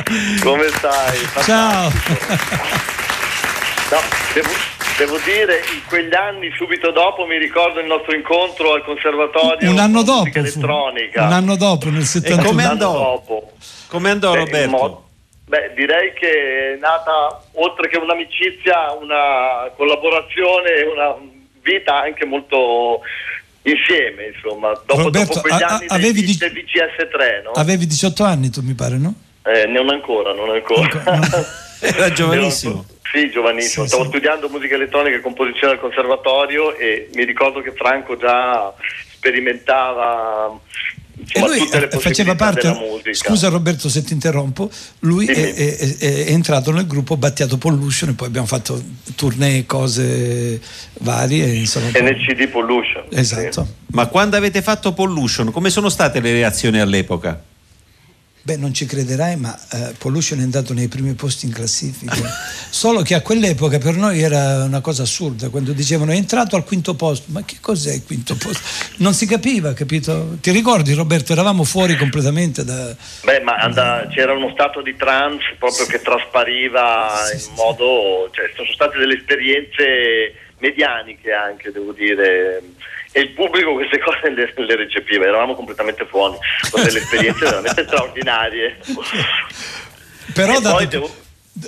Come 0.42 0.68
stai? 0.68 1.18
Ciao. 1.44 1.90
No, 3.90 3.98
devo, 4.32 4.48
devo 4.96 5.18
dire, 5.22 5.56
in 5.74 5.82
quegli 5.86 6.14
anni, 6.14 6.48
subito 6.56 6.90
dopo, 6.92 7.26
mi 7.26 7.36
ricordo 7.36 7.80
il 7.80 7.86
nostro 7.86 8.14
incontro 8.14 8.72
al 8.72 8.82
conservatorio 8.84 9.68
Un 9.70 9.78
anno 9.78 10.02
dopo. 10.02 10.30
fu. 10.30 10.38
elettronica. 10.38 11.26
Un 11.26 11.32
anno 11.32 11.56
dopo, 11.56 11.90
nel 11.90 12.00
E 12.00 12.04
71. 12.06 12.42
come 12.42 12.64
Un 12.64 12.70
anno 12.70 12.72
andò? 12.86 12.92
dopo. 12.98 13.52
Come 13.88 14.10
andò 14.10 14.32
Beh, 14.32 14.38
Roberto? 14.38 15.04
Beh, 15.48 15.72
direi 15.74 16.12
che 16.14 16.74
è 16.74 16.76
nata, 16.80 17.40
oltre 17.52 17.88
che 17.88 17.98
un'amicizia, 17.98 18.90
una 18.92 19.70
collaborazione, 19.76 20.82
una 20.82 21.14
vita 21.62 22.00
anche 22.00 22.24
molto 22.24 23.00
insieme, 23.62 24.32
insomma. 24.34 24.70
Dopo, 24.84 25.02
Roberto, 25.02 25.34
dopo 25.34 25.40
quegli 25.48 25.62
a- 25.62 25.66
a- 25.66 25.74
anni 25.74 25.86
del, 25.86 25.96
avevi 25.96 26.22
di- 26.24 26.36
del 26.36 26.52
VCS3, 26.52 27.42
no? 27.44 27.50
Avevi 27.52 27.86
18 27.86 28.24
anni 28.24 28.50
tu 28.50 28.60
mi 28.62 28.74
pare, 28.74 28.96
no? 28.98 29.14
Eh, 29.44 29.66
non 29.66 29.88
ancora, 29.90 30.32
non 30.32 30.50
ancora. 30.50 30.88
Era 31.80 32.10
giovanissimo. 32.10 32.84
Sì, 33.12 33.30
giovanissimo. 33.30 33.84
Sì, 33.84 33.88
Stavo 33.90 34.02
sì. 34.04 34.08
studiando 34.10 34.48
musica 34.48 34.74
elettronica 34.74 35.16
e 35.16 35.20
composizione 35.20 35.74
al 35.74 35.78
conservatorio 35.80 36.74
e 36.74 37.08
mi 37.14 37.24
ricordo 37.24 37.60
che 37.60 37.70
Franco 37.72 38.16
già 38.16 38.74
sperimentava 39.12 40.58
E 41.18 41.22
insomma, 41.22 41.46
lui 41.46 41.58
tutte 41.58 41.80
le 41.80 41.88
eh, 41.90 41.98
faceva 41.98 42.34
parte, 42.34 42.76
scusa 43.12 43.48
Roberto 43.48 43.88
se 43.88 44.02
ti 44.04 44.12
interrompo, 44.12 44.70
lui 45.00 45.26
è, 45.26 45.34
Dimmi. 45.34 45.50
è- 45.52 45.76
è- 45.98 46.24
è 46.26 46.30
entrato 46.30 46.70
nel 46.72 46.86
gruppo 46.86 47.16
Battiato 47.16 47.56
Pollution 47.56 48.10
e 48.10 48.12
poi 48.12 48.26
abbiamo 48.28 48.46
fatto 48.46 48.82
tournée, 49.14 49.64
cose 49.64 50.60
varie. 51.00 51.46
Insomma, 51.54 51.88
NCD 51.88 52.48
Pollution. 52.48 53.04
Esatto. 53.10 53.64
sì. 53.64 53.94
Ma 53.94 54.06
quando 54.06 54.36
avete 54.36 54.60
fatto 54.60 54.92
Pollution, 54.92 55.50
come 55.52 55.70
sono 55.70 55.88
state 55.88 56.20
le 56.20 56.32
reazioni 56.32 56.78
all'epoca? 56.80 57.42
Beh, 58.46 58.56
non 58.56 58.72
ci 58.72 58.86
crederai, 58.86 59.34
ma 59.34 59.58
eh, 59.72 59.94
Pollution 59.98 60.38
è 60.38 60.42
andato 60.42 60.72
nei 60.72 60.86
primi 60.86 61.14
posti 61.14 61.46
in 61.46 61.52
classifica. 61.52 62.14
Solo 62.70 63.02
che 63.02 63.14
a 63.14 63.20
quell'epoca 63.20 63.78
per 63.78 63.96
noi 63.96 64.22
era 64.22 64.62
una 64.62 64.80
cosa 64.80 65.02
assurda, 65.02 65.48
quando 65.48 65.72
dicevano 65.72 66.12
è 66.12 66.14
entrato 66.14 66.54
al 66.54 66.62
quinto 66.62 66.94
posto. 66.94 67.24
Ma 67.32 67.44
che 67.44 67.56
cos'è 67.60 67.92
il 67.92 68.04
quinto 68.06 68.36
posto? 68.36 68.62
Non 68.98 69.14
si 69.14 69.26
capiva, 69.26 69.72
capito? 69.72 70.36
Ti 70.40 70.52
ricordi 70.52 70.92
Roberto? 70.94 71.32
Eravamo 71.32 71.64
fuori 71.64 71.96
completamente 71.96 72.64
da... 72.64 72.94
Beh, 73.24 73.40
ma 73.40 73.56
and- 73.56 74.10
c'era 74.14 74.32
uno 74.32 74.50
stato 74.52 74.80
di 74.80 74.94
trance 74.94 75.56
proprio 75.58 75.84
che 75.86 76.00
traspariva 76.00 77.24
Sì, 77.26 77.34
in 77.34 77.40
sì, 77.40 77.50
modo, 77.56 78.30
cioè 78.30 78.48
sono 78.54 78.70
state 78.72 78.96
delle 78.96 79.16
esperienze 79.16 80.34
medianiche 80.58 81.32
anche, 81.32 81.72
devo 81.72 81.90
dire. 81.90 82.62
E 83.16 83.20
il 83.20 83.30
pubblico 83.30 83.72
queste 83.72 83.98
cose 83.98 84.28
le, 84.28 84.52
le 84.54 84.76
recepiva, 84.76 85.24
eravamo 85.24 85.54
completamente 85.54 86.04
fuori, 86.04 86.36
con 86.70 86.82
delle 86.82 86.98
esperienze 86.98 87.44
veramente 87.48 87.84
straordinarie. 87.84 88.76
Però 90.34 90.60
che- 90.76 90.86
devo- 90.86 91.10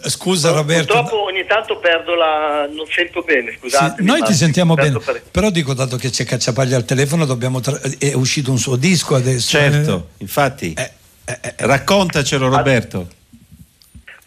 Scusa 0.03 0.51
Roberto. 0.51 0.93
Purtroppo 0.93 1.23
ogni 1.25 1.47
tanto 1.47 1.79
perdo 1.79 2.15
la. 2.15 2.69
non 2.71 2.85
sento 2.91 3.23
bene, 3.23 3.53
Sì, 3.53 3.57
scusate. 3.57 4.03
noi 4.03 4.21
ti 4.23 4.35
sentiamo 4.35 4.75
bene, 4.75 5.01
però 5.31 5.49
dico 5.49 5.73
dato 5.73 5.97
che 5.97 6.11
c'è 6.11 6.27
Cacciapaglia 6.27 6.77
al 6.77 6.85
telefono, 6.85 7.25
dobbiamo 7.25 7.61
tra- 7.61 7.81
è 7.99 8.13
uscito 8.13 8.51
un 8.51 8.59
suo 8.59 8.77
disco 8.77 9.15
adesso. 9.15 9.49
Certo, 9.57 10.09
infatti. 10.19 10.75
Eh, 10.77 10.91
eh, 11.25 11.39
eh, 11.41 11.55
Raccontacelo 11.57 12.49
Roberto. 12.51 13.09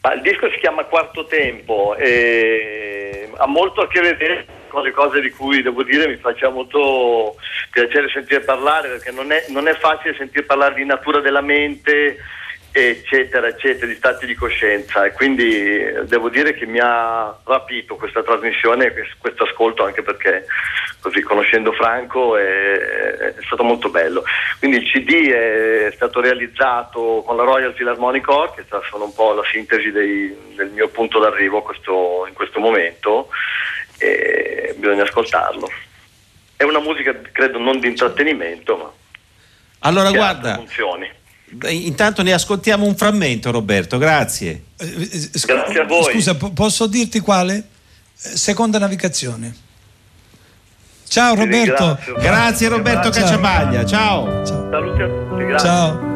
Ma 0.02 0.14
il 0.16 0.22
disco 0.22 0.50
si 0.50 0.58
chiama 0.58 0.84
Quarto 0.86 1.28
Tempo 1.28 1.96
e 1.96 3.30
ha 3.38 3.46
molto 3.46 3.82
a 3.82 3.88
che 3.88 4.02
vedere 4.02 4.48
le 4.80 4.92
cose 4.92 5.20
di 5.20 5.30
cui 5.32 5.62
devo 5.62 5.84
dire 5.84 6.08
mi 6.08 6.16
faceva 6.16 6.52
molto 6.52 7.36
piacere 7.72 8.10
sentire 8.10 8.42
parlare 8.42 8.90
perché 8.90 9.12
non 9.12 9.32
è, 9.32 9.46
non 9.50 9.68
è 9.68 9.74
facile 9.76 10.16
sentire 10.16 10.44
parlare 10.44 10.76
di 10.76 10.86
natura 10.86 11.20
della 11.20 11.42
mente 11.42 12.18
eccetera 12.74 13.48
eccetera 13.48 13.86
di 13.86 13.96
stati 13.96 14.26
di 14.26 14.34
coscienza. 14.34 15.04
E 15.06 15.12
quindi 15.12 15.54
eh, 15.54 16.06
devo 16.06 16.30
dire 16.30 16.54
che 16.54 16.66
mi 16.66 16.80
ha 16.80 17.36
rapito 17.44 17.96
questa 17.96 18.24
trasmissione 18.24 18.94
quest- 18.94 19.18
questo 19.18 19.44
ascolto 19.44 19.84
anche 19.84 20.02
perché 20.02 20.46
così 21.02 21.22
conoscendo 21.22 21.74
Franco 21.74 22.38
è, 22.38 22.44
è 22.44 23.34
stato 23.46 23.64
molto 23.64 23.90
bello. 23.90 24.24
Quindi 24.60 24.78
il 24.78 24.90
CD 24.90 25.30
è 25.32 25.92
stato 25.96 26.22
realizzato 26.22 27.24
con 27.26 27.36
la 27.36 27.44
Royal 27.44 27.74
Philharmonic 27.74 28.28
Orchestra 28.30 28.82
sono 28.90 29.06
un 29.06 29.14
po' 29.14 29.34
la 29.34 29.44
sintesi 29.52 29.92
dei- 29.92 30.34
del 30.56 30.70
mio 30.70 30.88
punto 30.90 31.20
d'arrivo 31.20 31.62
questo- 31.62 32.26
in 32.28 32.34
questo 32.34 32.60
momento 32.60 33.30
e 34.02 34.74
bisogna 34.78 35.04
ascoltarlo 35.04 35.70
è 36.58 36.64
una 36.64 36.80
musica 36.80 37.16
credo 37.32 37.60
non 37.60 37.80
di 37.80 37.88
intrattenimento 37.88 38.78
ma 38.78 38.92
Allora 39.80 40.10
che 40.12 40.18
guarda, 40.18 40.56
funzioni 40.56 41.10
intanto 41.70 42.24
ne 42.24 42.32
ascoltiamo 42.34 42.86
un 42.86 42.96
frammento 42.96 43.52
Roberto, 43.52 43.98
grazie. 43.98 44.64
eh, 44.78 44.86
eh, 44.86 45.38
scu- 45.38 45.48
Grazie 45.52 45.82
a 45.82 45.84
voi. 45.86 46.14
Scusa, 46.14 46.36
po- 46.36 46.52
posso 46.52 46.88
dirti 46.88 47.20
quale? 47.20 47.56
Eh, 48.24 48.38
Seconda 48.38 48.80
navigazione. 48.80 49.54
Ciao 51.10 51.36
Roberto. 51.36 52.00
Grazie 52.20 52.70
Roberto 52.70 53.12
Ciao. 53.12 53.22
Cacciapaglia, 53.24 53.86
ciao. 53.86 54.46
Ciao. 54.46 54.70
saluti 54.72 55.02
a 55.02 55.08
tutti 55.08 55.46
grazie 55.46 55.68
Ciao. 55.68 56.11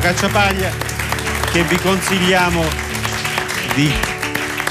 Cacciapaglia 0.00 0.72
che 1.52 1.62
vi 1.64 1.76
consigliamo 1.76 2.64
di 3.74 3.92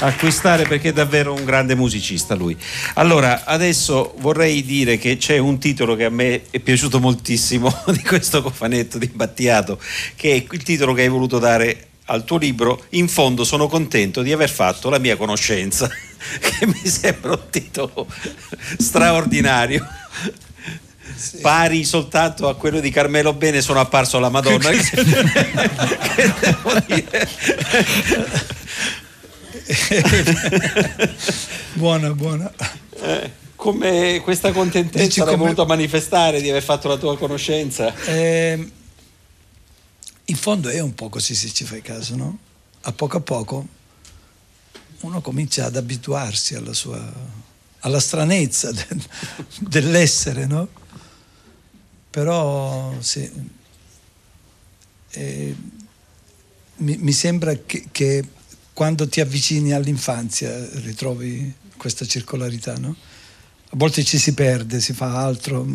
acquistare 0.00 0.66
perché 0.66 0.88
è 0.88 0.92
davvero 0.92 1.32
un 1.32 1.44
grande 1.44 1.76
musicista 1.76 2.34
lui. 2.34 2.56
Allora, 2.94 3.44
adesso 3.44 4.14
vorrei 4.18 4.64
dire 4.64 4.98
che 4.98 5.18
c'è 5.18 5.38
un 5.38 5.58
titolo 5.58 5.94
che 5.94 6.06
a 6.06 6.10
me 6.10 6.42
è 6.50 6.58
piaciuto 6.58 6.98
moltissimo 6.98 7.72
di 7.94 8.02
questo 8.02 8.42
cofanetto 8.42 8.98
di 8.98 9.06
Battiato, 9.06 9.78
che 10.16 10.32
è 10.32 10.46
il 10.50 10.62
titolo 10.64 10.94
che 10.94 11.02
hai 11.02 11.08
voluto 11.08 11.38
dare 11.38 11.86
al 12.06 12.24
tuo 12.24 12.36
libro. 12.36 12.86
In 12.90 13.06
fondo 13.06 13.44
sono 13.44 13.68
contento 13.68 14.22
di 14.22 14.32
aver 14.32 14.50
fatto 14.50 14.90
la 14.90 14.98
mia 14.98 15.16
conoscenza, 15.16 15.88
che 16.40 16.66
mi 16.66 16.88
sembra 16.88 17.32
un 17.32 17.48
titolo 17.50 18.08
straordinario. 18.78 19.86
Pari 21.40 21.84
soltanto 21.84 22.48
a 22.48 22.54
quello 22.56 22.80
di 22.80 22.90
Carmelo 22.90 23.32
Bene 23.32 23.60
sono 23.60 23.80
apparso 23.80 24.16
alla 24.16 24.28
Madonna. 24.30 24.70
che, 24.70 24.78
che 26.14 26.32
devo 26.40 26.80
dire. 26.86 27.28
buona, 31.74 32.12
buona. 32.14 32.52
Eh, 33.02 33.30
come 33.56 34.20
questa 34.22 34.52
contentezza 34.52 35.04
Dici 35.04 35.18
l'hai 35.20 35.28
come- 35.30 35.42
voluto 35.44 35.66
manifestare 35.66 36.40
di 36.40 36.48
aver 36.50 36.62
fatto 36.62 36.88
la 36.88 36.96
tua 36.96 37.16
conoscenza? 37.18 37.94
Eh, 38.04 38.70
in 40.24 40.36
fondo 40.36 40.68
è 40.68 40.80
un 40.80 40.94
po' 40.94 41.08
così 41.08 41.34
se 41.34 41.52
ci 41.52 41.64
fai 41.64 41.82
caso, 41.82 42.16
no? 42.16 42.38
A 42.82 42.92
poco 42.92 43.16
a 43.18 43.20
poco 43.20 43.66
uno 45.00 45.20
comincia 45.20 45.66
ad 45.66 45.76
abituarsi 45.76 46.54
alla 46.54 46.72
sua 46.74 47.38
alla 47.82 48.00
stranezza 48.00 48.70
del- 48.72 49.02
dell'essere, 49.60 50.46
no? 50.46 50.68
Però 52.10 52.92
sì, 53.00 53.30
eh, 55.12 55.54
mi, 56.76 56.96
mi 56.96 57.12
sembra 57.12 57.54
che, 57.54 57.86
che 57.92 58.24
quando 58.72 59.08
ti 59.08 59.20
avvicini 59.20 59.72
all'infanzia 59.72 60.68
ritrovi 60.80 61.54
questa 61.76 62.04
circolarità, 62.04 62.76
no? 62.78 62.96
A 63.72 63.76
volte 63.76 64.02
ci 64.02 64.18
si 64.18 64.34
perde, 64.34 64.80
si 64.80 64.92
fa 64.92 65.22
altro, 65.22 65.66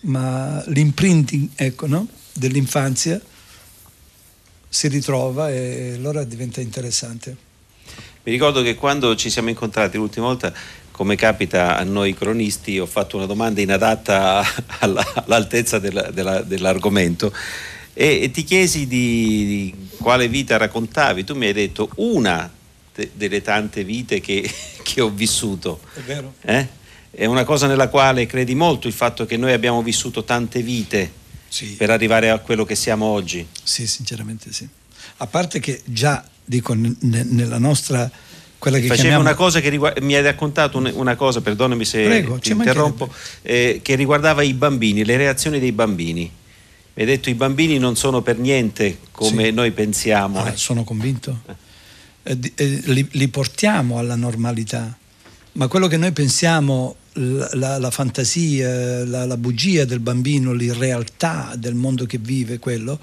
ma 0.00 0.62
l'imprinting 0.66 1.50
ecco, 1.56 1.86
no? 1.86 2.06
dell'infanzia 2.34 3.20
si 4.68 4.88
ritrova 4.88 5.50
e 5.50 5.94
allora 5.94 6.24
diventa 6.24 6.60
interessante. 6.60 7.36
Mi 8.24 8.32
ricordo 8.32 8.62
che 8.62 8.74
quando 8.74 9.14
ci 9.14 9.30
siamo 9.30 9.50
incontrati 9.50 9.96
l'ultima 9.96 10.26
volta, 10.26 10.52
come 10.94 11.16
capita 11.16 11.76
a 11.76 11.82
noi 11.82 12.14
cronisti, 12.14 12.78
ho 12.78 12.86
fatto 12.86 13.16
una 13.16 13.26
domanda 13.26 13.60
inadatta 13.60 14.44
alla- 14.78 15.04
all'altezza 15.26 15.80
della- 15.80 16.10
della- 16.12 16.42
dell'argomento 16.42 17.32
e, 17.92 18.20
e 18.22 18.30
ti 18.30 18.44
chiesi 18.44 18.86
di, 18.86 19.44
di 19.46 19.74
quale 19.98 20.28
vita 20.28 20.56
raccontavi. 20.56 21.24
Tu 21.24 21.34
mi 21.34 21.46
hai 21.46 21.52
detto 21.52 21.90
una 21.96 22.48
de- 22.94 23.10
delle 23.12 23.42
tante 23.42 23.82
vite 23.82 24.20
che, 24.20 24.48
che 24.84 25.00
ho 25.00 25.10
vissuto. 25.10 25.80
È 25.94 26.00
vero? 26.00 26.34
eh? 26.42 26.68
È 27.10 27.24
una 27.26 27.42
cosa 27.44 27.66
nella 27.66 27.88
quale 27.88 28.26
credi 28.26 28.54
molto 28.54 28.86
il 28.86 28.92
fatto 28.92 29.26
che 29.26 29.36
noi 29.36 29.52
abbiamo 29.52 29.82
vissuto 29.82 30.22
tante 30.22 30.62
vite 30.62 31.10
Sì. 31.48 31.74
per 31.74 31.90
arrivare 31.90 32.30
a 32.30 32.38
quello 32.38 32.64
che 32.64 32.76
siamo 32.76 33.06
oggi. 33.06 33.44
Sì, 33.64 33.86
sinceramente 33.88 34.52
sì. 34.52 34.68
A 35.16 35.26
parte 35.26 35.58
che 35.58 35.82
già, 35.84 36.24
dico, 36.44 36.72
ne- 36.74 36.94
nella 37.00 37.58
nostra, 37.58 38.08
quella 38.64 38.78
che 38.78 38.86
Facevi 38.86 39.08
chiamiamo... 39.08 39.28
una 39.28 39.34
cosa 39.34 39.60
che 39.60 39.68
riguarda, 39.68 40.00
mi 40.00 40.14
hai 40.14 40.22
raccontato 40.22 40.78
un- 40.78 40.90
una 40.94 41.16
cosa, 41.16 41.42
perdonami 41.42 41.84
se 41.84 42.02
Prego, 42.04 42.38
ti 42.38 42.52
interrompo, 42.52 43.12
eh, 43.42 43.80
che 43.82 43.94
riguardava 43.94 44.42
i 44.42 44.54
bambini, 44.54 45.04
le 45.04 45.18
reazioni 45.18 45.58
dei 45.60 45.72
bambini. 45.72 46.22
Mi 46.94 47.02
hai 47.02 47.04
detto 47.04 47.28
i 47.28 47.34
bambini 47.34 47.76
non 47.76 47.94
sono 47.94 48.22
per 48.22 48.38
niente 48.38 49.00
come 49.10 49.44
Sì. 49.46 49.50
noi 49.52 49.70
pensiamo. 49.72 50.40
Ah, 50.42 50.48
eh. 50.48 50.56
sono 50.56 50.82
convinto. 50.82 51.40
Eh, 52.22 52.38
eh, 52.54 52.80
li, 52.86 53.06
li 53.10 53.28
portiamo 53.28 53.98
alla 53.98 54.16
normalità, 54.16 54.96
ma 55.52 55.68
quello 55.68 55.86
che 55.86 55.98
noi 55.98 56.12
pensiamo, 56.12 56.96
la, 57.12 57.50
la- 57.52 57.78
la 57.78 57.90
fantasia, 57.90 59.04
la, 59.04 59.26
la 59.26 59.36
bugia 59.36 59.84
del 59.84 60.00
bambino, 60.00 60.52
l'irrealtà 60.54 61.52
del 61.54 61.74
mondo 61.74 62.06
che 62.06 62.16
vive, 62.16 62.58
quello, 62.58 62.98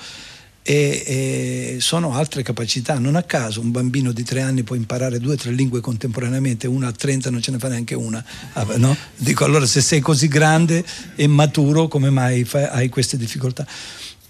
e, 0.63 1.03
e 1.05 1.77
sono 1.79 2.13
altre 2.13 2.43
capacità. 2.43 2.99
Non 2.99 3.15
a 3.15 3.23
caso 3.23 3.61
un 3.61 3.71
bambino 3.71 4.11
di 4.11 4.23
tre 4.23 4.41
anni 4.41 4.63
può 4.63 4.75
imparare 4.75 5.19
due 5.19 5.33
o 5.33 5.37
tre 5.37 5.51
lingue 5.51 5.81
contemporaneamente, 5.81 6.67
una 6.67 6.87
a 6.87 6.91
30 6.91 7.29
non 7.29 7.41
ce 7.41 7.51
ne 7.51 7.59
fa 7.59 7.67
neanche 7.67 7.95
una. 7.95 8.23
Ah, 8.53 8.65
no? 8.77 8.95
Dico 9.15 9.45
allora 9.45 9.65
se 9.65 9.81
sei 9.81 9.99
così 9.99 10.27
grande 10.27 10.83
e 11.15 11.27
maturo, 11.27 11.87
come 11.87 12.09
mai 12.09 12.43
fai- 12.43 12.67
hai 12.69 12.89
queste 12.89 13.17
difficoltà? 13.17 13.65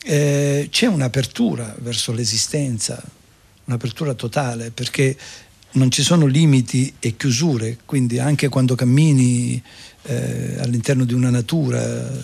Eh, 0.04 0.68
c'è 0.72 0.88
un'apertura 0.88 1.76
verso 1.80 2.12
l'esistenza, 2.12 3.02
un'apertura 3.66 4.14
totale, 4.14 4.72
perché 4.72 5.16
non 5.74 5.92
ci 5.92 6.04
sono 6.04 6.26
limiti 6.26 6.94
e 7.00 7.16
chiusure, 7.16 7.78
quindi 7.86 8.20
anche 8.20 8.50
quando 8.50 8.76
cammini 8.76 9.62
eh, 10.04 10.58
all'interno 10.60 11.06
di 11.06 11.14
una 11.14 11.30
natura 11.30 11.82
eh, 11.82 12.20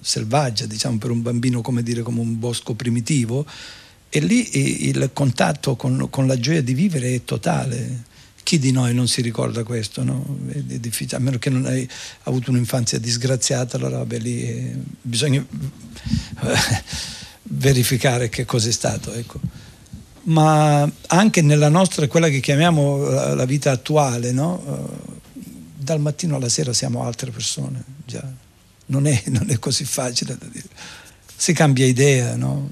selvaggia, 0.00 0.66
diciamo 0.66 0.98
per 0.98 1.10
un 1.10 1.22
bambino 1.22 1.60
come 1.60 1.82
dire 1.82 2.02
come 2.02 2.20
un 2.20 2.38
bosco 2.38 2.74
primitivo, 2.74 3.46
e 4.08 4.20
lì 4.20 4.48
eh, 4.50 4.88
il 4.88 5.10
contatto 5.12 5.76
con, 5.76 6.08
con 6.10 6.26
la 6.26 6.38
gioia 6.38 6.62
di 6.62 6.74
vivere 6.74 7.14
è 7.14 7.24
totale. 7.24 8.04
Chi 8.42 8.60
di 8.60 8.70
noi 8.70 8.94
non 8.94 9.08
si 9.08 9.22
ricorda 9.22 9.64
questo? 9.64 10.04
No? 10.04 10.38
A 11.10 11.18
meno 11.18 11.38
che 11.38 11.50
non 11.50 11.66
hai 11.66 11.88
avuto 12.24 12.50
un'infanzia 12.50 13.00
disgraziata, 13.00 13.76
allora 13.76 13.98
vabbè, 13.98 14.18
lì 14.20 14.42
eh, 14.42 14.76
bisogna 15.02 15.44
verificare 17.42 18.28
che 18.28 18.44
cosa 18.44 18.68
è 18.68 18.72
stato. 18.72 19.12
Ecco. 19.12 19.40
Ma 20.28 20.90
anche 21.08 21.40
nella 21.42 21.68
nostra, 21.68 22.08
quella 22.08 22.28
che 22.28 22.40
chiamiamo 22.40 22.98
la, 23.34 23.44
vita 23.44 23.70
attuale, 23.70 24.32
no? 24.32 24.62
Eh, 24.66 25.40
dal 25.76 26.00
mattino 26.00 26.36
alla 26.36 26.48
sera 26.48 26.72
siamo 26.72 27.04
altre 27.04 27.30
persone. 27.30 27.84
Non 28.86 29.06
è, 29.06 29.22
non 29.30 29.50
è 29.50 29.58
così 29.58 29.84
facile 29.84 30.36
da 30.36 30.46
dire. 30.46 30.68
Si 31.36 31.52
cambia 31.52 31.86
idea, 31.86 32.34
no? 32.36 32.70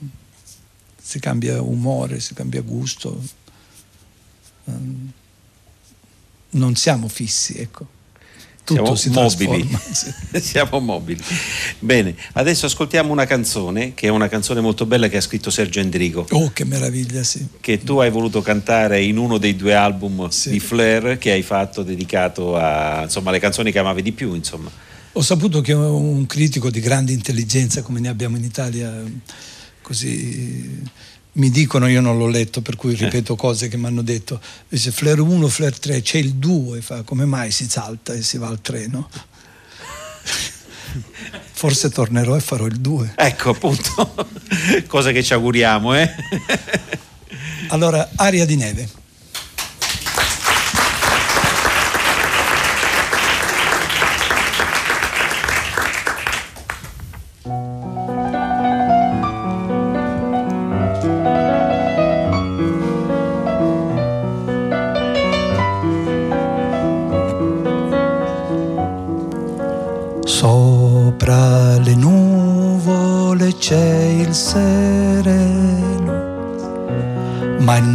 si 1.04 1.20
cambia 1.20 1.60
umore, 1.60 2.18
si 2.18 2.32
cambia 2.32 2.62
gusto. 2.62 3.22
Ehm, 4.64 5.12
non 6.50 6.74
siamo 6.76 7.08
fissi, 7.08 7.58
ecco. 7.58 7.86
Tutto 8.64 8.94
Siamo 8.94 9.28
si 9.28 9.46
mobili. 9.46 9.68
sì. 9.92 10.40
Siamo 10.40 10.80
mobili. 10.80 11.22
Bene, 11.80 12.14
adesso 12.32 12.64
ascoltiamo 12.64 13.12
una 13.12 13.26
canzone, 13.26 13.92
che 13.92 14.06
è 14.06 14.10
una 14.10 14.26
canzone 14.28 14.62
molto 14.62 14.86
bella 14.86 15.08
che 15.08 15.18
ha 15.18 15.20
scritto 15.20 15.50
Sergio 15.50 15.80
Endrigo, 15.80 16.26
Oh, 16.30 16.50
che 16.50 16.64
meraviglia, 16.64 17.22
sì. 17.22 17.46
che 17.60 17.82
tu 17.82 17.98
hai 17.98 18.10
voluto 18.10 18.40
cantare 18.40 19.02
in 19.02 19.18
uno 19.18 19.36
dei 19.36 19.54
due 19.54 19.74
album 19.74 20.28
Sì. 20.30 20.48
di 20.48 20.60
Flair 20.60 21.18
che 21.18 21.32
hai 21.32 21.42
fatto 21.42 21.82
dedicato 21.82 22.56
a, 22.56 23.02
insomma, 23.02 23.28
alle 23.28 23.38
canzoni 23.38 23.70
che 23.70 23.78
amavi 23.78 24.00
di 24.00 24.12
più, 24.12 24.32
insomma. 24.32 24.70
Ho 25.12 25.22
saputo 25.22 25.60
che 25.60 25.74
un 25.74 26.24
critico 26.26 26.70
di 26.70 26.80
grande 26.80 27.12
intelligenza 27.12 27.82
come 27.82 28.00
ne 28.00 28.08
abbiamo 28.08 28.36
in 28.38 28.44
Italia, 28.44 28.92
così 29.82 30.80
mi 31.34 31.50
dicono, 31.50 31.88
io 31.88 32.00
non 32.00 32.18
l'ho 32.18 32.26
letto, 32.26 32.60
per 32.60 32.76
cui 32.76 32.94
ripeto 32.94 33.34
cose 33.34 33.68
che 33.68 33.76
mi 33.76 33.86
hanno 33.86 34.02
detto, 34.02 34.40
dice 34.68 34.90
Flair 34.90 35.20
1, 35.20 35.48
Flair 35.48 35.78
3, 35.78 36.02
c'è 36.02 36.18
il 36.18 36.34
2, 36.34 36.80
fa 36.80 37.02
come 37.02 37.24
mai 37.24 37.50
si 37.50 37.68
salta 37.68 38.12
e 38.12 38.22
si 38.22 38.38
va 38.38 38.48
al 38.48 38.60
3, 38.60 38.86
no? 38.86 39.08
Forse 41.52 41.90
tornerò 41.90 42.36
e 42.36 42.40
farò 42.40 42.66
il 42.66 42.78
2. 42.78 43.14
Ecco, 43.16 43.50
appunto, 43.50 44.28
cosa 44.86 45.10
che 45.10 45.22
ci 45.22 45.32
auguriamo, 45.32 45.94
eh? 45.96 46.10
Allora, 47.68 48.10
aria 48.16 48.44
di 48.44 48.56
neve. 48.56 49.02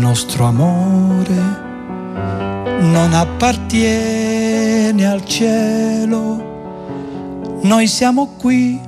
Nostro 0.10 0.46
amore 0.46 1.68
non 2.80 3.14
appartiene 3.14 5.06
al 5.06 5.24
cielo. 5.24 6.48
Noi 7.62 7.86
siamo 7.86 8.34
qui 8.40 8.82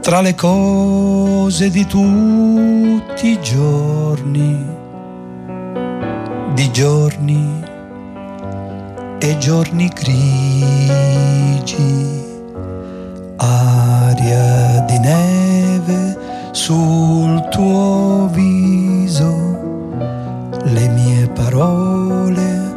tra 0.00 0.20
le 0.20 0.36
cose 0.36 1.70
di 1.70 1.84
tutti 1.86 3.30
i 3.30 3.40
giorni, 3.42 4.64
di 6.54 6.70
giorni 6.70 7.62
e 9.18 9.38
giorni 9.38 9.88
grigi. 9.88 11.34
Tuo 17.50 18.28
viso, 18.32 19.32
le 20.62 20.88
mie 20.88 21.28
parole 21.34 22.76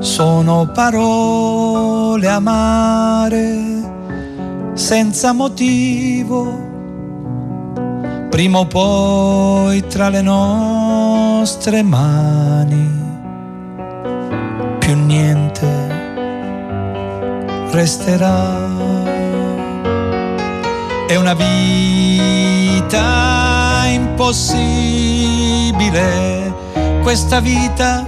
sono 0.00 0.70
parole 0.74 2.28
amare 2.28 3.58
senza 4.74 5.32
motivo. 5.32 6.64
Prima 8.28 8.58
o 8.58 8.66
poi 8.66 9.86
tra 9.86 10.10
le 10.10 10.20
nostre 10.20 11.82
mani 11.82 12.88
più 14.78 14.94
niente 14.94 15.66
resterà. 17.70 18.75
È 21.08 21.14
una 21.14 21.34
vita 21.34 23.84
impossibile, 23.86 26.52
questa 27.02 27.38
vita 27.38 28.04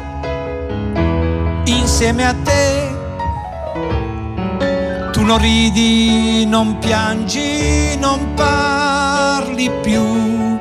insieme 1.66 2.26
a 2.26 2.34
te. 2.42 2.96
Tu 5.12 5.22
non 5.22 5.38
ridi, 5.38 6.44
non 6.44 6.78
piangi, 6.78 7.96
non 7.98 8.34
parli 8.34 9.70
più 9.80 10.58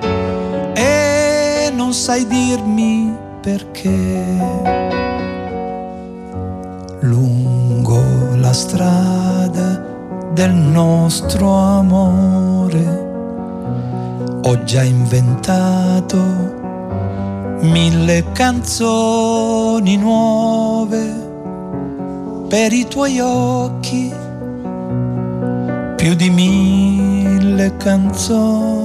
e 0.76 1.72
non 1.74 1.92
sai 1.92 2.28
dirmi 2.28 3.18
perché. 3.42 4.26
Lungo 7.00 8.36
la 8.36 8.54
strada 8.54 9.07
del 10.38 10.54
nostro 10.54 11.52
amore. 11.52 12.86
Ho 14.44 14.64
già 14.66 14.84
inventato 14.84 16.18
mille 17.62 18.24
canzoni 18.34 19.98
nuove 19.98 21.26
per 22.48 22.72
i 22.72 22.86
tuoi 22.88 23.20
occhi, 23.20 24.14
più 25.96 26.14
di 26.14 26.30
mille 26.30 27.76
canzoni 27.78 28.77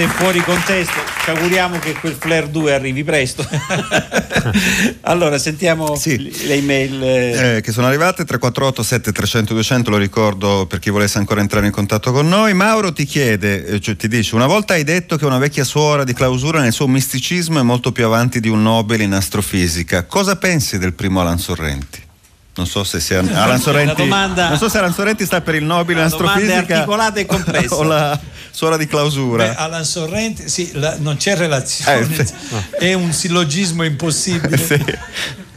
Se 0.00 0.06
fuori 0.06 0.40
contesto, 0.40 0.94
ci 1.24 1.28
auguriamo 1.28 1.78
che 1.78 1.92
quel 1.92 2.14
Flair 2.18 2.46
2 2.48 2.72
arrivi 2.72 3.04
presto. 3.04 3.46
allora, 5.02 5.36
sentiamo 5.36 5.94
Sì. 5.94 6.46
le 6.46 6.54
email. 6.54 7.02
eh, 7.02 7.56
Eh, 7.56 7.60
che 7.60 7.70
sono 7.70 7.86
arrivate 7.86 8.24
348 8.24 8.82
7300 8.82 9.52
200 9.52 9.90
lo 9.90 9.98
ricordo 9.98 10.64
per 10.66 10.78
chi 10.78 10.88
volesse 10.88 11.18
ancora 11.18 11.42
entrare 11.42 11.66
in 11.66 11.72
contatto 11.72 12.12
con 12.12 12.26
noi 12.28 12.54
Mauro 12.54 12.94
ti 12.94 13.04
chiede 13.04 13.66
eh, 13.66 13.80
cioè 13.80 13.94
ti 13.96 14.08
dice 14.08 14.34
una 14.36 14.46
volta 14.46 14.72
hai 14.72 14.84
detto 14.84 15.16
che 15.18 15.26
una 15.26 15.36
vecchia 15.38 15.64
suora 15.64 16.02
di 16.04 16.14
clausura 16.14 16.60
nel 16.62 16.72
suo 16.72 16.86
misticismo 16.88 17.58
è 17.58 17.62
molto 17.62 17.92
più 17.92 18.06
avanti 18.06 18.40
di 18.40 18.48
un 18.48 18.62
Nobel 18.62 19.02
in 19.02 19.12
astrofisica 19.12 20.04
cosa 20.06 20.36
pensi 20.36 20.78
del 20.78 20.94
primo 20.94 21.20
Alan 21.20 21.38
Sorrenti? 21.38 22.08
non 22.54 22.66
so 22.66 22.84
se 22.84 23.00
sia 23.00 23.18
Alan 23.20 23.58
Sorrenti 23.60 24.02
domanda- 24.02 24.48
non 24.48 24.58
so 24.58 24.68
se 24.68 24.78
Alan 24.78 24.92
Sorrenti 24.92 25.24
sta 25.24 25.40
per 25.40 25.54
il 25.56 25.64
Nobel 25.64 25.96
in 25.96 26.02
è 26.02 26.06
astrofisica 26.06 26.56
articolata 26.76 27.20
e 27.20 27.26
complessa. 27.26 27.74
o 27.76 27.82
la 27.84 28.18
suora 28.50 28.76
di 28.76 28.86
clausura 28.86 29.48
Beh, 29.48 29.54
Alan 29.54 29.84
Sorrenti, 29.84 30.48
sì, 30.48 30.70
la- 30.74 30.96
non 30.98 31.16
c'è 31.16 31.36
relazione, 31.36 32.16
Eh, 32.16 32.26
sì. 32.26 32.34
è 32.78 32.92
un 32.94 33.12
sillogismo 33.12 33.84
impossibile. 33.84 34.56
Sì. 34.66 34.82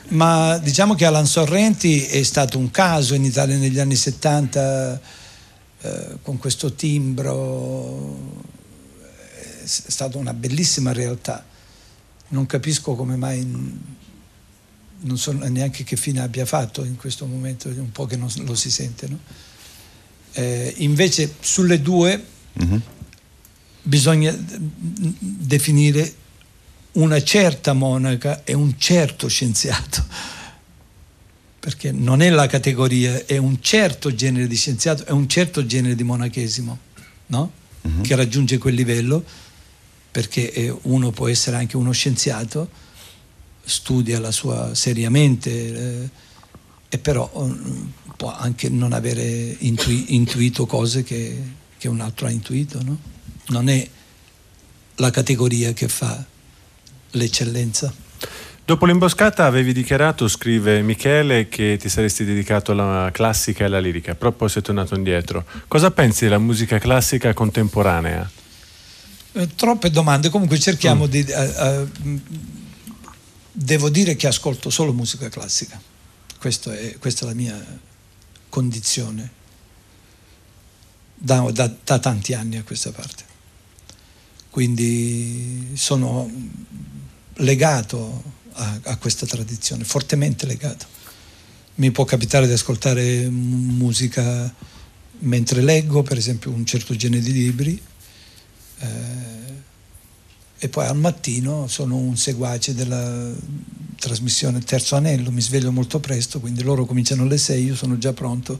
Ma 0.10 0.58
diciamo 0.60 0.94
che 0.94 1.06
Alan 1.06 1.26
Sorrenti 1.26 2.06
è 2.06 2.22
stato 2.22 2.60
un 2.60 2.70
caso 2.70 3.16
in 3.16 3.24
Italia 3.24 3.58
negli 3.58 3.80
anni 3.80 3.96
70 3.96 5.02
eh, 5.82 6.18
con 6.22 6.38
questo 6.38 6.74
timbro, 6.74 8.20
è 9.02 9.66
stata 9.66 10.18
una 10.20 10.34
bellissima 10.34 10.92
realtà. 10.94 11.44
Non 12.28 12.46
capisco 12.46 12.94
come 12.94 13.16
mai, 13.16 13.44
non 15.00 15.18
so 15.18 15.32
neanche 15.32 15.84
che 15.84 15.96
fine 15.96 16.22
abbia 16.22 16.46
fatto 16.46 16.84
in 16.84 16.96
questo 16.96 17.26
momento, 17.26 17.70
un 17.70 17.92
po' 17.92 18.06
che 18.06 18.16
non 18.16 18.30
lo 18.46 18.54
si 18.56 18.70
sente. 18.70 19.08
no? 19.08 19.18
Eh, 20.34 20.74
invece 20.78 21.34
sulle 21.40 21.82
due 21.82 22.24
Mhm. 22.54 22.82
bisogna 23.82 24.32
mm, 24.32 25.10
definire 25.20 26.14
una 26.94 27.22
certa 27.24 27.74
monaca 27.74 28.44
e 28.44 28.54
un 28.54 28.78
certo 28.78 29.28
scienziato, 29.28 30.06
perché 31.60 31.92
non 31.92 32.22
è 32.22 32.30
la 32.30 32.48
categoria, 32.48 33.26
è 33.26 33.38
un 33.38 33.62
certo 33.62 34.14
genere 34.14 34.48
di 34.48 34.56
scienziato, 34.56 35.06
è 35.06 35.12
un 35.12 35.28
certo 35.28 35.66
genere 35.66 35.96
di 35.96 36.04
monachesimo, 36.04 36.78
no? 37.28 37.52
che 38.02 38.16
raggiunge 38.16 38.58
quel 38.58 38.76
livello, 38.76 39.24
perché 40.12 40.52
eh, 40.54 40.74
uno 40.84 41.12
può 41.12 41.28
essere 41.28 41.58
anche 41.58 41.76
uno 41.76 41.92
scienziato, 41.92 42.70
studia 43.64 44.20
la 44.20 44.32
sua 44.32 44.76
seriamente, 44.76 45.50
eh, 46.04 46.10
e 46.90 46.98
però 47.00 47.30
eh, 47.36 48.14
può 48.16 48.34
anche 48.34 48.70
non 48.70 48.94
avere 48.94 49.56
intui- 49.60 50.16
intuito 50.16 50.66
cose 50.66 51.04
che, 51.04 51.42
che 51.84 51.90
un 51.90 52.00
altro 52.00 52.28
ha 52.28 52.30
intuito. 52.30 52.82
No? 52.82 52.98
Non 53.48 53.68
è 53.68 53.86
la 54.96 55.10
categoria 55.10 55.74
che 55.74 55.90
fa 55.90 56.24
l'eccellenza. 57.12 57.94
Dopo 58.64 58.86
l'imboscata 58.86 59.44
avevi 59.44 59.74
dichiarato, 59.74 60.30
scrive 60.30 60.82
Michele, 60.82 61.50
che 61.50 61.78
ti 61.78 61.90
saresti 61.90 62.24
dedicato 62.24 62.72
alla 62.72 63.10
classica 63.12 63.64
e 63.64 63.66
alla 63.66 63.82
lirica, 63.82 64.16
però 64.16 64.32
poi 64.32 64.48
sei 64.48 64.62
tornato 64.62 64.96
indietro. 64.96 65.46
Cosa 65.68 65.92
pensi 65.92 66.24
della 66.24 66.38
musica 66.38 66.80
classica 66.80 67.34
contemporanea? 67.34 68.32
Eh, 69.34 69.50
troppe 69.56 69.90
domande, 69.90 70.30
comunque 70.30 70.58
cerchiamo 70.60 71.08
di... 71.08 71.20
eh, 71.20 71.44
eh, 71.44 71.88
devo 73.52 73.90
dire 73.90 74.16
che 74.16 74.28
ascolto 74.28 74.70
solo 74.70 74.94
musica 74.94 75.28
classica, 75.28 75.78
è- 75.78 76.98
questa 76.98 77.26
è 77.26 77.26
la 77.26 77.34
mia 77.34 77.62
condizione 78.48 79.42
da, 81.26 81.40
da- 81.52 81.74
da 81.84 82.00
tanti 82.00 82.34
anni 82.34 82.58
a 82.58 82.64
questa 82.64 82.92
parte. 82.92 83.24
Quindi 84.50 85.72
sono 85.76 86.30
legato 87.36 88.22
a, 88.54 88.80
a 88.84 88.98
questa 88.98 89.26
tradizione, 89.26 89.86
fortemente 89.86 90.46
legato. 90.46 90.86
Mi 91.76 91.92
può 91.92 92.04
capitare 92.04 92.46
di 92.46 92.52
ascoltare 92.52 93.30
musica 93.30 94.54
mentre 95.20 95.62
leggo, 95.62 96.04
per 96.04 96.18
esempio, 96.18 96.52
un 96.52 96.66
certo 96.66 96.94
genere 96.94 97.24
di 97.24 97.32
libri. 97.32 97.82
eh, 98.80 99.33
e 100.64 100.70
poi 100.70 100.86
al 100.86 100.96
mattino 100.96 101.68
sono 101.68 101.98
un 101.98 102.16
seguace 102.16 102.74
della 102.74 103.30
trasmissione 104.00 104.60
Terzo 104.62 104.96
Anello, 104.96 105.30
mi 105.30 105.42
sveglio 105.42 105.74
molto 105.74 106.00
presto, 106.00 106.40
quindi 106.40 106.64
loro 106.64 106.86
cominciano 106.86 107.24
alle 107.24 107.38
6, 107.38 107.66
io 107.66 107.76
sono 107.76 107.98
già 107.98 108.14
pronto 108.14 108.60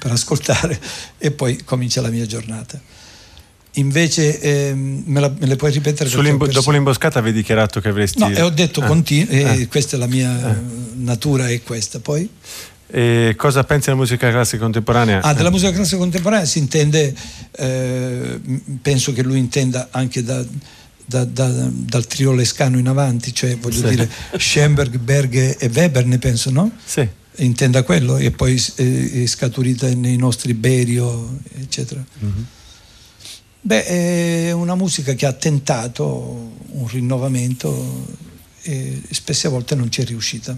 per 0.00 0.10
ascoltare 0.10 0.80
e 1.16 1.30
poi 1.30 1.62
comincia 1.64 2.00
la 2.00 2.10
mia 2.10 2.26
giornata. 2.26 2.80
Invece 3.74 4.40
ehm, 4.40 5.02
me, 5.06 5.20
la- 5.20 5.32
me 5.36 5.46
le 5.46 5.54
puoi 5.56 5.70
ripetere? 5.70 6.08
Sull'imbo- 6.08 6.46
dopo 6.48 6.72
l'imboscata 6.72 7.20
avevi 7.20 7.36
dichiarato 7.38 7.80
che 7.80 7.88
avresti... 7.88 8.18
No, 8.18 8.30
e 8.30 8.40
ho 8.42 8.50
detto 8.50 8.80
Ah. 8.80 8.86
continu- 8.86 9.30
e 9.32 9.44
Ah. 9.44 9.66
questa 9.68 9.94
è 9.94 9.98
la 10.00 10.06
mia 10.06 10.50
eh, 10.56 10.60
natura, 10.94 11.48
è 11.48 11.60
questa. 11.62 12.00
Poi, 12.00 12.28
E 12.86 13.34
cosa 13.36 13.62
pensi 13.64 13.86
della 13.86 13.98
musica 13.98 14.28
classica 14.30 14.62
contemporanea? 14.62 15.20
ah, 15.22 15.34
della 15.34 15.50
musica 15.50 15.72
classica 15.72 15.98
contemporanea 15.98 16.44
si 16.46 16.58
intende, 16.58 17.14
eh, 17.52 18.40
penso 18.82 19.12
che 19.12 19.22
lui 19.22 19.38
intenda 19.38 19.88
anche 19.90 20.22
da- 20.22 20.44
da- 21.06 21.24
da- 21.24 21.68
dal 21.70 22.06
trio 22.06 22.32
Lescano 22.32 22.78
in 22.78 22.88
avanti, 22.88 23.32
cioè 23.34 23.56
voglio 23.58 23.80
Sì. 23.88 23.88
dire 23.94 24.10
Schoenberg, 24.38 24.98
Berg 24.98 25.34
e 25.58 25.70
Weber, 25.72 26.06
ne 26.06 26.18
penso, 26.18 26.50
no? 26.50 26.70
Sì. 26.84 27.06
Intenda 27.38 27.82
quello 27.82 28.16
e 28.16 28.30
poi 28.30 28.62
eh, 28.76 29.22
è 29.24 29.26
scaturita 29.26 29.92
nei 29.92 30.16
nostri 30.16 30.54
Berio, 30.54 31.38
eccetera. 31.58 32.04
Beh, 33.60 33.84
è 34.48 34.52
una 34.52 34.74
musica 34.74 35.14
che 35.14 35.26
ha 35.26 35.32
tentato 35.32 36.52
un 36.72 36.86
rinnovamento 36.86 38.06
e 38.62 39.00
spesse 39.10 39.48
volte 39.48 39.74
non 39.74 39.90
ci 39.90 40.02
è 40.02 40.04
riuscita. 40.04 40.56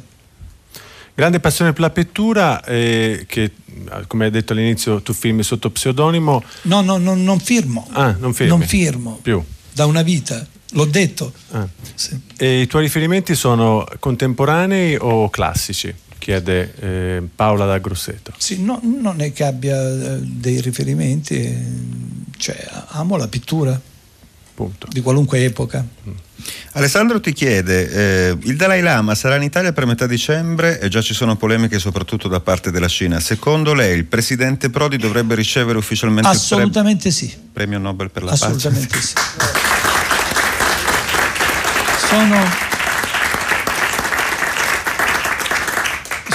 Grande 1.14 1.40
passione 1.40 1.72
per 1.72 1.80
la 1.80 1.90
pittura, 1.90 2.62
eh, 2.64 3.24
che 3.26 3.52
come 4.06 4.26
hai 4.26 4.30
detto 4.30 4.52
all'inizio 4.52 5.00
tu 5.00 5.14
filmi 5.14 5.42
sotto 5.42 5.70
pseudonimo. 5.70 6.42
No, 6.62 6.80
no, 6.82 6.98
no 6.98 7.14
non 7.14 7.38
firmo. 7.40 7.88
Ah, 7.92 8.14
non 8.18 8.34
firmi. 8.34 8.50
Non 8.58 8.66
firmo. 8.66 9.18
Più. 9.22 9.42
Da 9.76 9.84
una 9.84 10.00
vita, 10.00 10.42
l'ho 10.70 10.86
detto. 10.86 11.34
Ah. 11.50 11.68
Sì. 11.94 12.18
E 12.38 12.62
i 12.62 12.66
tuoi 12.66 12.84
riferimenti 12.84 13.34
sono 13.34 13.86
contemporanei 13.98 14.96
o 14.98 15.28
classici? 15.28 15.94
Chiede 16.16 16.74
eh, 16.80 17.22
Paola 17.36 17.66
da 17.66 17.76
Grosseto. 17.76 18.32
Sì, 18.38 18.62
no, 18.62 18.80
non 18.82 19.20
è 19.20 19.34
che 19.34 19.44
abbia 19.44 19.76
eh, 19.76 20.20
dei 20.22 20.62
riferimenti, 20.62 21.34
eh, 21.34 21.62
cioè 22.38 22.56
amo 22.92 23.18
la 23.18 23.28
pittura 23.28 23.78
Punto. 24.56 24.88
di 24.90 25.02
qualunque 25.02 25.44
epoca. 25.44 25.84
Alessandro 26.72 27.20
ti 27.20 27.34
chiede, 27.34 28.30
eh, 28.30 28.36
il 28.44 28.56
Dalai 28.56 28.80
Lama 28.80 29.14
sarà 29.14 29.36
in 29.36 29.42
Italia 29.42 29.72
per 29.74 29.84
metà 29.84 30.06
dicembre 30.06 30.80
e 30.80 30.88
già 30.88 31.02
ci 31.02 31.12
sono 31.12 31.36
polemiche 31.36 31.78
soprattutto 31.78 32.26
da 32.26 32.40
parte 32.40 32.70
della 32.70 32.88
Cina. 32.88 33.20
Secondo 33.20 33.74
lei 33.74 33.94
il 33.96 34.06
presidente 34.06 34.70
Prodi 34.70 34.96
dovrebbe 34.96 35.34
ricevere 35.34 35.76
ufficialmente 35.76 36.28
Assolutamente 36.28 37.10
sì. 37.10 37.24
il 37.26 37.38
premio 37.52 37.78
Nobel 37.78 38.10
per 38.10 38.22
la 38.22 38.32
Assolutamente 38.32 38.86
pace? 38.88 39.00
sì. 39.06 39.14
Sono, 42.08 42.38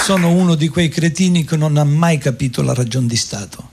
sono 0.04 0.30
uno 0.30 0.54
di 0.54 0.68
quei 0.68 0.88
cretini 0.88 1.44
che 1.44 1.56
non 1.56 1.76
ha 1.76 1.84
mai 1.84 2.18
capito 2.18 2.62
la 2.62 2.74
ragione 2.74 3.06
di 3.06 3.16
Stato. 3.16 3.70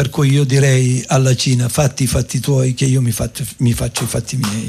Per 0.00 0.08
cui 0.08 0.30
io 0.30 0.44
direi 0.44 1.04
alla 1.08 1.36
Cina 1.36 1.68
fatti 1.68 2.04
i 2.04 2.06
fatti 2.06 2.40
tuoi 2.40 2.72
che 2.72 2.86
io 2.86 3.02
mi 3.02 3.10
faccio, 3.10 3.44
mi 3.58 3.74
faccio 3.74 4.04
i 4.04 4.06
fatti 4.06 4.38
miei. 4.38 4.66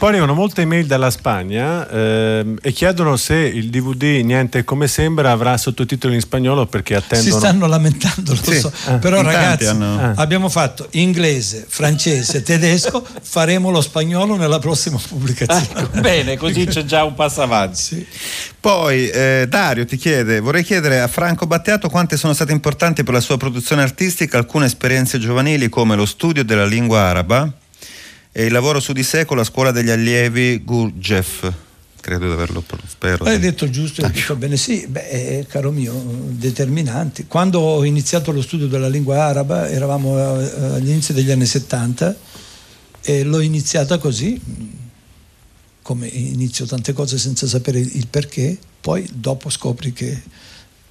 Poi 0.00 0.08
arrivano 0.08 0.32
molte 0.32 0.62
email 0.62 0.86
dalla 0.86 1.10
Spagna 1.10 1.86
ehm, 1.86 2.56
e 2.62 2.72
chiedono 2.72 3.18
se 3.18 3.34
il 3.34 3.68
DVD 3.68 4.24
Niente 4.24 4.64
come 4.64 4.88
sembra 4.88 5.30
avrà 5.30 5.58
sottotitoli 5.58 6.14
in 6.14 6.22
spagnolo 6.22 6.64
perché 6.64 6.94
Si 6.94 7.00
attendono. 7.04 7.38
stanno 7.38 7.66
lamentando, 7.66 8.32
lo 8.32 8.50
Sì, 8.52 8.58
so. 8.60 8.72
eh, 8.88 8.94
però 8.94 9.20
ragazzi 9.20 9.66
hanno- 9.66 10.00
Eh. 10.00 10.12
abbiamo 10.16 10.48
fatto 10.48 10.86
inglese, 10.92 11.66
francese, 11.68 12.40
tedesco, 12.42 13.06
faremo 13.20 13.68
lo 13.68 13.82
spagnolo 13.82 14.36
nella 14.36 14.58
prossima 14.58 14.98
pubblicazione. 15.06 15.68
Ecco, 15.82 16.00
bene, 16.00 16.38
così 16.38 16.64
c'è 16.64 16.84
già 16.86 17.04
un 17.04 17.12
passo 17.14 17.42
avanti. 17.42 17.76
Sì. 17.76 18.06
Poi 18.58 19.06
eh, 19.10 19.44
Dario 19.50 19.84
ti 19.84 19.98
chiede, 19.98 20.40
vorrei 20.40 20.64
chiedere 20.64 21.00
a 21.02 21.08
Franco 21.08 21.46
Battiato 21.46 21.90
quante 21.90 22.16
sono 22.16 22.32
state 22.32 22.52
importanti 22.52 23.04
per 23.04 23.12
la 23.12 23.20
sua 23.20 23.36
produzione 23.36 23.82
artistica 23.82 24.38
alcune 24.38 24.64
esperienze 24.64 25.18
giovanili 25.18 25.68
come 25.68 25.94
lo 25.94 26.06
studio 26.06 26.42
della 26.42 26.64
lingua 26.64 27.00
araba 27.00 27.50
e 28.32 28.44
il 28.44 28.52
lavoro 28.52 28.80
su 28.80 28.92
di 28.92 29.02
sé 29.02 29.24
con 29.24 29.36
la 29.36 29.44
scuola 29.44 29.70
degli 29.70 29.90
allievi 29.90 30.62
Gurdjieff. 30.64 31.50
Credo 32.00 32.26
di 32.26 32.32
averlo, 32.32 32.64
spero. 32.88 33.24
Hai 33.24 33.38
detto 33.38 33.68
giusto, 33.68 34.02
hai 34.02 34.10
detto 34.10 34.34
bene, 34.34 34.56
sì, 34.56 34.86
beh, 34.86 35.08
eh, 35.08 35.46
caro 35.46 35.70
mio, 35.70 35.92
determinanti. 36.30 37.26
Quando 37.26 37.60
ho 37.60 37.84
iniziato 37.84 38.32
lo 38.32 38.40
studio 38.40 38.68
della 38.68 38.88
lingua 38.88 39.24
araba, 39.24 39.68
eravamo 39.68 40.16
eh, 40.40 40.76
agli 40.76 40.88
inizi 40.88 41.12
degli 41.12 41.30
anni 41.30 41.44
70 41.44 42.16
e 43.02 43.22
l'ho 43.24 43.40
iniziata 43.40 43.98
così, 43.98 44.40
come 45.82 46.06
inizio 46.06 46.64
tante 46.64 46.94
cose 46.94 47.18
senza 47.18 47.46
sapere 47.46 47.80
il 47.80 48.06
perché, 48.06 48.56
poi 48.80 49.06
dopo 49.12 49.50
scopri 49.50 49.92
che 49.92 50.22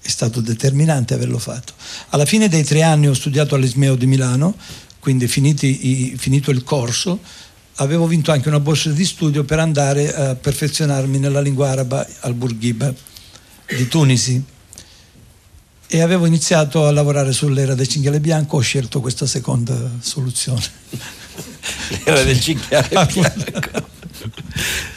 è 0.02 0.08
stato 0.08 0.42
determinante 0.42 1.16
averlo 1.16 1.40
fatto. 1.40 1.74
Alla 2.10 2.26
fine 2.26 2.48
dei 2.50 2.64
tre 2.64 2.84
anni 2.84 3.08
ho 3.08 3.14
studiato 3.14 3.56
all'Ismeo 3.56 3.96
di 3.96 4.06
Milano, 4.06 4.56
quindi 5.00 5.28
finiti 5.28 6.16
finito 6.18 6.52
il 6.52 6.64
corso, 6.64 7.20
avevo 7.76 8.08
vinto 8.08 8.32
anche 8.32 8.48
una 8.48 8.60
borsa 8.60 8.90
di 8.92 9.06
studio 9.06 9.44
per 9.44 9.60
andare 9.60 10.14
a 10.14 10.36
perfezionarmi 10.36 11.20
nella 11.20 11.42
lingua 11.42 11.70
araba 11.70 12.06
al 12.22 12.34
Bourguiba 12.34 12.94
di 13.76 13.88
Tunisi 13.88 14.44
e 15.92 16.02
avevo 16.02 16.26
iniziato 16.26 16.86
a 16.86 16.92
lavorare 16.92 17.32
sull'era 17.32 17.74
del 17.74 17.88
cinghiale 17.88 18.20
bianco, 18.20 18.58
ho 18.58 18.62
scelto 18.62 19.00
questa 19.02 19.26
seconda 19.26 19.76
soluzione. 20.00 20.62
L'era 22.06 22.22
del 22.24 22.40
cinghiale 22.40 22.90
bianco. 23.12 23.98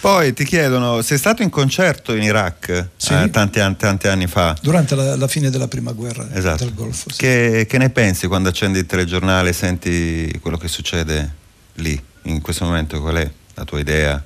Poi 0.01 0.33
ti 0.33 0.45
chiedono, 0.45 1.03
sei 1.03 1.19
stato 1.19 1.43
in 1.43 1.51
concerto 1.51 2.15
in 2.15 2.23
Iraq 2.23 2.89
Sì. 2.97 3.13
eh, 3.15 3.31
tanti, 3.31 3.61
an- 3.61 3.77
tanti 3.77 4.09
anni 4.09 4.27
fa? 4.27 4.57
Durante 4.61 4.95
la, 4.95 5.17
la 5.17 5.29
fine 5.29 5.51
della 5.51 5.69
prima 5.69 5.93
guerra 5.93 6.29
Esatto. 6.33 6.65
del 6.65 6.75
Golfo. 6.75 7.11
sì. 7.11 7.19
Che, 7.19 7.67
che 7.69 7.79
ne 7.79 7.91
pensi 7.91 8.27
quando 8.27 8.49
accendi 8.49 8.79
il 8.79 8.87
telegiornale 8.87 9.51
e 9.51 9.53
senti 9.53 10.39
quello 10.41 10.57
che 10.57 10.69
succede 10.69 11.35
lì, 11.75 12.01
in 12.23 12.41
questo 12.41 12.65
momento? 12.65 13.01
Qual 13.01 13.17
è 13.17 13.31
la 13.55 13.65
tua 13.65 13.79
idea? 13.81 14.23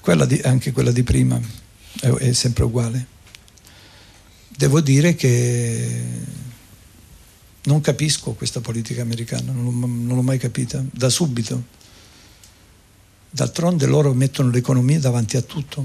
Quella 0.00 0.24
di- 0.24 0.40
anche 0.44 0.72
quella 0.72 0.92
di 0.92 1.02
prima 1.02 1.38
è, 2.00 2.08
è 2.08 2.32
sempre 2.32 2.64
uguale. 2.64 3.06
Devo 4.48 4.80
dire 4.80 5.14
che 5.14 6.04
non 7.64 7.80
capisco 7.80 8.32
questa 8.32 8.60
politica 8.60 9.02
americana, 9.02 9.52
non 9.52 9.78
non 10.06 10.16
l'ho 10.16 10.22
mai 10.22 10.38
capita, 10.38 10.82
da 10.90 11.08
subito. 11.10 11.78
D'altronde 13.30 13.86
loro 13.86 14.12
mettono 14.12 14.50
l'economia 14.50 14.98
davanti 14.98 15.36
a 15.36 15.42
tutto. 15.42 15.84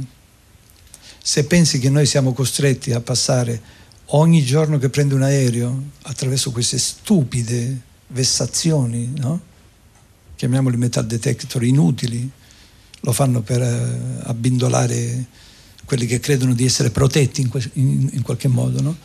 Se 1.22 1.46
pensi 1.46 1.80
che 1.80 1.90
noi 1.90 2.06
siamo 2.06 2.34
costretti 2.34 2.92
a 2.92 3.02
passare 3.02 3.62
ogni 4.08 4.44
giorno 4.44 4.78
che 4.78 4.90
prende 4.90 5.16
un 5.16 5.24
aereo 5.24 5.84
attraverso 6.04 6.52
queste 6.52 6.78
stupide 6.78 7.80
vessazioni, 8.08 9.12
no? 9.18 9.42
chiamiamoli 10.36 10.78
metal 10.78 11.06
detector 11.06 11.64
inutili, 11.64 12.30
lo 13.02 13.12
fanno 13.12 13.42
per 13.42 13.62
eh, 13.62 14.00
abbindolare 14.24 15.26
quelli 15.86 16.06
che 16.08 16.20
credono 16.20 16.54
di 16.54 16.66
essere 16.66 16.90
protetti 16.90 17.42
in, 17.42 17.50
in- 17.74 18.10
in 18.14 18.22
qualche 18.22 18.48
modo. 18.48 18.82
no? 18.82 18.96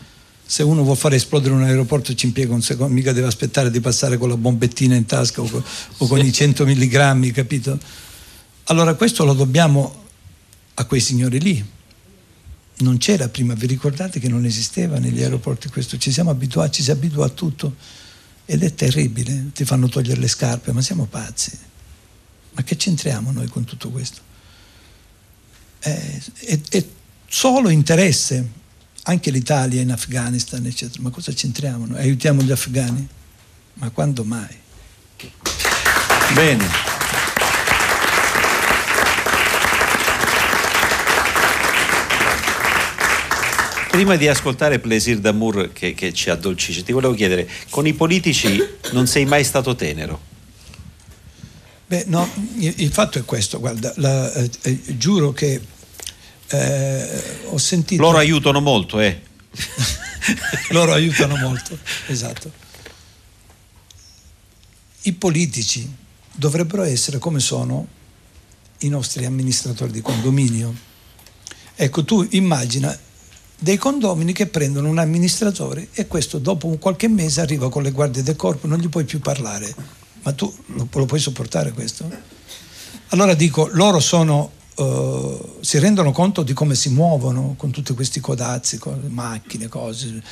Se 0.45 0.63
uno 0.63 0.83
vuole 0.83 0.99
fare 0.99 1.17
esplodere 1.17 1.55
un 1.55 1.63
aeroporto 1.63 2.15
ci 2.15 2.27
impiega 2.27 2.53
un 2.53 2.63
secondo, 2.63 2.93
mica 2.93 3.13
deve 3.13 3.27
aspettare 3.29 3.71
di 3.71 3.81
passare 3.81 4.19
con 4.19 4.29
la 4.29 4.37
bombettina 4.37 4.95
in 4.95 5.07
tasca 5.07 5.43
o, 5.43 5.45
co- 5.49 5.63
o 5.99 6.07
con 6.07 6.19
i 6.19 6.33
100 6.33 6.65
milligrammi, 6.65 7.31
capito? 7.31 7.79
Allora 8.65 8.95
questo 8.95 9.25
lo 9.25 9.35
dobbiamo 9.35 10.05
a 10.75 10.85
quei 10.85 11.01
signori 11.01 11.41
lì. 11.41 11.65
Non 12.79 12.97
c'era 12.99 13.29
prima, 13.29 13.55
vi 13.55 13.67
ricordate 13.67 14.21
che 14.21 14.29
non 14.29 14.45
esisteva 14.45 14.99
negli 14.99 15.23
aeroporti 15.23 15.69
questo? 15.69 15.99
Ci 15.99 16.11
siamo 16.13 16.31
abituati, 16.31 16.77
ci 16.77 16.83
si 16.83 16.91
abitua 16.91 17.27
a 17.27 17.29
tutto 17.29 17.77
ed 18.47 18.63
è 18.63 18.75
terribile, 18.75 19.51
ti 19.53 19.65
fanno 19.65 19.89
togliere 19.89 20.19
le 20.21 20.29
scarpe, 20.29 20.73
ma 20.73 20.81
siamo 20.81 21.05
pazzi. 21.05 21.57
Ma 22.53 22.63
che 22.63 22.77
c'entriamo 22.77 23.33
noi 23.33 23.49
con 23.49 23.65
tutto 23.65 23.91
questo? 23.91 24.21
È, 25.79 26.21
è- 26.47 26.61
è 26.71 26.87
solo 27.29 27.69
interesse, 27.69 28.49
anche 29.05 29.31
l'Italia 29.31 29.81
in 29.81 29.91
Afghanistan, 29.93 30.65
eccetera. 30.65 31.03
Ma 31.03 31.11
cosa 31.11 31.33
c'entriamo 31.33 31.87
noi? 31.87 31.99
Aiutiamo 31.99 32.43
gli 32.43 32.51
afghani? 32.51 33.07
Ma 33.75 33.91
quando 33.91 34.25
mai? 34.25 34.57
Bene. 36.35 37.00
Prima 43.91 44.15
di 44.15 44.29
ascoltare 44.29 44.79
Plaisir 44.79 45.19
d'Amour 45.19 45.73
che, 45.73 45.95
che 45.95 46.13
ci 46.13 46.31
addolcisce, 46.31 46.85
ti 46.85 46.93
volevo 46.93 47.13
chiedere, 47.13 47.49
con 47.71 47.89
i 47.89 47.93
politici 47.93 48.57
non 48.93 49.09
sei 49.09 49.25
mai 49.25 49.43
stato 49.43 49.75
tenero? 49.75 50.29
Beh, 51.89 52.05
no, 52.07 52.31
il, 52.59 52.93
fatto 52.93 53.19
è 53.19 53.25
questo, 53.25 53.59
guarda, 53.59 53.93
la- 53.97 54.33
eh, 54.33 54.51
eh, 54.63 54.97
giuro 54.97 55.33
che 55.33 55.61
eh, 56.47 57.23
ho 57.47 57.59
sentito... 57.59 58.01
Loro 58.01 58.19
aiutano 58.19 58.61
molto, 58.61 59.01
eh? 59.01 59.23
Loro 60.71 60.93
aiutano 60.93 61.35
molto, 61.35 61.77
esatto. 62.07 62.53
I 65.03 65.13
politici 65.15 65.93
dovrebbero 66.33 66.85
essere 66.85 67.19
come 67.19 67.41
sono 67.41 67.89
i 68.79 68.89
nostri 68.89 69.25
amministratori 69.25 69.91
di 69.91 70.01
condominio. 70.01 70.73
Ecco, 71.75 72.05
tu 72.05 72.25
immagina 72.31 72.97
dei 73.63 73.77
condomini 73.77 74.33
che 74.33 74.47
prendono 74.47 74.89
un 74.89 74.99
amministratore 74.99 75.89
e 75.93 76.07
questo 76.07 76.39
dopo 76.39 76.67
un 76.67 76.79
qualche 76.79 77.09
mese 77.09 77.43
arriva 77.43 77.69
con 77.69 77.83
le 77.83 77.91
guardie 77.91 78.23
del 78.23 78.35
corpo, 78.35 78.67
non 78.67 78.79
gli 78.79 78.89
puoi 78.89 79.05
più 79.05 79.21
parlare. 79.21 79.73
Ma 80.23 80.33
tu 80.33 80.53
lo, 80.67 80.89
lo 80.91 81.07
puoi 81.07 81.21
sopportare 81.21 81.73
questo? 81.73 82.11
Allora 83.09 83.35
dico, 83.35 83.69
loro 83.73 84.01
sono, 84.01 84.51
eh, 84.77 85.39
si 85.61 85.79
rendono 85.79 86.11
conto 86.11 86.43
di 86.43 86.55
come 86.55 86.75
si 86.75 86.89
muovono 86.89 87.55
con 87.59 87.71
tutti 87.71 87.93
questi 87.93 88.21
codazzi, 88.21 88.79
cose, 88.79 89.09
macchine, 89.09 89.69
cose. 89.69 90.23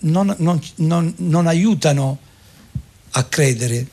Non, 0.00 0.34
non- 0.38 0.60
non- 0.76 1.14
non 1.18 1.46
aiutano 1.46 2.18
a 3.12 3.24
credere, 3.24 3.86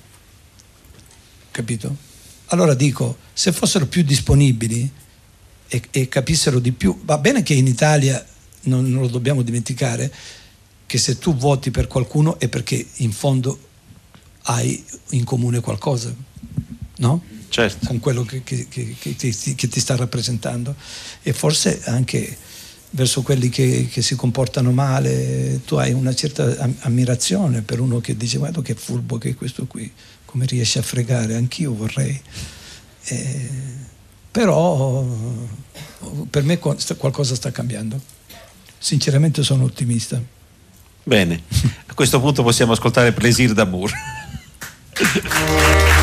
capito? 1.52 1.96
Allora 2.48 2.74
dico, 2.74 3.18
se 3.32 3.52
fossero 3.54 3.86
più 3.86 4.04
disponibili 4.04 4.92
e, 5.70 5.82
e 5.92 6.10
capissero 6.10 6.60
di 6.60 6.72
più, 6.74 7.00
va 7.06 7.18
bene 7.18 7.44
che 7.44 7.54
in 7.54 7.68
Italia, 7.68 8.24
non, 8.64 8.90
non 8.90 9.02
lo 9.04 9.08
dobbiamo 9.08 9.42
dimenticare, 9.44 10.12
che 10.86 10.98
se 10.98 11.18
tu 11.20 11.36
voti 11.36 11.72
per 11.72 11.88
qualcuno 11.88 12.40
è 12.40 12.48
perché 12.50 12.86
in 12.98 13.12
fondo 13.12 13.58
hai 14.44 14.84
in 15.12 15.24
comune 15.24 15.60
qualcosa, 15.62 16.14
no? 16.98 17.24
Certo. 17.50 17.88
con 17.88 18.00
quello 18.00 18.24
che, 18.26 18.44
che- 18.44 18.68
che- 18.70 18.96
che 19.00 19.16
ti, 19.16 19.56
che 19.56 19.68
ti 19.68 19.80
sta 19.80 19.96
rappresentando 19.96 20.76
e 21.24 21.34
forse 21.34 21.82
anche 21.86 22.38
verso 22.92 23.24
quelli 23.24 23.50
che, 23.50 23.88
che 23.92 24.04
si 24.04 24.14
comportano 24.16 24.72
male 24.72 25.62
tu 25.66 25.74
hai 25.76 25.92
una 25.94 26.14
certa 26.14 26.44
am- 26.60 26.76
ammirazione 26.82 27.64
per 27.64 27.80
uno 27.80 28.02
che 28.02 28.16
dice 28.16 28.38
guarda 28.38 28.62
che 28.62 28.76
furbo 28.76 29.18
che 29.18 29.30
è 29.30 29.36
questo 29.36 29.66
qui 29.66 29.92
come 30.26 30.46
riesce 30.46 30.78
a 30.78 30.84
fregare 30.84 31.34
anch'io 31.36 31.74
vorrei 31.74 32.22
Eh, 33.06 33.50
però 34.32 35.06
per 36.30 36.44
me 36.44 36.60
qualcosa 36.60 37.36
sta 37.36 37.52
cambiando. 37.52 38.00
Sinceramente 38.78 39.44
sono 39.44 39.66
ottimista. 39.66 40.22
Bene, 41.04 41.42
a 41.88 41.94
questo 41.94 42.20
punto 42.20 42.44
possiamo 42.44 42.72
ascoltare 42.72 43.12
Plaisir 43.12 43.54
d'amour. 43.54 43.92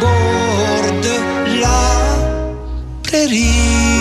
borde 0.00 1.14
la 1.60 1.80
prairie. 3.02 3.99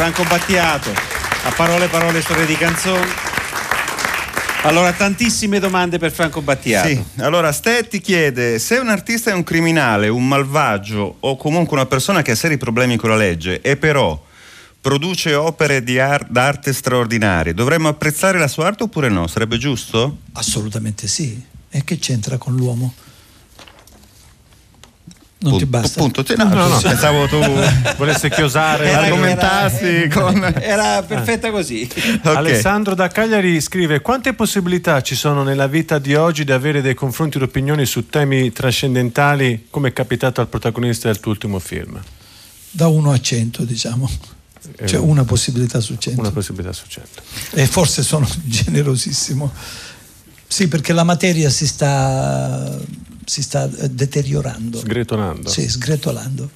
Franco 0.00 0.24
Battiato, 0.24 0.90
a 1.44 1.50
parole 1.54 1.86
parole 1.88 2.22
storie 2.22 2.46
di 2.46 2.56
canzoni. 2.56 3.06
Allora, 4.62 4.94
tantissime 4.94 5.58
domande 5.58 5.98
per 5.98 6.10
Franco 6.10 6.40
Battiato. 6.40 6.88
Sì, 6.88 7.04
allora 7.18 7.52
Ste 7.52 7.86
ti 7.86 8.00
chiede 8.00 8.58
se 8.58 8.78
un 8.78 8.88
artista 8.88 9.30
è 9.30 9.34
un 9.34 9.44
criminale, 9.44 10.08
un 10.08 10.26
malvagio 10.26 11.16
o 11.20 11.36
comunque 11.36 11.76
una 11.76 11.84
persona 11.84 12.22
che 12.22 12.30
ha 12.30 12.34
seri 12.34 12.56
problemi 12.56 12.96
con 12.96 13.10
la 13.10 13.16
legge 13.16 13.60
e 13.60 13.76
però 13.76 14.18
produce 14.80 15.34
opere 15.34 15.84
di 15.84 15.98
ar- 15.98 16.24
d'arte 16.30 16.72
straordinarie, 16.72 17.52
dovremmo 17.52 17.88
apprezzare 17.88 18.38
la 18.38 18.48
sua 18.48 18.68
arte 18.68 18.84
oppure 18.84 19.10
no? 19.10 19.26
Sarebbe 19.26 19.58
giusto? 19.58 20.20
assolutamente 20.32 21.08
sì 21.08 21.44
e 21.68 21.84
che 21.84 21.98
c'entra 21.98 22.38
con 22.38 22.56
l'uomo 22.56 22.94
non 25.42 25.56
ti 25.58 25.64
Punto- 25.64 25.66
basta 25.66 26.00
Punto, 26.00 26.22
te- 26.22 26.36
no, 26.36 26.44
No, 26.44 26.68
no. 26.68 26.78
pensavo 26.80 27.26
tu 27.26 27.38
Volesse 27.96 28.28
chiosare. 28.28 28.88
Era- 28.90 29.02
argomentassi 29.04 29.84
era- 29.86 30.08
con... 30.20 30.52
Era 30.60 31.02
perfetta 31.02 31.50
così. 31.50 31.88
Ok. 32.22 32.26
Alessandro 32.26 32.94
da 32.94 33.08
Cagliari 33.08 33.58
scrive 33.60 34.00
quante 34.02 34.34
possibilità 34.34 35.00
ci 35.00 35.14
sono 35.14 35.42
nella 35.42 35.66
vita 35.66 35.98
di 35.98 36.14
oggi 36.14 36.44
di 36.44 36.52
avere 36.52 36.82
dei 36.82 36.94
confronti 36.94 37.38
di 37.38 37.44
opinioni 37.44 37.86
su 37.86 38.06
temi 38.08 38.52
trascendentali 38.52 39.66
come 39.70 39.88
è 39.88 39.92
capitato 39.94 40.40
al 40.42 40.48
protagonista 40.48 41.08
del 41.08 41.20
tuo 41.20 41.30
ultimo 41.32 41.58
film? 41.58 41.98
da 42.72 42.86
1 42.86 43.10
a 43.10 43.18
100 43.20 43.64
diciamo 43.64 44.08
c'è 44.84 44.96
una 44.98 45.24
possibilità 45.24 45.80
su 45.80 45.96
100 45.96 46.20
Una 46.20 46.30
possibilità 46.30 46.72
su 46.72 46.84
cento. 46.86 47.22
e 47.54 47.66
forse 47.66 48.02
sono 48.04 48.28
generosissimo 48.44 49.50
sì 50.46 50.68
perché 50.68 50.92
la 50.92 51.02
materia 51.02 51.48
si 51.50 51.66
sta 51.66 52.78
si 53.30 53.42
sta 53.42 53.70
eh, 53.78 53.88
deteriorando. 53.88 54.78
Sgretolando. 54.78 55.48
Sì, 55.48 55.68
sgretolando. 55.68 56.50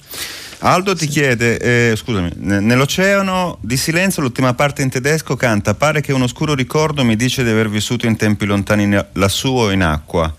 Aldo 0.59 0.93
ti 0.93 1.07
chiede, 1.07 1.57
eh, 1.57 1.95
scusami, 1.95 2.31
ne- 2.35 2.59
nell'oceano 2.59 3.59
di 3.61 3.77
silenzio 3.77 4.21
l'ultima 4.21 4.53
parte 4.53 4.81
in 4.81 4.89
tedesco 4.89 5.37
canta 5.37 5.73
pare 5.73 6.01
che 6.01 6.11
un 6.11 6.21
oscuro 6.21 6.53
ricordo 6.53 7.05
mi 7.05 7.15
dice 7.15 7.45
di 7.45 7.49
aver 7.49 7.69
vissuto 7.69 8.07
in 8.07 8.17
tempi 8.17 8.45
lontani 8.45 8.93
lassù 9.13 9.47
o 9.47 9.71
in 9.71 9.83
acqua. 9.83 10.35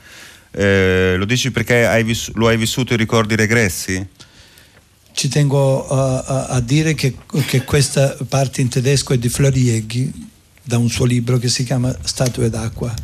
Eh, 0.51 1.15
lo 1.17 1.25
dici 1.25 1.51
perché 1.51 1.87
hai 1.87 2.05
viss- 2.05 2.33
lo 2.35 2.49
hai 2.49 2.59
vissuto 2.59 2.93
i 2.93 2.99
ricordi 2.99 3.35
regressi? 3.35 4.07
Ci 5.13 5.29
tengo 5.29 5.87
uh, 5.89 5.95
a, 5.95 6.47
a 6.49 6.61
dire 6.61 6.93
che, 6.93 7.17
che 7.47 7.65
questa 7.65 8.15
parte 8.29 8.61
in 8.61 8.69
tedesco 8.69 9.15
è 9.15 9.19
di 9.19 9.31
Florieghi, 9.31 10.13
da 10.63 10.77
un 10.77 10.91
suo 10.91 11.07
libro 11.07 11.39
che 11.39 11.49
si 11.49 11.65
chiama 11.65 11.97
Statue 12.03 12.51
d'acqua. 12.51 12.95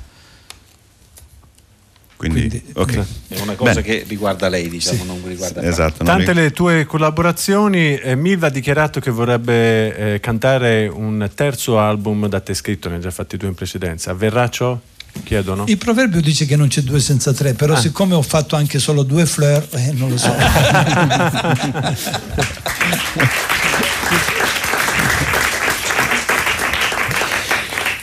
Quindi, 2.22 2.48
Quindi, 2.48 2.62
ok. 2.74 3.04
È 3.28 3.40
una 3.40 3.54
cosa 3.54 3.80
Bene. 3.80 3.82
che 3.82 4.04
riguarda 4.06 4.48
lei, 4.48 4.68
diciamo, 4.68 5.02
non 5.02 5.20
riguarda 5.26 5.54
Franco. 5.60 5.68
Esatto. 5.68 6.04
non 6.04 6.16
Tante 6.16 6.34
mi- 6.34 6.40
le 6.42 6.50
tue 6.52 6.84
collaborazioni, 6.86 7.96
eh, 7.96 8.14
Milva 8.14 8.46
ha 8.46 8.50
dichiarato 8.50 9.00
che 9.00 9.10
vorrebbe 9.10 10.14
eh, 10.14 10.20
cantare 10.20 10.86
un 10.86 11.28
terzo 11.34 11.80
album 11.80 12.28
da 12.28 12.38
te 12.38 12.54
scritto, 12.54 12.88
ne 12.88 12.96
ha 12.96 12.98
già 13.00 13.10
fatti 13.10 13.36
due 13.36 13.48
in 13.48 13.54
precedenza. 13.54 14.12
Avverrà 14.12 14.48
ciò? 14.48 14.78
Chiedono. 15.24 15.64
Il 15.66 15.76
proverbio 15.78 16.20
dice 16.22 16.46
che 16.46 16.54
non 16.56 16.68
c'è 16.68 16.80
due 16.82 17.00
senza 17.00 17.32
tre, 17.32 17.54
però 17.54 17.74
Ah. 17.74 17.80
siccome 17.80 18.14
ho 18.14 18.22
fatto 18.22 18.54
anche 18.54 18.78
solo 18.78 19.02
due 19.02 19.26
fleur, 19.26 19.66
eh, 19.72 19.90
non 19.92 20.08
lo 20.08 20.16
so. 20.16 20.32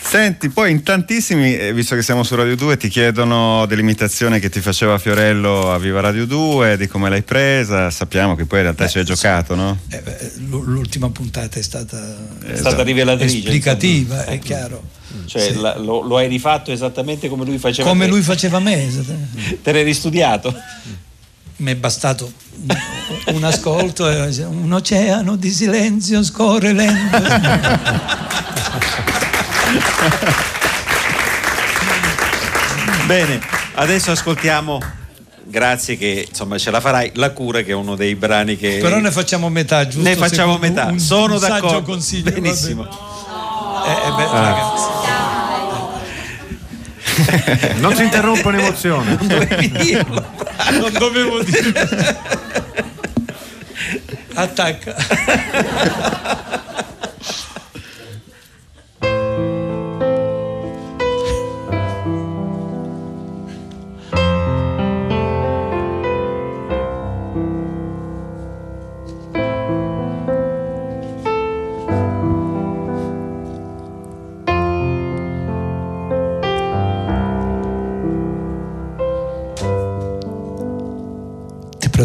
Senti, 0.10 0.49
poi 0.49 0.72
in 0.72 0.82
tantissimi, 0.82 1.55
eh, 1.55 1.72
visto 1.72 1.93
che 1.93 2.01
siamo 2.01 2.24
su 2.24 2.34
Radio 2.34 2.55
2, 2.55 2.78
ti 2.78 2.89
chiedono 2.89 3.68
dell'imitazione 3.68 4.39
che 4.39 4.49
ti 4.49 4.60
faceva 4.60 4.97
Fiorello 4.97 5.72
a 5.72 5.78
Viva 5.78 5.99
Radio 6.01 6.26
2, 6.26 6.78
di 6.78 6.88
come 6.88 7.10
l'hai 7.10 7.22
presa. 7.22 7.91
Sappiamo 7.91 8.34
che 8.36 8.45
poi 8.45 8.57
in 8.57 8.64
realtà 8.64 8.88
ci 8.88 8.97
hai 8.97 9.05
giocato, 9.05 9.53
no? 9.53 9.78
Eh, 9.89 10.01
beh, 10.01 10.32
l'ultima 10.47 11.12
puntata 11.12 11.60
è 11.60 11.62
stata 11.62 12.18
È 12.43 12.55
stata 12.55 12.82
rivelatrice. 12.82 13.38
esplicativa, 13.38 14.16
insomma. 14.16 14.34
è 14.34 14.39
chiaro. 14.39 14.84
Cioè, 15.26 15.41
Sì. 15.43 15.60
la- 15.60 15.78
lo, 15.78 16.01
lo 16.01 16.18
hai 16.18 16.28
rifatto 16.28 16.72
esattamente 16.72 17.30
come 17.30 17.45
lui 17.45 17.60
faceva 17.60 17.88
Come 17.88 18.05
te. 18.05 18.10
lui 18.12 18.24
faceva 18.24 18.57
me, 18.60 18.88
Te 19.62 19.72
l'hai 19.72 19.84
ristudiato? 19.84 20.51
mi 21.57 21.72
è 21.72 21.76
bastato 21.76 22.32
un, 23.28 23.43
ascolto 23.43 24.10
e 24.10 24.43
un 24.45 24.72
oceano 24.72 25.36
di 25.36 25.51
silenzio 25.51 26.24
scorre 26.24 26.74
lento. 26.74 27.18
Bene, 33.05 33.39
adesso 33.76 34.11
ascoltiamo, 34.11 34.80
grazie 35.43 35.97
che 35.97 36.26
insomma 36.30 36.57
ce 36.57 36.72
la 36.72 36.80
farai, 36.80 37.11
La 37.15 37.32
cura 37.32 37.61
che 37.61 37.72
è 37.72 37.76
uno 37.76 37.95
dei 37.95 38.15
brani 38.15 38.55
che... 38.55 38.78
Però 38.82 38.97
ne 38.99 39.11
facciamo 39.11 39.49
metà, 39.49 39.86
giusto? 39.88 40.07
Ne 40.07 40.15
facciamo 40.15 40.57
metà, 40.57 40.86
un- 40.86 40.99
sono 40.99 41.34
un 41.36 41.39
saggio 41.39 41.53
d'accordo. 41.53 41.82
consiglio, 41.84 42.32
Benissimo. 42.32 42.84
bene. 42.84 42.95
Eh, 43.86 44.07
eh, 44.07 44.11
beh, 44.15 44.28
ragazzi. 44.32 44.88
Non 47.80 47.93
si 47.95 48.03
interrompe 48.03 48.47
un'emozione. 48.47 49.17
Non 49.20 50.91
dovevo 50.93 51.43
dire. 51.43 52.17
Attacca. 54.36 54.95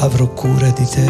avrò 0.00 0.26
cura 0.28 0.70
di 0.70 0.86
te. 0.86 1.04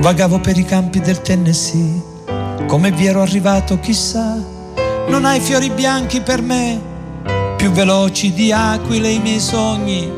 Vagavo 0.00 0.40
per 0.40 0.56
i 0.56 0.64
campi 0.64 1.00
del 1.00 1.20
Tennessee, 1.20 2.02
come 2.66 2.90
vi 2.92 3.06
ero 3.06 3.20
arrivato 3.20 3.78
chissà, 3.78 4.42
non 5.08 5.26
hai 5.26 5.40
fiori 5.40 5.68
bianchi 5.68 6.22
per 6.22 6.40
me, 6.40 6.80
più 7.56 7.70
veloci 7.70 8.32
di 8.32 8.50
aquile 8.50 9.10
i 9.10 9.18
miei 9.18 9.40
sogni 9.40 10.17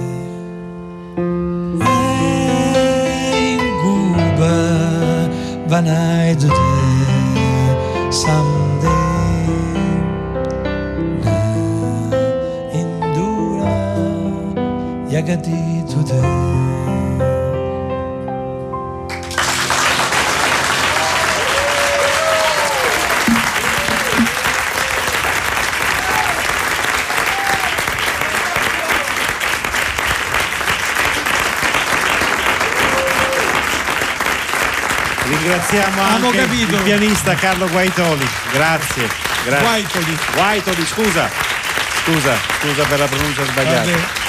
Ringraziamo 35.71 36.01
Abbiamo 36.03 36.27
anche 36.27 36.37
capito. 36.37 36.75
il 36.75 36.81
pianista 36.81 37.33
Carlo 37.35 37.69
Guaitoli. 37.69 38.27
Grazie. 38.51 39.07
grazie. 39.45 39.65
Guaitoli. 39.65 40.17
Guaitoli, 40.33 40.85
scusa. 40.85 41.29
Scusa, 42.03 42.35
scusa 42.59 42.83
per 42.83 42.99
la 42.99 43.05
pronuncia 43.05 43.45
sbagliata. 43.45 43.89
Vabbè, 43.89 44.20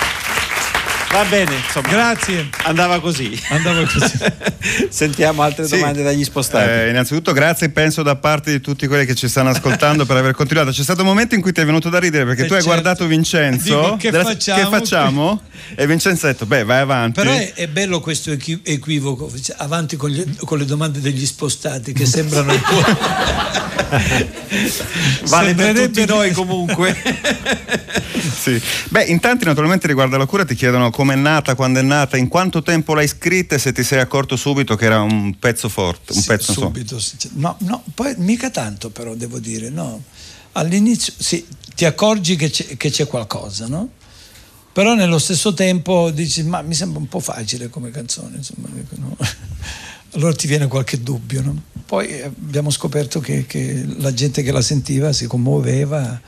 Va 1.12 1.24
bene, 1.24 1.54
insomma. 1.56 1.88
Grazie. 1.88 2.48
Andava 2.64 2.98
così. 2.98 3.38
Andava 3.50 3.82
così. 3.82 4.18
Sentiamo 4.88 5.42
altre 5.42 5.66
Sì. 5.66 5.76
domande 5.76 6.02
dagli 6.02 6.24
spostati. 6.24 6.66
Eh, 6.70 6.88
innanzitutto 6.88 7.32
grazie 7.32 7.68
penso 7.68 8.02
da 8.02 8.16
parte 8.16 8.50
di 8.50 8.60
tutti 8.62 8.86
quelli 8.86 9.04
che 9.04 9.14
ci 9.14 9.28
stanno 9.28 9.50
ascoltando 9.54 10.06
per 10.06 10.16
aver 10.16 10.32
continuato. 10.34 10.70
C'è 10.70 10.82
stato 10.82 11.02
un 11.02 11.08
momento 11.08 11.34
in 11.34 11.42
cui 11.42 11.52
ti 11.52 11.60
è 11.60 11.66
venuto 11.66 11.90
da 11.90 11.98
ridere 11.98 12.24
perché 12.24 12.44
Eh, 12.44 12.46
tu 12.46 12.54
hai 12.54 12.62
certo. 12.62 12.72
guardato 12.80 13.06
Vincenzo. 13.06 13.80
Dico, 13.82 13.96
che 13.96 14.10
della- 14.10 14.24
facciamo? 14.24 14.62
che 14.70 14.76
facciamo? 14.76 15.42
E 15.74 15.86
Vincenzo 15.86 16.26
ha 16.26 16.32
detto, 16.32 16.44
beh 16.44 16.64
vai 16.64 16.80
avanti. 16.80 17.20
Però 17.20 17.32
è, 17.32 17.52
è 17.54 17.66
bello 17.68 18.00
questo 18.00 18.30
equi- 18.32 18.60
equivoco, 18.62 19.30
cioè, 19.40 19.56
avanti 19.58 19.96
con, 19.96 20.10
gli- 20.10 20.36
con 20.44 20.58
le 20.58 20.64
domande 20.64 21.00
degli 21.00 21.24
spostati 21.24 21.92
che 21.92 22.04
sembrano 22.04 22.52
vale 25.28 25.54
per 25.54 25.74
tutti 25.74 26.00
Sembrerebbe- 26.00 26.06
noi 26.06 26.30
comunque. 26.32 26.96
Sì. 28.30 28.60
Beh, 28.90 29.04
in 29.04 29.20
tanti 29.20 29.44
naturalmente 29.44 29.86
riguardo 29.86 30.14
alla 30.16 30.26
cura 30.26 30.44
ti 30.44 30.54
chiedono 30.54 30.90
com'è 30.90 31.14
nata, 31.16 31.54
quando 31.54 31.80
è 31.80 31.82
nata, 31.82 32.16
in 32.16 32.28
quanto 32.28 32.62
tempo 32.62 32.94
l'hai 32.94 33.08
scritta 33.08 33.54
e 33.54 33.58
se 33.58 33.72
ti 33.72 33.82
sei 33.82 34.00
accorto 34.00 34.36
subito 34.36 34.76
che 34.76 34.84
era 34.84 35.00
un 35.02 35.36
pezzo 35.38 35.68
forte, 35.68 36.12
un 36.12 36.20
Sì, 36.20 36.26
pezzo 36.28 36.52
subito. 36.52 36.98
sì, 36.98 37.16
sì. 37.18 37.30
No, 37.34 37.56
no, 37.60 37.82
poi 37.94 38.14
mica 38.18 38.50
tanto 38.50 38.90
però 38.90 39.14
devo 39.14 39.38
dire, 39.38 39.68
no. 39.70 40.02
All'inizio 40.52 41.12
sì, 41.16 41.44
ti 41.74 41.84
accorgi 41.84 42.36
che 42.36 42.50
c'è, 42.50 42.76
che 42.76 42.90
c'è 42.90 43.06
qualcosa, 43.06 43.66
no? 43.66 43.88
Però 44.72 44.94
nello 44.94 45.18
stesso 45.18 45.52
tempo 45.52 46.10
dici, 46.10 46.42
ma 46.44 46.62
mi 46.62 46.74
sembra 46.74 46.98
un 46.98 47.08
po' 47.08 47.20
facile 47.20 47.68
come 47.68 47.90
canzone, 47.90 48.36
insomma, 48.36 48.68
no? 48.96 49.16
Allora 50.14 50.34
ti 50.34 50.46
viene 50.46 50.66
qualche 50.66 51.02
dubbio, 51.02 51.40
no? 51.42 51.62
Poi 51.86 52.06
eh, 52.08 52.24
abbiamo 52.24 52.70
scoperto 52.70 53.18
che, 53.20 53.46
che 53.46 53.84
la 53.96 54.12
gente 54.12 54.42
che 54.42 54.52
la 54.52 54.60
sentiva 54.60 55.10
si 55.12 55.26
commuoveva 55.26 56.20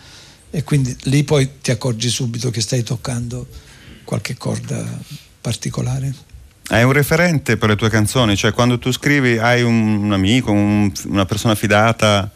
e 0.54 0.62
quindi 0.62 0.96
lì 1.04 1.24
poi 1.24 1.60
ti 1.60 1.72
accorgi 1.72 2.08
subito 2.08 2.48
che 2.50 2.60
stai 2.60 2.84
toccando 2.84 3.44
qualche 4.04 4.36
corda 4.36 4.86
particolare. 5.40 6.14
Hai 6.68 6.84
un 6.84 6.92
referente 6.92 7.56
per 7.56 7.70
le 7.70 7.76
tue 7.76 7.90
canzoni, 7.90 8.36
cioè 8.36 8.52
quando 8.52 8.78
tu 8.78 8.92
scrivi 8.92 9.36
hai 9.36 9.62
un, 9.64 10.04
un 10.04 10.12
amico, 10.12 10.52
un- 10.52 10.92
una 11.06 11.26
persona 11.26 11.56
fidata 11.56 12.30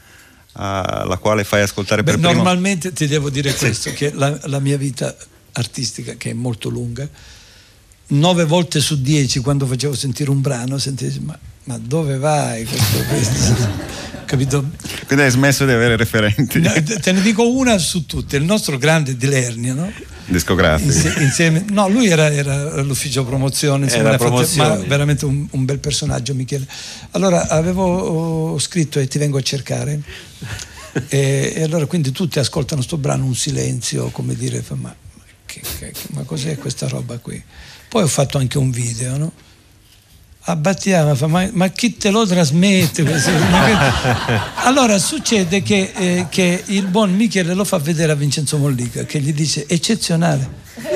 alla 0.52 1.16
quale 1.18 1.44
fai 1.44 1.62
ascoltare 1.62 2.02
Beh, 2.02 2.10
per 2.10 2.20
primo. 2.20 2.34
normalmente 2.34 2.92
ti 2.92 3.06
devo 3.06 3.30
dire 3.30 3.54
questo, 3.54 3.92
che 3.92 4.10
la, 4.12 4.36
la 4.46 4.58
mia 4.58 4.76
vita 4.76 5.14
artistica, 5.52 6.14
che 6.14 6.30
è 6.30 6.34
molto 6.34 6.68
lunga, 6.68 7.08
nove 8.08 8.44
volte 8.44 8.80
su 8.80 9.00
dieci 9.00 9.40
quando 9.40 9.66
facevo 9.66 9.94
sentire 9.94 10.30
un 10.30 10.40
brano, 10.40 10.78
sentivo, 10.78 11.24
ma, 11.24 11.38
ma 11.64 11.78
dove 11.78 12.16
vai? 12.18 12.64
Questo, 12.64 12.98
questo?" 13.08 13.96
Capito? 14.28 14.62
Quindi 15.06 15.24
hai 15.24 15.30
smesso 15.30 15.64
di 15.64 15.72
avere 15.72 15.96
referenti 15.96 16.60
No, 16.60 16.70
te 17.00 17.12
ne 17.12 17.22
dico 17.22 17.48
una 17.50 17.78
su 17.78 18.04
tutte, 18.04 18.36
il 18.36 18.44
nostro 18.44 18.76
grande 18.76 19.16
di 19.16 19.26
Lernia, 19.26 19.72
no? 19.72 19.90
discografici. 20.26 20.88
Insie- 21.06 21.22
insieme, 21.22 21.64
no, 21.70 21.88
lui 21.88 22.08
era, 22.08 22.30
era 22.30 22.74
all'ufficio 22.74 23.24
promozione, 23.24 23.84
insomma, 23.84 24.08
Era 24.08 24.18
promozione. 24.18 24.68
ma 24.68 24.76
veramente 24.84 25.24
un, 25.24 25.46
un 25.50 25.64
bel 25.64 25.78
personaggio, 25.78 26.34
Michele. 26.34 26.66
Allora 27.12 27.48
avevo 27.48 27.84
oh, 28.52 28.58
scritto 28.58 29.00
e 29.00 29.08
ti 29.08 29.16
vengo 29.16 29.38
a 29.38 29.42
cercare. 29.42 29.98
E, 31.08 31.52
e 31.56 31.62
allora 31.62 31.86
quindi 31.86 32.12
tutti 32.12 32.38
ascoltano 32.38 32.82
sto 32.82 32.98
brano, 32.98 33.24
un 33.24 33.34
silenzio, 33.34 34.10
come 34.10 34.34
dire, 34.34 34.62
ma 34.74 34.94
che- 35.46 35.62
che- 35.78 35.92
ma 36.08 36.22
cos'è 36.24 36.58
questa 36.58 36.86
roba 36.88 37.16
qui? 37.16 37.42
Poi 37.88 38.02
ho 38.02 38.06
fatto 38.08 38.38
anche 38.38 38.58
un 38.58 38.70
video, 38.70 39.16
no? 39.16 39.32
A 40.42 40.56
fa, 41.14 41.26
ma, 41.26 41.48
ma 41.52 41.68
chi 41.68 41.96
te 41.96 42.10
lo 42.10 42.26
trasmette? 42.26 43.02
questo?" 43.04 43.30
Ma 43.30 43.64
che- 43.64 44.40
Allora 44.66 44.98
succede 44.98 45.62
che, 45.62 45.92
eh, 45.94 46.26
che 46.28 46.62
il 46.66 46.86
buon 46.86 47.14
Michele 47.14 47.54
lo 47.54 47.64
fa 47.64 47.78
vedere 47.78 48.12
a 48.12 48.14
Vincenzo 48.14 48.56
Mollica, 48.58 49.04
che 49.04 49.20
gli 49.20 49.32
dice 49.32 49.66
eccezionale. 49.66 50.48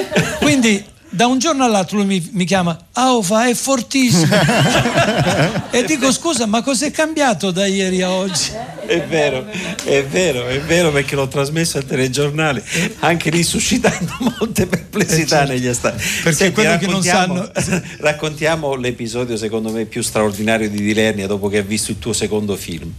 Quindi 0.41 0.85
da 1.15 1.27
un 1.27 1.39
giorno 1.39 1.65
all'altro 1.65 1.99
lui 1.99 2.07
mi, 2.07 2.31
mi 2.33 2.45
chiama, 2.47 2.77
Aufa 2.93 3.47
è 3.47 3.55
fortissimo. 3.55 4.35
e 5.71 5.85
dico 5.85 6.11
scusa, 6.11 6.47
ma 6.47 6.63
cos'è 6.63 6.91
cambiato 6.91 7.51
da 7.51 7.67
ieri 7.67 8.01
a 8.01 8.11
oggi? 8.11 8.51
È 8.87 9.03
vero, 9.07 9.47
è 9.85 10.05
vero, 10.05 10.47
è 10.49 10.59
vero 10.61 10.91
perché 10.91 11.15
l'ho 11.15 11.29
trasmesso 11.29 11.77
al 11.77 11.85
telegiornale, 11.85 12.65
anche 13.01 13.29
lì 13.31 13.43
suscitando 13.43 14.13
molte 14.41 14.67
perplessità 14.67 15.43
Eh, 15.43 15.47
certo. 15.47 15.53
negli 15.53 15.75
stati. 15.75 16.03
Perché 16.23 16.53
quello 16.53 16.79
che 16.79 16.87
non 16.87 17.03
raccontiamo- 17.03 17.51
raccontiamo 18.01 18.75
l'episodio 18.75 19.37
secondo 19.37 19.71
me 19.71 19.85
più 19.85 20.03
straordinario 20.03 20.71
di 20.71 20.81
Dilernia 20.81 21.27
dopo 21.27 21.49
che 21.49 21.59
ha 21.59 21.63
visto 21.63 21.91
il 21.91 21.99
tuo 21.99 22.15
secondo 22.15 22.57
film. 22.57 22.91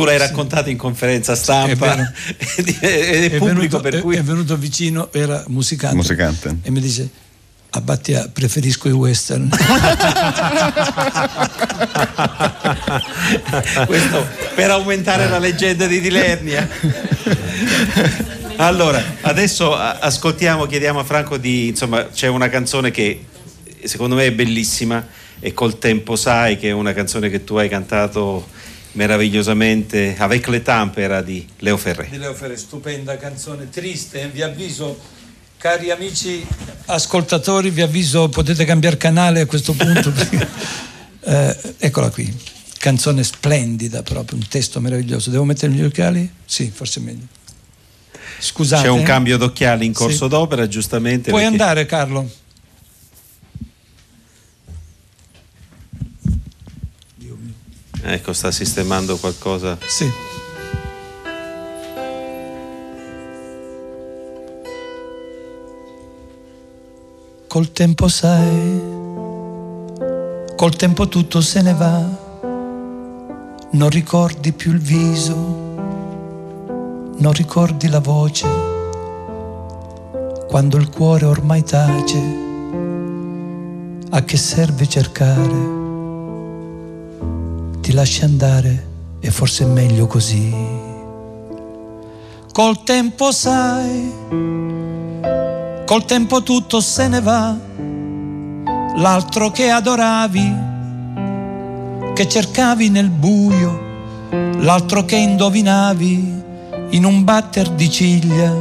Tu 0.00 0.06
l'hai 0.06 0.16
raccontato 0.16 0.70
in 0.70 0.78
conferenza 0.78 1.34
stampa 1.34 1.94
vero. 1.94 2.10
ed 2.56 2.68
è, 2.80 3.24
è 3.36 3.36
pubblico 3.36 3.44
venuto, 3.44 3.80
per 3.80 3.94
è- 3.96 4.00
cui 4.00 4.16
è 4.16 4.22
venuto 4.22 4.56
vicino, 4.56 5.12
era 5.12 5.44
musicante. 5.48 5.96
Musicante. 5.96 6.56
E 6.62 6.70
mi 6.70 6.80
dice, 6.80 7.06
a 7.68 7.82
Battia 7.82 8.30
preferisco 8.32 8.88
i 8.88 8.92
western. 8.92 9.50
questo 13.86 14.26
per 14.54 14.70
aumentare 14.70 15.28
la 15.28 15.38
leggenda 15.38 15.86
di 15.86 16.00
Dilernia. 16.00 16.66
Allora, 18.56 19.04
adesso 19.20 19.76
ascoltiamo, 19.76 20.64
chiediamo 20.64 21.00
a 21.00 21.04
Franco 21.04 21.36
di, 21.36 21.68
insomma, 21.68 22.06
c'è 22.06 22.28
una 22.28 22.48
canzone 22.48 22.90
che 22.90 23.26
secondo 23.84 24.14
me 24.14 24.24
è 24.24 24.32
bellissima 24.32 25.06
e 25.38 25.52
col 25.52 25.78
tempo 25.78 26.16
sai 26.16 26.56
che 26.56 26.70
è 26.70 26.72
una 26.72 26.94
canzone 26.94 27.28
che 27.28 27.44
tu 27.44 27.56
hai 27.56 27.68
cantato 27.68 28.46
meravigliosamente, 28.92 30.14
Avec 30.18 30.46
le 30.48 30.62
tempera 30.62 31.22
di 31.22 31.46
Leo 31.58 31.76
Ferré. 31.76 32.08
di 32.10 32.18
Leo 32.18 32.34
Ferre, 32.34 32.56
stupenda 32.56 33.16
canzone, 33.16 33.68
triste, 33.70 34.28
vi 34.32 34.42
avviso, 34.42 34.98
cari 35.58 35.90
amici 35.90 36.44
ascoltatori, 36.86 37.70
vi 37.70 37.82
avviso, 37.82 38.28
potete 38.28 38.64
cambiare 38.64 38.96
canale 38.96 39.40
a 39.40 39.46
questo 39.46 39.72
punto. 39.72 40.12
Eh, 41.22 41.74
eccola 41.80 42.08
qui, 42.08 42.34
canzone 42.78 43.22
splendida 43.22 44.02
proprio, 44.02 44.38
un 44.38 44.48
testo 44.48 44.80
meraviglioso. 44.80 45.28
Devo 45.28 45.44
mettere 45.44 45.70
gli 45.70 45.82
occhiali? 45.82 46.28
Sì, 46.46 46.72
forse 46.74 47.00
è 47.00 47.02
meglio. 47.02 47.26
Scusate. 48.38 48.84
C'è 48.84 48.88
un 48.88 49.00
eh. 49.00 49.04
cambio 49.04 49.36
d'occhiali 49.36 49.84
in 49.84 49.92
corso 49.92 50.24
Sì. 50.24 50.28
d'opera, 50.30 50.66
giustamente. 50.66 51.28
Puoi 51.28 51.42
perché- 51.42 51.56
andare 51.58 51.84
Carlo? 51.84 52.28
Ecco, 58.02 58.32
sta 58.32 58.50
sistemando 58.50 59.16
qualcosa. 59.18 59.76
Sì. 59.86 60.10
Col 67.46 67.72
tempo 67.72 68.06
sai, 68.08 68.80
col 70.54 70.76
tempo 70.76 71.08
tutto 71.08 71.40
se 71.40 71.62
ne 71.62 71.74
va, 71.74 72.28
non 73.72 73.88
ricordi 73.90 74.52
più 74.52 74.70
il 74.70 74.78
viso, 74.78 75.34
non 77.16 77.32
ricordi 77.32 77.88
la 77.88 77.98
voce, 77.98 78.46
quando 80.46 80.76
il 80.76 80.88
cuore 80.90 81.24
ormai 81.24 81.64
tace, 81.64 82.22
a 84.10 84.22
che 84.22 84.36
serve 84.36 84.86
cercare? 84.88 85.79
Ti 87.90 87.96
lasci 87.96 88.22
andare 88.22 88.86
e 89.18 89.32
forse 89.32 89.64
è 89.64 89.66
meglio 89.66 90.06
così. 90.06 90.54
Col 92.52 92.84
tempo 92.84 93.32
sai, 93.32 94.12
col 95.86 96.04
tempo 96.04 96.44
tutto 96.44 96.80
se 96.80 97.08
ne 97.08 97.20
va, 97.20 97.52
l'altro 98.94 99.50
che 99.50 99.70
adoravi, 99.70 100.54
che 102.14 102.28
cercavi 102.28 102.90
nel 102.90 103.10
buio, 103.10 103.80
l'altro 104.58 105.04
che 105.04 105.16
indovinavi 105.16 106.42
in 106.90 107.04
un 107.04 107.24
batter 107.24 107.70
di 107.70 107.90
ciglia, 107.90 108.54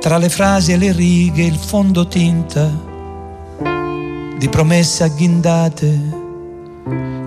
tra 0.00 0.18
le 0.18 0.28
frasi 0.28 0.72
e 0.72 0.76
le 0.76 0.92
righe 0.92 1.44
il 1.44 1.56
fondotinta 1.56 2.70
di 4.36 4.48
promesse 4.50 5.02
agghindate 5.02 6.24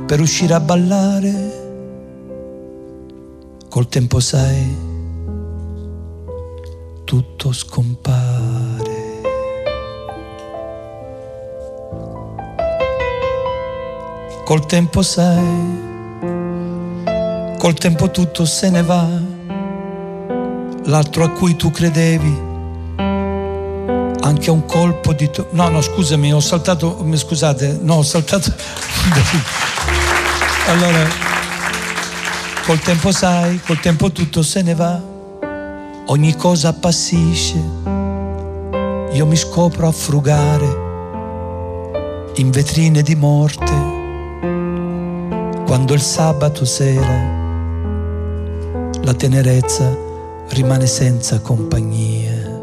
per 0.08 0.22
uscire 0.22 0.54
a 0.54 0.60
ballare. 0.62 1.66
Col 3.70 3.90
tempo 3.90 4.22
sai, 4.22 4.76
tutto 7.04 7.52
scompare. 7.52 8.96
Col 14.46 14.66
tempo 14.66 15.02
sai, 15.02 15.86
col 17.60 17.74
tempo 17.74 18.10
tutto 18.10 18.46
se 18.46 18.70
ne 18.70 18.84
va. 18.84 19.06
L'altro 20.86 21.26
a 21.26 21.30
cui 21.32 21.58
tu 21.58 21.70
credevi, 21.70 22.34
anche 24.22 24.50
un 24.50 24.66
colpo 24.66 25.12
di... 25.12 25.30
to- 25.30 25.48
no, 25.52 25.68
no, 25.68 25.82
scusami, 25.82 26.32
ho 26.32 26.40
saltato, 26.40 27.06
scusate, 27.14 27.80
no, 27.82 27.96
ho 27.96 28.04
saltato... 28.04 28.54
Allora, 30.70 31.08
col 32.66 32.80
tempo 32.80 33.12
sai, 33.14 33.58
col 33.66 33.80
tempo 33.80 34.12
tutto 34.12 34.44
se 34.44 34.62
ne 34.62 34.76
va, 34.76 35.02
ogni 36.08 36.36
cosa 36.36 36.68
appassisce, 36.68 37.56
io 39.14 39.26
mi 39.26 39.38
scopro 39.38 39.88
a 39.88 39.92
frugare 39.94 40.86
in 42.36 42.52
vetrine 42.52 43.02
di 43.02 43.16
morte, 43.16 43.72
quando 45.66 45.94
il 45.94 46.02
sabato 46.02 46.66
sera 46.66 47.36
la 49.04 49.14
tenerezza 49.14 49.90
rimane 50.50 50.86
senza 50.86 51.40
compagnia. 51.40 52.60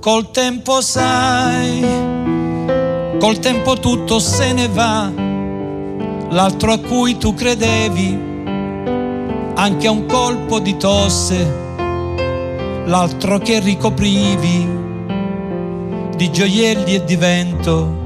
Col 0.00 0.30
tempo 0.30 0.82
sai, 0.82 1.80
col 3.18 3.38
tempo 3.38 3.78
tutto 3.78 4.18
se 4.18 4.52
ne 4.52 4.68
va, 4.68 5.10
l'altro 6.30 6.72
a 6.72 6.78
cui 6.78 7.16
tu 7.16 7.34
credevi, 7.34 8.26
anche 9.54 9.86
a 9.86 9.90
un 9.90 10.06
colpo 10.06 10.60
di 10.60 10.76
tosse, 10.76 11.66
l'altro 12.84 13.38
che 13.38 13.60
ricoprivi 13.60 14.76
di 16.16 16.30
gioielli 16.30 16.94
e 16.94 17.04
di 17.04 17.16
vento 17.16 17.96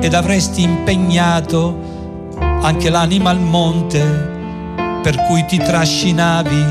ed 0.00 0.14
avresti 0.14 0.62
impegnato 0.62 1.94
anche 2.38 2.90
l'anima 2.90 3.30
al 3.30 3.40
monte 3.40 4.34
per 5.02 5.24
cui 5.26 5.44
ti 5.46 5.58
trascinavi 5.58 6.64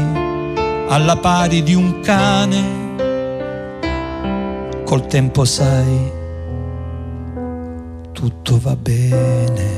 alla 0.87 1.17
pari 1.17 1.63
di 1.63 1.73
un 1.73 1.99
cane. 2.01 2.83
Col 4.83 5.07
tempo 5.07 5.45
sai, 5.45 6.11
tutto 8.11 8.59
va 8.61 8.75
bene. 8.75 9.75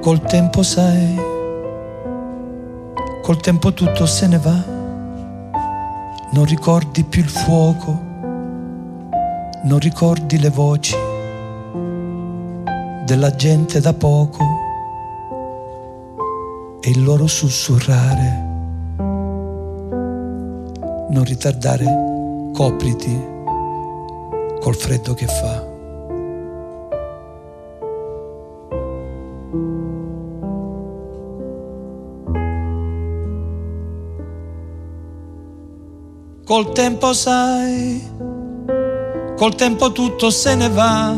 Col 0.00 0.20
tempo 0.20 0.62
sai, 0.62 1.20
col 3.20 3.40
tempo 3.40 3.72
tutto 3.72 4.06
se 4.06 4.28
ne 4.28 4.38
va, 4.38 4.64
non 6.30 6.44
ricordi 6.44 7.02
più 7.02 7.22
il 7.22 7.28
fuoco, 7.28 8.00
non 9.64 9.78
ricordi 9.80 10.38
le 10.38 10.50
voci 10.50 10.94
della 13.06 13.34
gente 13.34 13.80
da 13.80 13.92
poco 13.92 14.44
e 16.80 16.90
il 16.90 17.02
loro 17.02 17.26
sussurrare. 17.26 18.50
Non 21.08 21.24
ritardare, 21.24 21.84
copriti 22.54 23.30
col 24.60 24.76
freddo 24.76 25.14
che 25.14 25.26
fa. 25.26 25.71
Col 36.52 36.72
tempo 36.72 37.14
sai, 37.14 38.06
col 39.38 39.54
tempo 39.54 39.90
tutto 39.90 40.28
se 40.28 40.54
ne 40.54 40.68
va 40.68 41.16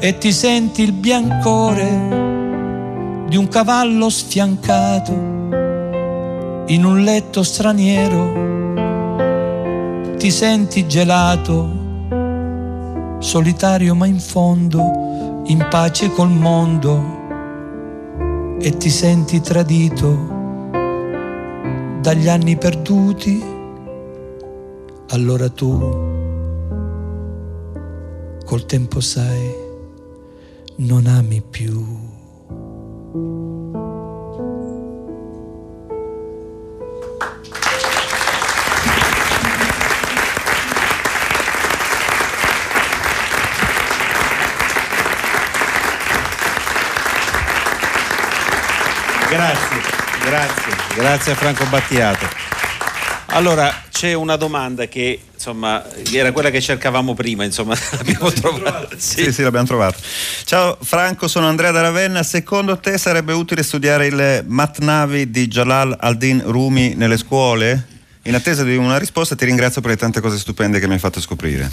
e 0.00 0.18
ti 0.18 0.32
senti 0.32 0.82
il 0.82 0.90
biancore 0.90 2.08
di 3.28 3.36
un 3.36 3.46
cavallo 3.46 4.10
sfiancato 4.10 5.12
in 6.66 6.84
un 6.84 7.02
letto 7.04 7.44
straniero. 7.44 8.32
Ti 10.16 10.30
senti 10.32 10.88
gelato, 10.88 11.70
solitario 13.20 13.94
ma 13.94 14.06
in 14.06 14.18
fondo, 14.18 15.42
in 15.44 15.64
pace 15.70 16.10
col 16.10 16.30
mondo 16.30 17.20
e 18.60 18.76
ti 18.76 18.90
senti 18.90 19.40
tradito 19.40 20.40
dagli 22.00 22.26
anni 22.26 22.56
perduti. 22.56 23.51
Allora 25.12 25.50
tu 25.50 25.78
col 28.46 28.64
tempo 28.64 29.00
sai 29.00 29.54
non 30.76 31.06
ami 31.06 31.42
più. 31.42 31.84
Grazie, 49.28 49.80
grazie, 50.24 50.72
grazie 50.94 51.32
a 51.32 51.34
Franco 51.34 51.66
Battiato. 51.66 52.26
Allora, 53.26 53.81
c'è 54.02 54.14
una 54.14 54.34
domanda 54.34 54.88
che 54.88 55.20
insomma 55.32 55.84
era 56.10 56.32
quella 56.32 56.50
che 56.50 56.60
cercavamo 56.60 57.14
prima, 57.14 57.44
insomma, 57.44 57.76
l'abbiamo 57.94 58.32
trovata. 58.32 58.96
Sì. 58.98 59.22
sì, 59.22 59.32
sì, 59.32 59.42
l'abbiamo 59.42 59.66
trovato. 59.66 59.96
Ciao 60.42 60.76
Franco, 60.80 61.28
sono 61.28 61.46
Andrea 61.46 61.70
da 61.70 61.82
Ravenna. 61.82 62.24
Secondo 62.24 62.80
te 62.80 62.98
sarebbe 62.98 63.32
utile 63.32 63.62
studiare 63.62 64.08
il 64.08 64.44
Matnavi 64.44 65.30
di 65.30 65.46
Jalal 65.46 65.96
al-Din 66.00 66.42
Rumi 66.44 66.94
nelle 66.96 67.16
scuole? 67.16 67.86
In 68.22 68.34
attesa 68.34 68.64
di 68.64 68.74
una 68.74 68.98
risposta 68.98 69.36
ti 69.36 69.44
ringrazio 69.44 69.80
per 69.80 69.92
le 69.92 69.96
tante 69.96 70.20
cose 70.20 70.36
stupende 70.36 70.80
che 70.80 70.88
mi 70.88 70.94
hai 70.94 70.98
fatto 70.98 71.20
scoprire. 71.20 71.70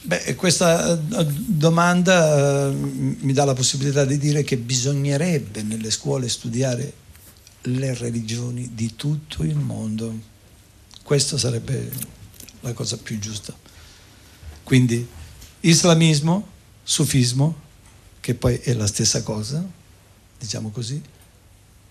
Beh, 0.00 0.34
questa 0.36 0.90
eh, 0.94 1.26
domanda 1.28 2.68
eh, 2.68 2.72
mi 2.72 3.34
dà 3.34 3.44
la 3.44 3.52
possibilità 3.52 4.06
di 4.06 4.16
dire 4.16 4.42
che 4.42 4.56
bisognerebbe 4.56 5.60
nelle 5.60 5.90
scuole 5.90 6.30
studiare 6.30 6.90
le 7.64 7.92
religioni 7.92 8.70
di 8.72 8.96
tutto 8.96 9.42
il 9.42 9.56
mondo. 9.56 10.29
Questa 11.10 11.36
sarebbe 11.36 11.90
la 12.60 12.72
cosa 12.72 12.96
più 12.96 13.18
giusta. 13.18 13.52
Quindi 14.62 15.04
islamismo, 15.58 16.46
sufismo, 16.84 17.60
che 18.20 18.36
poi 18.36 18.58
è 18.58 18.74
la 18.74 18.86
stessa 18.86 19.24
cosa, 19.24 19.68
diciamo 20.38 20.70
così, 20.70 21.02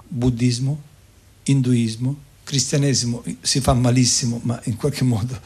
buddismo, 0.07 0.81
induismo, 1.43 2.17
cristianesimo 2.45 3.21
si 3.41 3.59
fa 3.59 3.73
malissimo, 3.73 4.39
ma 4.43 4.57
in 4.67 4.77
qualche 4.77 5.03
modo 5.03 5.37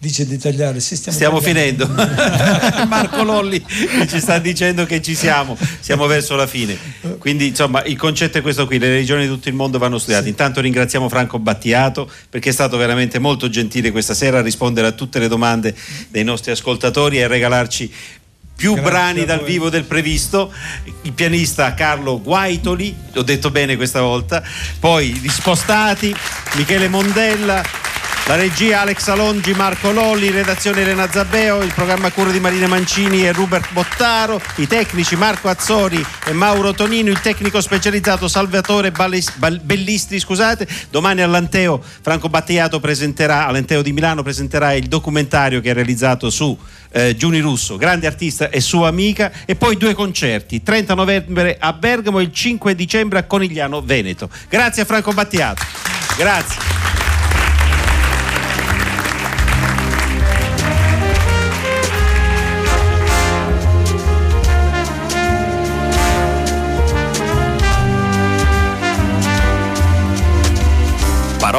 dice 0.00 0.26
di 0.26 0.38
tagliare. 0.38 0.80
Sì, 0.80 0.96
stiamo, 0.96 1.16
Stiamo 1.16 1.40
finendo. 1.40 1.86
Marco 2.88 3.22
Lolli 3.22 3.62
ci 4.08 4.18
sta 4.18 4.38
dicendo 4.38 4.86
che 4.86 5.02
ci 5.02 5.14
siamo, 5.14 5.58
siamo 5.78 6.06
verso 6.06 6.36
la 6.36 6.46
fine. 6.46 6.76
Quindi 7.18 7.48
insomma 7.48 7.84
il 7.84 7.98
concetto 7.98 8.38
è 8.38 8.40
questo 8.40 8.66
qui, 8.66 8.78
le 8.78 8.88
religioni 8.88 9.24
di 9.24 9.28
tutto 9.28 9.50
il 9.50 9.54
mondo 9.54 9.78
vanno 9.78 9.98
studiate. 9.98 10.28
Intanto 10.28 10.62
ringraziamo 10.62 11.08
Franco 11.10 11.38
Battiato 11.38 12.10
perché 12.30 12.48
è 12.48 12.52
stato 12.52 12.78
veramente 12.78 13.18
molto 13.18 13.50
gentile 13.50 13.90
questa 13.90 14.14
sera 14.14 14.38
a 14.38 14.42
rispondere 14.42 14.86
a 14.86 14.92
tutte 14.92 15.18
le 15.18 15.28
domande 15.28 15.74
dei 16.08 16.24
nostri 16.24 16.50
ascoltatori 16.50 17.18
e 17.18 17.24
a 17.24 17.28
regalarci 17.28 17.92
più 18.56 18.74
Grazie 18.74 18.90
brani 18.90 19.24
dal 19.24 19.42
vivo 19.42 19.70
del 19.70 19.84
previsto, 19.84 20.52
il 21.02 21.12
pianista 21.12 21.72
Carlo 21.72 22.20
Guaitoli, 22.20 22.94
ho 23.14 23.22
detto 23.22 23.50
bene 23.50 23.76
questa 23.76 24.02
volta, 24.02 24.42
poi 24.78 25.14
gli 25.14 25.30
spostati, 25.30 26.14
Michele 26.56 26.88
Mondella, 26.88 27.62
la 28.30 28.36
regia 28.36 28.82
Alex 28.82 29.08
Alongi, 29.08 29.52
Marco 29.54 29.90
Lolli, 29.90 30.30
redazione 30.30 30.82
Elena 30.82 31.10
Zabbeo, 31.10 31.62
il 31.62 31.72
programma 31.74 32.12
cura 32.12 32.30
di 32.30 32.38
Marina 32.38 32.68
Mancini 32.68 33.26
e 33.26 33.32
Rupert 33.32 33.72
Bottaro, 33.72 34.40
i 34.58 34.68
tecnici 34.68 35.16
Marco 35.16 35.48
Azzori 35.48 36.00
e 36.24 36.32
Mauro 36.32 36.72
Tonino, 36.72 37.10
il 37.10 37.20
tecnico 37.20 37.60
specializzato 37.60 38.28
Salvatore 38.28 38.92
Balles- 38.92 39.34
Bal- 39.34 39.58
Bellistri, 39.60 40.20
scusate. 40.20 40.64
Domani 40.90 41.22
all'Anteo 41.22 41.82
Franco 42.02 42.28
Battiato 42.28 42.78
presenterà, 42.78 43.48
all'Anteo 43.48 43.82
di 43.82 43.90
Milano 43.90 44.22
presenterà 44.22 44.74
il 44.74 44.86
documentario 44.86 45.60
che 45.60 45.70
ha 45.70 45.74
realizzato 45.74 46.30
su 46.30 46.56
eh, 46.92 47.16
Giuni 47.16 47.40
Russo, 47.40 47.76
grande 47.78 48.06
artista 48.06 48.48
e 48.48 48.60
sua 48.60 48.86
amica, 48.86 49.32
e 49.44 49.56
poi 49.56 49.76
due 49.76 49.92
concerti, 49.92 50.62
30 50.62 50.94
novembre 50.94 51.56
a 51.58 51.72
Bergamo 51.72 52.20
e 52.20 52.22
il 52.22 52.32
5 52.32 52.76
dicembre 52.76 53.18
a 53.18 53.24
Conigliano, 53.24 53.82
Veneto. 53.82 54.30
Grazie 54.48 54.82
a 54.82 54.84
Franco 54.84 55.12
Battiato. 55.12 55.64
Grazie. 56.16 56.89